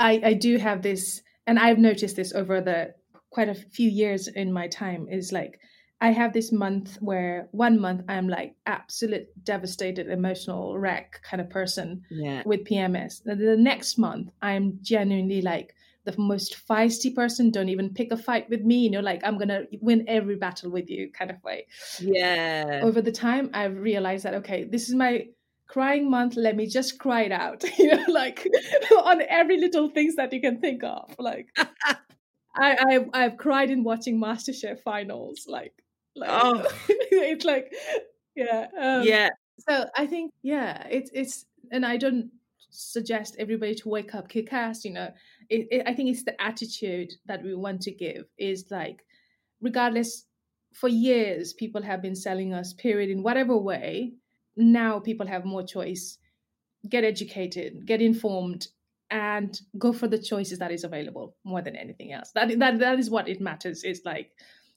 I 0.00 0.20
I 0.24 0.32
do 0.34 0.56
have 0.56 0.82
this, 0.82 1.22
and 1.46 1.60
I've 1.60 1.78
noticed 1.78 2.16
this 2.16 2.32
over 2.32 2.60
the 2.60 2.94
quite 3.30 3.48
a 3.48 3.54
few 3.54 3.88
years 3.88 4.26
in 4.26 4.52
my 4.52 4.66
time. 4.66 5.06
Is 5.08 5.30
like 5.30 5.60
I 6.00 6.10
have 6.12 6.32
this 6.32 6.50
month 6.50 6.96
where 7.00 7.48
one 7.52 7.78
month 7.78 8.04
I'm 8.08 8.28
like 8.28 8.54
absolute 8.66 9.28
devastated, 9.44 10.08
emotional 10.08 10.78
wreck 10.78 11.20
kind 11.22 11.40
of 11.40 11.50
person 11.50 12.02
yeah. 12.10 12.42
with 12.46 12.64
PMS. 12.64 13.22
The, 13.24 13.56
next 13.56 13.98
month 13.98 14.30
I'm 14.40 14.78
genuinely 14.82 15.42
like 15.42 15.74
the 16.04 16.14
most 16.16 16.56
feisty 16.66 17.14
person. 17.14 17.50
Don't 17.50 17.68
even 17.68 17.92
pick 17.92 18.12
a 18.12 18.16
fight 18.16 18.48
with 18.48 18.62
me. 18.62 18.78
You 18.78 18.90
know, 18.92 19.00
like 19.00 19.20
I'm 19.24 19.36
gonna 19.36 19.64
win 19.80 20.04
every 20.08 20.36
battle 20.36 20.70
with 20.70 20.88
you 20.88 21.10
kind 21.12 21.30
of 21.30 21.42
way 21.42 21.66
Yeah. 22.00 22.80
over 22.82 23.02
the 23.02 23.12
time 23.12 23.50
i've 23.54 23.76
realized 23.76 24.24
that 24.24 24.34
okay 24.34 24.64
this 24.64 24.88
is 24.88 24.94
my 24.94 25.26
crying 25.66 26.10
month 26.10 26.36
let 26.36 26.56
me 26.56 26.66
just 26.66 26.98
cry 26.98 27.22
it 27.22 27.32
out 27.32 27.62
you 27.78 27.88
know 27.88 28.04
like 28.08 28.46
on 29.04 29.22
every 29.28 29.58
little 29.58 29.88
things 29.90 30.16
that 30.16 30.32
you 30.32 30.40
can 30.40 30.60
think 30.60 30.82
of 30.82 31.14
like 31.18 31.48
i 32.56 32.76
i've, 32.88 33.08
I've 33.12 33.36
cried 33.36 33.70
in 33.70 33.84
watching 33.84 34.20
masterchef 34.20 34.80
finals 34.80 35.46
like 35.48 35.74
like 36.16 36.30
Oh. 36.32 36.64
it's 36.88 37.44
like 37.44 37.72
yeah 38.36 38.66
um, 38.78 39.02
yeah. 39.02 39.28
so 39.68 39.86
I 39.96 40.06
think, 40.06 40.32
yeah, 40.42 40.86
it's 40.90 41.10
it's, 41.12 41.46
and 41.70 41.84
I 41.84 41.96
don't 41.96 42.30
suggest 42.70 43.36
everybody 43.38 43.74
to 43.74 43.88
wake 43.88 44.14
up 44.14 44.28
kick 44.28 44.52
ass. 44.52 44.84
You 44.84 44.92
know, 44.92 45.10
it, 45.48 45.68
it, 45.70 45.82
I 45.86 45.94
think 45.94 46.10
it's 46.10 46.24
the 46.24 46.40
attitude 46.40 47.12
that 47.26 47.42
we 47.42 47.54
want 47.54 47.82
to 47.82 47.92
give. 47.92 48.24
Is 48.38 48.66
like, 48.70 49.04
regardless, 49.60 50.24
for 50.72 50.88
years 50.88 51.52
people 51.52 51.82
have 51.82 52.00
been 52.02 52.14
selling 52.16 52.54
us 52.54 52.72
period 52.72 53.10
in 53.10 53.22
whatever 53.22 53.56
way. 53.56 54.14
Now 54.56 55.00
people 55.00 55.26
have 55.26 55.44
more 55.44 55.62
choice. 55.62 56.18
Get 56.88 57.04
educated, 57.04 57.86
get 57.86 58.00
informed, 58.00 58.68
and 59.10 59.60
go 59.78 59.92
for 59.92 60.08
the 60.08 60.18
choices 60.18 60.60
that 60.60 60.70
is 60.70 60.84
available 60.84 61.36
more 61.44 61.60
than 61.60 61.76
anything 61.76 62.12
else. 62.12 62.30
That 62.34 62.58
that 62.58 62.78
that 62.78 62.98
is 62.98 63.10
what 63.10 63.28
it 63.28 63.40
matters. 63.40 63.84
It's 63.84 64.00
like, 64.04 64.30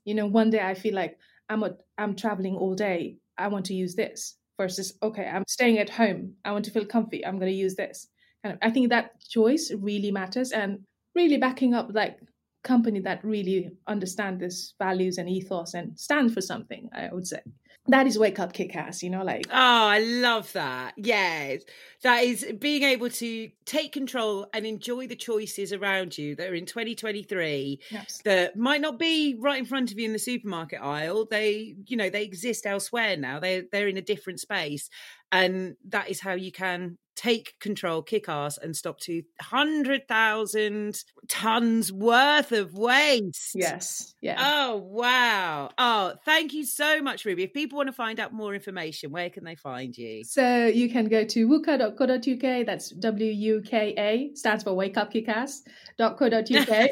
you 0.06 0.16
know, 0.16 0.26
one 0.26 0.50
day 0.50 0.62
I 0.62 0.74
feel 0.74 0.94
like 0.94 1.18
I'm 1.50 1.64
a, 1.64 1.76
I'm 1.98 2.16
traveling 2.16 2.56
all 2.56 2.76
day. 2.76 3.18
I 3.38 3.48
want 3.48 3.66
to 3.66 3.74
use 3.74 3.96
this 3.96 4.38
versus 4.60 4.94
okay, 5.02 5.26
I'm 5.26 5.44
staying 5.48 5.80
at 5.80 5.90
home. 5.90 6.34
I 6.46 6.52
want 6.52 6.66
to 6.66 6.72
feel 6.72 6.86
comfy. 6.86 7.26
I'm 7.26 7.40
going 7.40 7.52
to 7.52 7.58
use 7.58 7.76
this. 7.76 8.08
And 8.44 8.58
I 8.62 8.72
think 8.72 8.90
that 8.90 9.20
choice 9.22 9.72
really 9.72 10.12
matters 10.12 10.52
and 10.52 10.80
really 11.16 11.38
backing 11.38 11.74
up 11.74 11.90
like 11.94 12.20
company 12.64 13.00
that 13.02 13.24
really 13.24 13.72
understand 13.88 14.40
this 14.40 14.74
values 14.80 15.18
and 15.18 15.30
ethos 15.30 15.74
and 15.74 16.00
stand 16.00 16.34
for 16.34 16.42
something. 16.42 16.90
I 16.94 17.10
would 17.12 17.28
say 17.28 17.42
that 17.88 18.08
is 18.08 18.18
wake 18.18 18.40
up 18.40 18.54
kick 18.54 18.76
ass. 18.76 19.04
You 19.04 19.10
know, 19.10 19.24
like 19.24 19.46
Oh, 19.50 19.54
I 19.54 20.00
love 20.00 20.52
that. 20.54 20.94
Yes. 20.96 21.64
That 22.04 22.24
is 22.24 22.46
being 22.60 22.84
able 22.84 23.10
to 23.10 23.50
take 23.66 23.92
control 23.92 24.48
and 24.54 24.66
enjoy 24.66 25.08
the 25.08 25.16
choices 25.16 25.74
around 25.74 26.18
you 26.18 26.36
that 26.36 26.50
are 26.50 26.56
in 26.56 26.66
2023 26.66 27.80
yes. 27.92 28.22
that 28.24 28.58
might 28.58 28.82
not 28.82 29.00
be 29.00 29.36
right 29.40 29.60
in 29.60 29.66
front 29.66 29.92
of 29.92 30.00
you 30.00 30.06
in 30.06 30.14
the 30.14 30.20
supermarket 30.20 30.82
aisle. 30.82 31.26
They, 31.30 31.76
you 31.88 31.98
know, 31.98 32.10
they 32.10 32.24
exist 32.24 32.66
elsewhere 32.66 33.18
now. 33.18 33.40
They 33.40 33.64
they're 33.72 33.90
in 33.90 33.98
a 33.98 34.02
different 34.02 34.40
space. 34.40 34.90
And 35.32 35.76
that 35.90 36.10
is 36.10 36.22
how 36.22 36.34
you 36.34 36.52
can 36.52 36.98
take 37.16 37.56
control, 37.60 38.02
kick 38.02 38.30
ass, 38.30 38.58
and 38.58 38.76
stop 38.76 39.00
200,000 39.00 41.04
tons 41.28 41.92
worth 41.92 42.52
of 42.52 42.74
waste. 42.74 43.52
yes, 43.56 44.14
yeah. 44.22 44.38
Oh, 44.40 44.78
wow. 44.78 45.70
Oh, 45.78 46.14
thank 46.26 46.54
you 46.54 46.66
so 46.66 47.02
much, 47.02 47.26
Ruby. 47.26 47.44
If 47.44 47.54
people 47.54 47.78
want 47.78 47.88
to 47.88 47.94
find 47.94 48.20
out 48.20 48.34
more 48.34 48.54
information, 48.54 49.12
where 49.12 49.30
can 49.30 49.44
they 49.44 49.56
find 49.56 49.98
you? 49.98 50.24
So 50.24 50.68
you 50.68 50.90
can 50.90 51.08
go 51.08 51.26
to 51.26 51.48
wuka.co.uk, 51.48 52.66
that's 52.66 52.90
W 52.90 53.32
U 53.32 53.62
K 53.66 53.94
A, 53.98 54.36
stands 54.36 54.64
for 54.64 54.74
Wake 54.74 54.98
Up 54.98 55.12
Kick 55.12 55.28
Kickass.co.uk, 55.28 56.90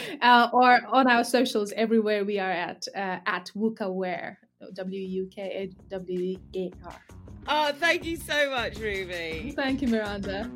uh, 0.22 0.48
or 0.52 0.80
on 0.88 1.08
our 1.08 1.24
socials 1.24 1.72
everywhere 1.76 2.24
we 2.24 2.38
are 2.38 2.50
at, 2.50 2.86
uh, 2.94 3.18
at 3.26 3.50
WukaWear, 3.56 4.36
W 4.72 5.00
U 5.00 5.30
K 5.34 5.42
A 5.42 5.90
W 5.90 6.38
E 6.52 6.70
R. 6.84 7.23
Oh, 7.46 7.72
thank 7.72 8.04
you 8.04 8.16
so 8.16 8.50
much, 8.50 8.78
Ruby. 8.78 9.52
Thank 9.54 9.82
you, 9.82 9.88
Miranda. 9.88 10.50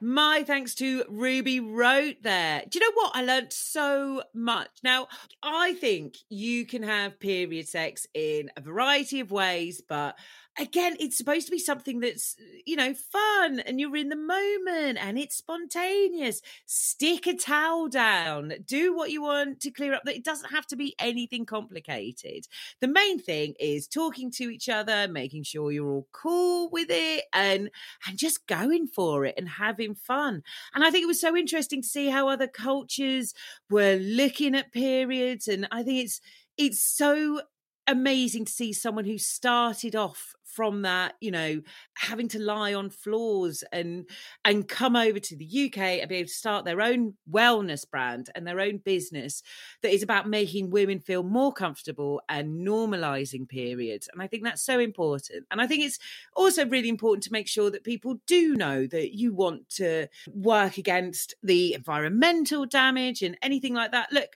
My 0.00 0.44
thanks 0.46 0.76
to 0.76 1.04
Ruby 1.08 1.58
Raut 1.58 2.22
there. 2.22 2.62
Do 2.68 2.78
you 2.78 2.86
know 2.86 2.94
what? 2.94 3.16
I 3.16 3.22
learned 3.22 3.52
so 3.52 4.22
much. 4.32 4.68
Now, 4.84 5.08
I 5.42 5.74
think 5.74 6.14
you 6.28 6.64
can 6.66 6.84
have 6.84 7.18
period 7.18 7.66
sex 7.66 8.06
in 8.14 8.48
a 8.56 8.60
variety 8.60 9.18
of 9.18 9.32
ways, 9.32 9.82
but 9.86 10.16
again, 10.58 10.96
it's 10.98 11.16
supposed 11.16 11.46
to 11.46 11.50
be 11.52 11.58
something 11.58 12.00
that's, 12.00 12.36
you 12.66 12.76
know, 12.76 12.92
fun 12.94 13.60
and 13.60 13.78
you're 13.78 13.96
in 13.96 14.08
the 14.08 14.16
moment 14.16 14.98
and 15.00 15.18
it's 15.18 15.36
spontaneous. 15.36 16.42
Stick 16.66 17.26
a 17.26 17.34
towel 17.34 17.88
down, 17.88 18.54
do 18.66 18.94
what 18.94 19.10
you 19.10 19.22
want 19.22 19.60
to 19.60 19.70
clear 19.70 19.94
up. 19.94 20.02
That 20.04 20.16
it 20.16 20.24
doesn't 20.24 20.50
have 20.50 20.66
to 20.68 20.76
be 20.76 20.94
anything 20.98 21.46
complicated. 21.46 22.48
The 22.80 22.88
main 22.88 23.18
thing 23.18 23.54
is 23.60 23.86
talking 23.86 24.30
to 24.32 24.50
each 24.50 24.68
other, 24.68 25.06
making 25.08 25.44
sure 25.44 25.70
you're 25.70 25.90
all 25.90 26.08
cool 26.12 26.68
with 26.70 26.88
it 26.90 27.24
and 27.32 27.70
and 28.06 28.18
just 28.18 28.46
going 28.46 28.88
for 28.88 29.24
it 29.24 29.34
and 29.38 29.48
having 29.48 29.94
fun. 29.94 30.42
And 30.74 30.84
I 30.84 30.90
think 30.90 31.04
it 31.04 31.08
was 31.08 31.20
so 31.20 31.36
interesting 31.36 31.82
to 31.82 31.88
see 31.88 32.08
how 32.08 32.28
other 32.28 32.48
cultures 32.48 33.32
were 33.70 33.96
looking 33.96 34.54
at 34.54 34.72
periods 34.72 35.48
and 35.48 35.68
I 35.70 35.82
think 35.82 36.04
it's 36.04 36.20
it's 36.56 36.80
so 36.80 37.40
amazing 37.88 38.44
to 38.44 38.52
see 38.52 38.72
someone 38.72 39.06
who 39.06 39.18
started 39.18 39.96
off 39.96 40.34
from 40.58 40.82
that 40.82 41.14
you 41.20 41.30
know 41.30 41.60
having 41.96 42.26
to 42.26 42.40
lie 42.40 42.74
on 42.74 42.90
floors 42.90 43.62
and 43.70 44.10
and 44.44 44.66
come 44.66 44.96
over 44.96 45.20
to 45.20 45.36
the 45.36 45.46
UK 45.66 45.78
and 45.78 46.08
be 46.08 46.16
able 46.16 46.26
to 46.26 46.34
start 46.34 46.64
their 46.64 46.80
own 46.80 47.14
wellness 47.32 47.88
brand 47.88 48.28
and 48.34 48.44
their 48.44 48.58
own 48.58 48.78
business 48.78 49.40
that 49.82 49.94
is 49.94 50.02
about 50.02 50.28
making 50.28 50.68
women 50.68 50.98
feel 50.98 51.22
more 51.22 51.52
comfortable 51.52 52.20
and 52.28 52.66
normalizing 52.66 53.48
periods 53.48 54.08
and 54.12 54.20
I 54.20 54.26
think 54.26 54.42
that's 54.42 54.60
so 54.60 54.80
important 54.80 55.46
and 55.52 55.60
I 55.60 55.68
think 55.68 55.84
it's 55.84 56.00
also 56.34 56.66
really 56.66 56.88
important 56.88 57.22
to 57.22 57.32
make 57.32 57.46
sure 57.46 57.70
that 57.70 57.84
people 57.84 58.16
do 58.26 58.56
know 58.56 58.84
that 58.88 59.16
you 59.16 59.32
want 59.32 59.68
to 59.76 60.08
work 60.26 60.76
against 60.76 61.36
the 61.40 61.74
environmental 61.74 62.66
damage 62.66 63.22
and 63.22 63.38
anything 63.42 63.74
like 63.74 63.92
that. 63.92 64.10
Look 64.10 64.30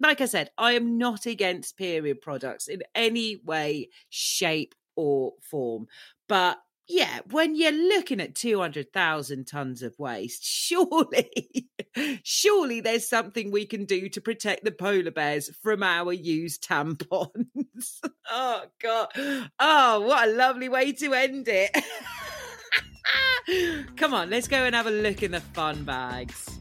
like 0.00 0.20
I 0.20 0.26
said, 0.26 0.50
I 0.58 0.72
am 0.72 0.98
not 0.98 1.26
against 1.26 1.76
period 1.76 2.20
products 2.20 2.68
in 2.68 2.82
any 2.94 3.36
way, 3.44 3.88
shape, 4.10 4.74
or 4.96 5.34
form. 5.40 5.86
But 6.28 6.58
yeah, 6.88 7.20
when 7.30 7.56
you're 7.56 7.72
looking 7.72 8.20
at 8.20 8.34
200,000 8.34 9.46
tons 9.46 9.82
of 9.82 9.98
waste, 9.98 10.44
surely, 10.46 11.68
surely 12.22 12.80
there's 12.80 13.08
something 13.08 13.50
we 13.50 13.66
can 13.66 13.84
do 13.84 14.08
to 14.10 14.20
protect 14.20 14.64
the 14.64 14.70
polar 14.70 15.10
bears 15.10 15.50
from 15.62 15.82
our 15.82 16.12
used 16.12 16.66
tampons. 16.66 18.00
oh, 18.30 18.62
God. 18.80 19.08
Oh, 19.58 20.00
what 20.00 20.28
a 20.28 20.32
lovely 20.32 20.68
way 20.68 20.92
to 20.92 21.14
end 21.14 21.48
it. 21.48 21.76
Come 23.96 24.14
on, 24.14 24.30
let's 24.30 24.48
go 24.48 24.56
and 24.56 24.74
have 24.74 24.86
a 24.86 24.90
look 24.90 25.22
in 25.22 25.30
the 25.32 25.40
fun 25.40 25.84
bags. 25.84 26.58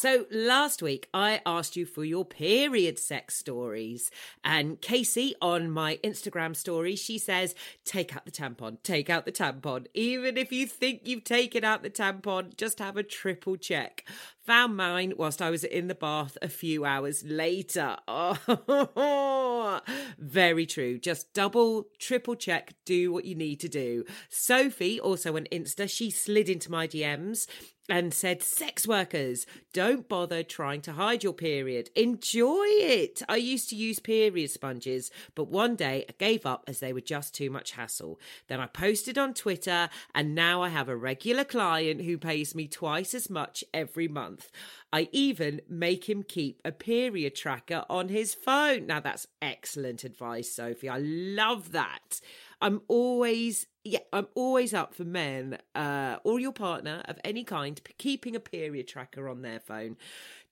So 0.00 0.24
last 0.30 0.80
week 0.80 1.10
I 1.12 1.42
asked 1.44 1.76
you 1.76 1.84
for 1.84 2.06
your 2.06 2.24
period 2.24 2.98
sex 2.98 3.36
stories. 3.36 4.10
And 4.42 4.80
Casey 4.80 5.34
on 5.42 5.70
my 5.70 5.98
Instagram 6.02 6.56
story, 6.56 6.96
she 6.96 7.18
says, 7.18 7.54
take 7.84 8.16
out 8.16 8.24
the 8.24 8.30
tampon, 8.30 8.78
take 8.82 9.10
out 9.10 9.26
the 9.26 9.30
tampon. 9.30 9.88
Even 9.92 10.38
if 10.38 10.52
you 10.52 10.66
think 10.66 11.02
you've 11.04 11.24
taken 11.24 11.64
out 11.64 11.82
the 11.82 11.90
tampon, 11.90 12.56
just 12.56 12.78
have 12.78 12.96
a 12.96 13.02
triple 13.02 13.56
check. 13.56 14.08
Found 14.46 14.74
mine 14.74 15.12
whilst 15.18 15.42
I 15.42 15.50
was 15.50 15.64
in 15.64 15.88
the 15.88 15.94
bath 15.94 16.38
a 16.40 16.48
few 16.48 16.86
hours 16.86 17.22
later. 17.22 17.98
Oh, 18.08 19.80
very 20.18 20.64
true. 20.64 20.98
Just 20.98 21.34
double, 21.34 21.88
triple 21.98 22.36
check, 22.36 22.72
do 22.86 23.12
what 23.12 23.26
you 23.26 23.34
need 23.34 23.60
to 23.60 23.68
do. 23.68 24.06
Sophie, 24.30 24.98
also 24.98 25.36
on 25.36 25.44
Insta, 25.52 25.90
she 25.90 26.10
slid 26.10 26.48
into 26.48 26.70
my 26.70 26.88
DMs 26.88 27.46
and 27.90 28.14
said, 28.14 28.42
Sex 28.42 28.86
workers, 28.86 29.46
don't 29.72 30.08
bother 30.08 30.42
trying 30.42 30.80
to 30.82 30.92
hide 30.92 31.24
your 31.24 31.32
period. 31.32 31.90
Enjoy 31.94 32.64
it. 32.66 33.22
I 33.28 33.36
used 33.36 33.68
to 33.70 33.76
use 33.76 33.98
period 33.98 34.50
sponges, 34.50 35.10
but 35.34 35.48
one 35.48 35.76
day 35.76 36.04
I 36.08 36.12
gave 36.18 36.46
up 36.46 36.64
as 36.66 36.80
they 36.80 36.92
were 36.92 37.00
just 37.00 37.34
too 37.34 37.50
much 37.50 37.72
hassle. 37.72 38.20
Then 38.48 38.60
I 38.60 38.66
posted 38.66 39.18
on 39.18 39.34
Twitter, 39.34 39.88
and 40.14 40.34
now 40.34 40.62
I 40.62 40.68
have 40.68 40.88
a 40.88 40.96
regular 40.96 41.44
client 41.44 42.02
who 42.02 42.16
pays 42.16 42.54
me 42.54 42.68
twice 42.68 43.14
as 43.14 43.28
much 43.28 43.64
every 43.74 44.08
month. 44.08 44.50
I 44.92 45.08
even 45.12 45.60
make 45.68 46.08
him 46.08 46.22
keep 46.22 46.60
a 46.64 46.72
period 46.72 47.34
tracker 47.34 47.84
on 47.88 48.08
his 48.08 48.34
phone. 48.34 48.86
Now, 48.86 49.00
that's 49.00 49.26
excellent 49.42 50.04
advice, 50.04 50.52
Sophie. 50.52 50.88
I 50.88 50.98
love 50.98 51.72
that. 51.72 52.20
I'm 52.60 52.82
always 52.88 53.66
yeah, 53.84 54.00
I'm 54.12 54.26
always 54.34 54.74
up 54.74 54.94
for 54.94 55.04
men 55.04 55.58
uh, 55.74 56.16
or 56.22 56.38
your 56.38 56.52
partner 56.52 57.02
of 57.06 57.18
any 57.24 57.44
kind 57.44 57.80
keeping 57.96 58.36
a 58.36 58.40
period 58.40 58.88
tracker 58.88 59.26
on 59.28 59.40
their 59.40 59.58
phone, 59.58 59.96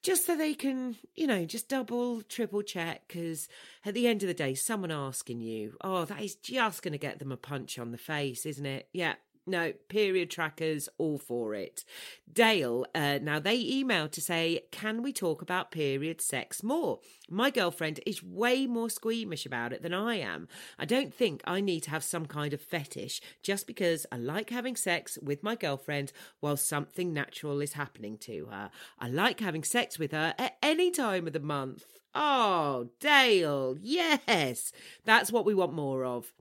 just 0.02 0.24
so 0.24 0.34
they 0.34 0.54
can, 0.54 0.96
you 1.14 1.26
know, 1.26 1.44
just 1.44 1.68
double, 1.68 2.22
triple 2.22 2.62
check. 2.62 3.02
Because 3.06 3.46
at 3.84 3.92
the 3.92 4.06
end 4.06 4.22
of 4.22 4.28
the 4.28 4.34
day, 4.34 4.54
someone 4.54 4.90
asking 4.90 5.40
you, 5.40 5.76
oh, 5.82 6.06
that 6.06 6.22
is 6.22 6.36
just 6.36 6.82
going 6.82 6.92
to 6.92 6.98
get 6.98 7.18
them 7.18 7.32
a 7.32 7.36
punch 7.36 7.78
on 7.78 7.90
the 7.90 7.98
face, 7.98 8.46
isn't 8.46 8.66
it? 8.66 8.88
Yeah, 8.94 9.14
no, 9.48 9.72
period 9.88 10.30
trackers, 10.30 10.88
all 10.98 11.18
for 11.18 11.54
it. 11.54 11.84
Dale, 12.30 12.86
uh, 12.94 13.18
now 13.22 13.38
they 13.38 13.58
emailed 13.58 14.12
to 14.12 14.20
say, 14.20 14.60
Can 14.70 15.02
we 15.02 15.12
talk 15.12 15.42
about 15.42 15.70
period 15.70 16.20
sex 16.20 16.62
more? 16.62 17.00
My 17.28 17.50
girlfriend 17.50 18.00
is 18.06 18.22
way 18.22 18.66
more 18.66 18.90
squeamish 18.90 19.46
about 19.46 19.72
it 19.72 19.82
than 19.82 19.94
I 19.94 20.16
am. 20.16 20.48
I 20.78 20.84
don't 20.84 21.12
think 21.12 21.42
I 21.44 21.60
need 21.60 21.82
to 21.84 21.90
have 21.90 22.04
some 22.04 22.26
kind 22.26 22.52
of 22.52 22.60
fetish 22.60 23.20
just 23.42 23.66
because 23.66 24.06
I 24.12 24.16
like 24.16 24.50
having 24.50 24.76
sex 24.76 25.18
with 25.22 25.42
my 25.42 25.54
girlfriend 25.54 26.12
while 26.40 26.56
something 26.56 27.12
natural 27.12 27.60
is 27.60 27.72
happening 27.72 28.18
to 28.18 28.46
her. 28.46 28.70
I 28.98 29.08
like 29.08 29.40
having 29.40 29.64
sex 29.64 29.98
with 29.98 30.12
her 30.12 30.34
at 30.38 30.56
any 30.62 30.90
time 30.90 31.26
of 31.26 31.32
the 31.32 31.40
month. 31.40 31.84
Oh, 32.14 32.88
Dale, 33.00 33.76
yes, 33.80 34.72
that's 35.04 35.30
what 35.30 35.44
we 35.44 35.54
want 35.54 35.72
more 35.72 36.04
of. 36.04 36.32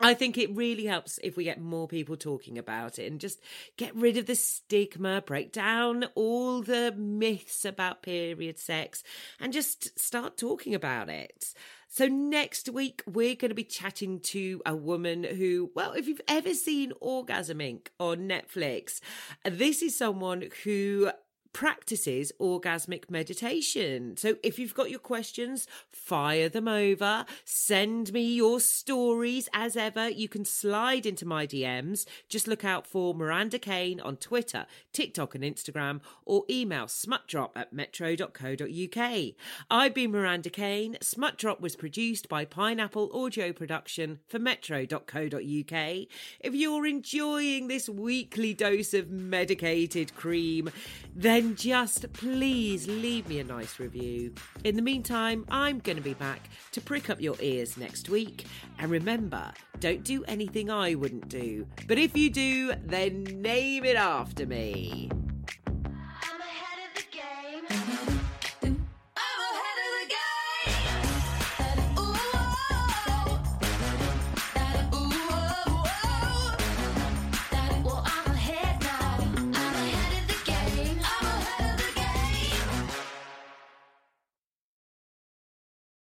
I 0.00 0.14
think 0.14 0.38
it 0.38 0.54
really 0.54 0.86
helps 0.86 1.18
if 1.22 1.36
we 1.36 1.44
get 1.44 1.60
more 1.60 1.86
people 1.86 2.16
talking 2.16 2.56
about 2.56 2.98
it 2.98 3.10
and 3.10 3.20
just 3.20 3.40
get 3.76 3.94
rid 3.94 4.16
of 4.16 4.26
the 4.26 4.34
stigma, 4.34 5.22
break 5.22 5.52
down 5.52 6.04
all 6.14 6.62
the 6.62 6.92
myths 6.96 7.64
about 7.64 8.02
period 8.02 8.58
sex, 8.58 9.02
and 9.38 9.52
just 9.52 9.98
start 9.98 10.38
talking 10.38 10.74
about 10.74 11.08
it. 11.08 11.54
So, 11.92 12.06
next 12.06 12.68
week, 12.68 13.02
we're 13.06 13.34
going 13.34 13.48
to 13.48 13.54
be 13.54 13.64
chatting 13.64 14.20
to 14.20 14.62
a 14.64 14.76
woman 14.76 15.24
who, 15.24 15.72
well, 15.74 15.92
if 15.92 16.06
you've 16.06 16.20
ever 16.28 16.54
seen 16.54 16.92
Orgasm 17.00 17.58
Inc. 17.58 17.88
on 17.98 18.28
Netflix, 18.28 19.00
this 19.44 19.82
is 19.82 19.98
someone 19.98 20.50
who 20.62 21.10
practices 21.52 22.32
orgasmic 22.40 23.10
meditation. 23.10 24.16
So 24.16 24.36
if 24.42 24.58
you've 24.58 24.74
got 24.74 24.90
your 24.90 24.98
questions, 24.98 25.66
fire 25.90 26.48
them 26.48 26.68
over. 26.68 27.24
Send 27.44 28.12
me 28.12 28.34
your 28.34 28.60
stories 28.60 29.48
as 29.52 29.76
ever. 29.76 30.08
You 30.08 30.28
can 30.28 30.44
slide 30.44 31.06
into 31.06 31.26
my 31.26 31.46
DMs. 31.46 32.06
Just 32.28 32.46
look 32.46 32.64
out 32.64 32.86
for 32.86 33.14
Miranda 33.14 33.58
Kane 33.58 34.00
on 34.00 34.16
Twitter, 34.16 34.66
TikTok, 34.92 35.34
and 35.34 35.44
Instagram, 35.44 36.00
or 36.24 36.44
email 36.48 36.86
smutdrop 36.86 37.56
at 37.56 37.72
metro.co.uk. 37.72 39.22
I've 39.70 39.94
been 39.94 40.10
Miranda 40.10 40.50
Kane. 40.50 40.96
Smutdrop 41.00 41.60
was 41.60 41.76
produced 41.76 42.28
by 42.28 42.44
Pineapple 42.44 43.10
Audio 43.12 43.52
Production 43.52 44.20
for 44.28 44.38
metro.co.uk. 44.38 46.06
If 46.40 46.54
you're 46.54 46.86
enjoying 46.86 47.68
this 47.68 47.88
weekly 47.88 48.54
dose 48.54 48.94
of 48.94 49.10
medicated 49.10 50.14
cream, 50.14 50.70
then 51.14 51.39
then 51.40 51.56
just 51.56 52.12
please 52.12 52.86
leave 52.86 53.26
me 53.26 53.38
a 53.40 53.44
nice 53.44 53.80
review. 53.80 54.34
In 54.64 54.76
the 54.76 54.82
meantime, 54.82 55.46
I'm 55.50 55.78
going 55.78 55.96
to 55.96 56.02
be 56.02 56.12
back 56.12 56.50
to 56.72 56.82
prick 56.82 57.08
up 57.08 57.18
your 57.18 57.36
ears 57.40 57.78
next 57.78 58.10
week. 58.10 58.44
And 58.78 58.90
remember, 58.90 59.50
don't 59.78 60.04
do 60.04 60.22
anything 60.24 60.70
I 60.70 60.94
wouldn't 60.94 61.30
do. 61.30 61.66
But 61.88 61.98
if 61.98 62.14
you 62.14 62.28
do, 62.28 62.74
then 62.84 63.24
name 63.24 63.86
it 63.86 63.96
after 63.96 64.44
me. 64.44 65.08